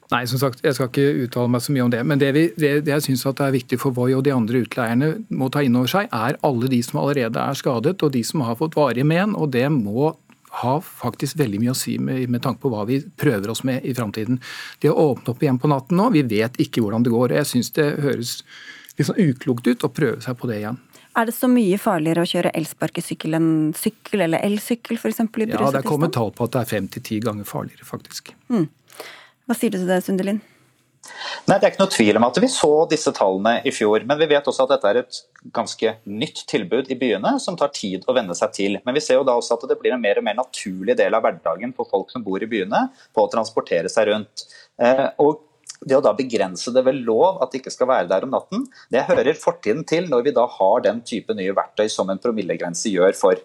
Nei, 0.09 0.23
som 0.25 0.39
sagt, 0.41 0.63
jeg 0.65 0.73
skal 0.73 0.87
ikke 0.89 1.25
uttale 1.27 1.51
meg 1.53 1.61
så 1.61 1.73
mye 1.73 1.83
om 1.85 1.91
det. 1.93 1.99
Men 2.07 2.21
det, 2.21 2.31
vi, 2.33 2.47
det, 2.57 2.71
det 2.87 2.95
jeg 2.95 3.05
syns 3.11 3.27
er 3.29 3.53
viktig 3.53 3.77
for 3.77 3.93
Voi 3.93 4.09
og 4.17 4.23
de 4.25 4.33
andre 4.33 4.63
utleierne 4.63 5.11
må 5.29 5.51
ta 5.53 5.61
inn 5.61 5.77
over 5.77 5.91
seg, 5.91 6.09
er 6.09 6.39
alle 6.45 6.71
de 6.71 6.79
som 6.85 7.03
allerede 7.03 7.43
er 7.43 7.59
skadet, 7.59 7.99
og 8.01 8.15
de 8.15 8.23
som 8.25 8.41
har 8.47 8.57
fått 8.57 8.77
varige 8.79 9.05
men. 9.05 9.37
Og 9.37 9.51
det 9.53 9.67
må 9.73 10.15
ha 10.63 10.73
faktisk 10.81 11.37
veldig 11.37 11.61
mye 11.61 11.75
å 11.75 11.77
si 11.77 11.99
med, 12.01 12.25
med 12.33 12.41
tanke 12.41 12.63
på 12.63 12.73
hva 12.73 12.87
vi 12.89 12.97
prøver 13.21 13.53
oss 13.53 13.61
med 13.67 13.85
i 13.85 13.93
framtiden. 13.93 14.41
Det 14.81 14.89
å 14.89 15.11
åpne 15.11 15.35
opp 15.35 15.45
igjen 15.45 15.61
på 15.61 15.69
natten 15.69 16.01
nå, 16.01 16.09
vi 16.15 16.25
vet 16.25 16.57
ikke 16.57 16.81
hvordan 16.81 17.05
det 17.05 17.13
går. 17.13 17.29
og 17.29 17.41
Jeg 17.43 17.51
syns 17.51 17.73
det 17.77 17.89
høres 18.01 18.39
litt 18.97 19.11
sånn 19.11 19.21
uklokt 19.29 19.69
ut 19.69 19.85
å 19.85 19.93
prøve 19.93 20.25
seg 20.25 20.41
på 20.41 20.49
det 20.49 20.63
igjen. 20.63 20.81
Er 21.17 21.29
det 21.29 21.33
så 21.35 21.49
mye 21.51 21.77
farligere 21.81 22.23
å 22.23 22.29
kjøre 22.29 22.51
elsparkesykkel 22.55 23.37
enn 23.37 23.49
sykkel 23.77 24.23
eller 24.25 24.43
elsykkel 24.45 24.97
f.eks. 24.97 25.21
i 25.21 25.47
Ja, 25.49 25.69
Det 25.69 25.81
er 25.81 25.87
kommet 25.87 26.13
tall 26.15 26.33
på 26.33 26.45
at 26.45 26.53
det 26.55 26.61
er 26.61 26.69
fem 26.69 26.89
til 26.89 27.05
ti 27.05 27.17
ganger 27.23 27.47
farligere, 27.49 27.85
faktisk. 27.85 28.33
Mm. 28.49 28.67
Hva 29.49 29.55
sier 29.57 29.73
du 29.73 29.79
til 29.79 29.89
det, 29.89 30.03
Sundelin? 30.05 30.43
Nei, 31.47 31.55
Det 31.57 31.63
er 31.63 31.71
ikke 31.71 31.81
noe 31.81 31.89
tvil 31.89 32.17
om 32.19 32.25
at 32.27 32.37
vi 32.37 32.49
så 32.53 32.69
disse 32.91 33.09
tallene 33.17 33.55
i 33.65 33.71
fjor, 33.73 34.03
men 34.05 34.19
vi 34.19 34.27
vet 34.29 34.45
også 34.45 34.67
at 34.67 34.75
dette 34.75 34.91
er 34.91 34.99
et 35.01 35.19
ganske 35.55 35.93
nytt 36.05 36.43
tilbud 36.51 36.91
i 36.93 36.97
byene 36.99 37.31
som 37.41 37.57
tar 37.57 37.71
tid 37.73 38.05
å 38.05 38.13
venne 38.13 38.35
seg 38.37 38.53
til. 38.53 38.77
Men 38.85 38.93
vi 38.93 39.01
ser 39.01 39.17
jo 39.17 39.25
da 39.25 39.33
også 39.39 39.57
at 39.57 39.65
det 39.71 39.79
blir 39.81 39.95
en 39.95 40.03
mer 40.03 40.21
og 40.21 40.27
mer 40.27 40.37
naturlig 40.37 40.93
del 40.99 41.17
av 41.17 41.25
hverdagen 41.25 41.73
for 41.73 41.89
folk 41.89 42.13
som 42.13 42.21
bor 42.21 42.45
i 42.45 42.51
byene, 42.51 42.85
på 43.15 43.25
å 43.25 43.31
transportere 43.31 43.89
seg 43.89 44.11
rundt. 44.11 44.45
Eh, 44.77 45.07
og 45.17 45.41
det 45.81 45.97
å 45.97 46.03
da 46.03 46.13
begrense 46.13 46.69
det 46.75 46.83
ved 46.85 47.01
lov, 47.07 47.39
at 47.41 47.49
det 47.49 47.63
ikke 47.63 47.73
skal 47.73 47.89
være 47.89 48.09
der 48.11 48.27
om 48.27 48.35
natten, 48.35 48.65
det 48.93 49.07
hører 49.07 49.39
fortiden 49.39 49.85
til 49.89 50.11
når 50.11 50.27
vi 50.27 50.35
da 50.35 50.45
har 50.59 50.83
den 50.85 51.01
type 51.07 51.33
nye 51.33 51.55
verktøy 51.57 51.87
som 51.89 52.11
en 52.11 52.21
promillegrense 52.21 52.91
gjør 52.91 53.15
for, 53.17 53.39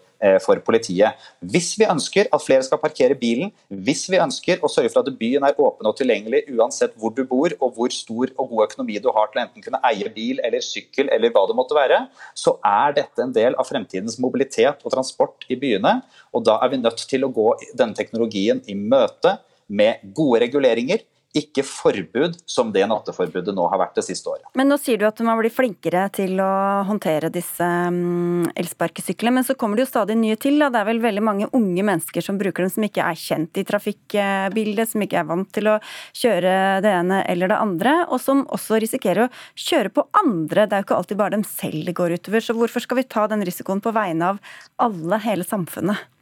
for 0.44 0.60
politiet. 0.64 1.20
Hvis 1.40 1.74
vi 1.78 1.88
ønsker 1.90 2.28
at 2.32 2.42
flere 2.44 2.64
skal 2.66 2.80
parkere 2.80 3.16
bilen, 3.18 3.50
hvis 3.68 4.06
vi 4.12 4.20
ønsker 4.22 4.62
å 4.64 4.70
sørge 4.72 4.92
for 4.92 5.04
at 5.04 5.18
byen 5.18 5.44
er 5.46 5.58
åpen 5.60 5.88
og 5.88 5.96
tilgjengelig 5.98 6.44
uansett 6.54 6.94
hvor 7.00 7.14
du 7.14 7.22
bor 7.28 7.52
og 7.58 7.76
hvor 7.76 7.92
stor 7.94 8.32
og 8.34 8.50
god 8.52 8.66
økonomi 8.68 9.00
du 9.02 9.10
har 9.14 9.30
til 9.30 9.42
å 9.42 9.44
enten 9.44 9.64
kunne 9.64 9.82
eie 9.90 10.10
bil 10.14 10.40
eller 10.44 10.64
sykkel 10.64 11.10
eller 11.12 11.32
hva 11.34 11.44
det 11.48 11.58
måtte 11.58 11.76
være, 11.76 12.04
så 12.36 12.56
er 12.64 12.96
dette 13.00 13.24
en 13.24 13.34
del 13.34 13.56
av 13.60 13.68
fremtidens 13.68 14.18
mobilitet 14.22 14.84
og 14.84 14.94
transport 14.94 15.46
i 15.48 15.58
byene. 15.60 15.98
Og 16.34 16.46
da 16.46 16.58
er 16.64 16.72
vi 16.72 16.82
nødt 16.82 17.04
til 17.10 17.26
å 17.26 17.32
gå 17.34 17.50
denne 17.74 17.96
teknologien 17.98 18.62
i 18.70 18.76
møte 18.78 19.38
med 19.68 20.02
gode 20.16 20.42
reguleringer, 20.44 21.04
ikke 21.34 21.64
forbud 21.66 22.36
som 22.46 22.70
det 22.74 22.84
natteforbudet 22.86 23.54
nå 23.56 23.66
har 23.70 23.80
vært 23.80 23.98
det 23.98 24.04
siste 24.06 24.30
året. 24.30 24.46
Men 24.54 24.70
nå 24.70 24.78
sier 24.78 25.00
du 25.00 25.06
at 25.08 25.18
man 25.26 25.38
blir 25.40 25.52
flinkere 25.52 26.06
til 26.14 26.38
å 26.42 26.50
håndtere 26.86 27.30
disse 27.34 27.64
mm, 27.64 28.54
elsparkesyklene, 28.54 29.40
men 29.40 29.46
så 29.46 29.56
kommer 29.58 29.78
det 29.78 29.86
jo 29.86 29.90
stadig 29.90 30.16
nye 30.20 30.38
til. 30.40 30.60
Da. 30.62 30.70
Det 30.70 30.82
er 30.82 30.88
vel 30.92 31.02
veldig 31.02 31.24
mange 31.26 31.50
unge 31.56 31.86
mennesker 31.86 32.24
som 32.24 32.38
bruker 32.40 32.64
dem, 32.64 32.72
som 32.76 32.86
ikke 32.86 33.08
er 33.10 33.18
kjent 33.18 33.60
i 33.60 33.66
trafikkbildet, 33.66 34.92
som 34.92 35.04
ikke 35.04 35.20
er 35.24 35.28
vant 35.32 35.50
til 35.54 35.72
å 35.74 35.76
kjøre 36.14 36.54
det 36.84 36.94
ene 36.94 37.20
eller 37.30 37.50
det 37.50 37.60
andre, 37.66 37.98
og 38.06 38.22
som 38.22 38.46
også 38.54 38.78
risikerer 38.84 39.26
å 39.26 39.32
kjøre 39.58 39.94
på 39.94 40.06
andre. 40.22 40.68
Det 40.68 40.78
er 40.78 40.84
jo 40.84 40.88
ikke 40.88 41.02
alltid 41.02 41.22
bare 41.24 41.36
dem 41.36 41.46
selv 41.48 41.90
det 41.90 41.98
går 41.98 42.18
utover, 42.20 42.46
så 42.46 42.56
hvorfor 42.56 42.84
skal 42.84 43.02
vi 43.02 43.08
ta 43.10 43.26
den 43.30 43.42
risikoen 43.46 43.82
på 43.82 43.94
vegne 43.94 44.34
av 44.34 44.58
alle, 44.86 45.18
hele 45.26 45.46
samfunnet? 45.46 46.13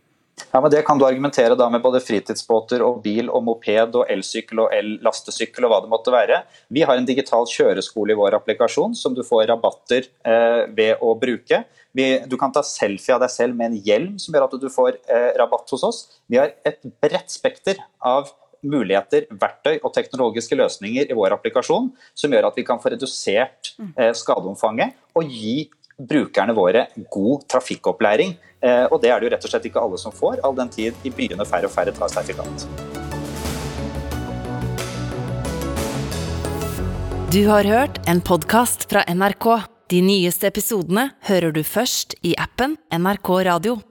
Ja, 0.52 0.60
men 0.60 0.70
Det 0.70 0.82
kan 0.82 0.98
du 0.98 1.04
argumentere 1.06 1.54
da 1.56 1.68
med 1.70 1.82
både 1.84 2.00
fritidsbåter 2.00 2.82
og 2.84 3.02
bil 3.04 3.28
og 3.30 3.44
moped 3.44 3.96
og 3.96 4.10
elsykkel 4.12 4.64
og 4.64 4.74
el-lastesykkel 4.76 5.64
og 5.66 5.72
hva 5.72 5.80
det 5.84 5.92
måtte 5.92 6.12
være. 6.12 6.42
Vi 6.72 6.84
har 6.88 6.98
en 6.98 7.08
digital 7.08 7.46
kjøreskole 7.48 8.14
i 8.14 8.18
vår 8.18 8.36
applikasjon 8.40 8.96
som 8.98 9.16
du 9.16 9.22
får 9.24 9.46
rabatter 9.52 10.08
eh, 10.24 10.64
ved 10.72 11.00
å 11.04 11.14
bruke. 11.20 11.62
Vi, 11.92 12.06
du 12.28 12.38
kan 12.40 12.52
ta 12.52 12.64
selfie 12.64 13.14
av 13.14 13.20
deg 13.24 13.32
selv 13.32 13.56
med 13.56 13.70
en 13.70 13.80
hjelm 13.88 14.14
som 14.20 14.32
gjør 14.32 14.48
at 14.48 14.60
du 14.60 14.68
får 14.72 14.96
eh, 15.04 15.32
rabatt 15.40 15.72
hos 15.72 15.84
oss. 15.88 16.04
Vi 16.28 16.40
har 16.40 16.54
et 16.68 16.80
bredt 17.04 17.32
spekter 17.32 17.80
av 18.00 18.32
muligheter, 18.62 19.26
verktøy 19.30 19.80
og 19.82 19.90
teknologiske 19.94 20.56
løsninger 20.58 21.10
i 21.10 21.16
vår 21.18 21.34
applikasjon 21.36 21.90
som 22.14 22.32
gjør 22.32 22.48
at 22.48 22.58
vi 22.58 22.64
kan 22.66 22.80
få 22.82 22.92
redusert 22.94 23.74
eh, 23.98 24.12
skadeomfanget 24.16 24.94
og 25.18 25.32
gi 25.32 25.70
brukerne 26.08 26.54
våre 26.56 26.86
god 27.10 27.46
trafikkopplæring. 27.48 28.34
Eh, 28.62 28.84
og 28.90 29.00
det 29.02 29.10
er 29.10 29.20
det 29.20 29.28
jo 29.28 29.34
rett 29.34 29.46
og 29.46 29.52
slett 29.54 29.68
ikke 29.70 29.82
alle 29.82 29.98
som 30.00 30.14
får, 30.14 30.40
all 30.46 30.56
den 30.56 30.70
tid 30.72 31.06
i 31.06 31.10
byene 31.14 31.46
færre 31.48 31.70
og 31.70 31.74
færre 31.74 31.94
tar 31.96 32.12
sertifikat. 32.12 32.66
Du 37.32 37.46
har 37.48 37.64
hørt 37.64 38.02
en 38.06 38.20
podkast 38.20 38.90
fra 38.90 39.06
NRK. 39.08 39.46
De 39.88 40.02
nyeste 40.04 40.46
episodene 40.50 41.08
hører 41.28 41.54
du 41.56 41.62
først 41.64 42.14
i 42.22 42.34
appen 42.36 42.76
NRK 42.92 43.30
Radio. 43.48 43.78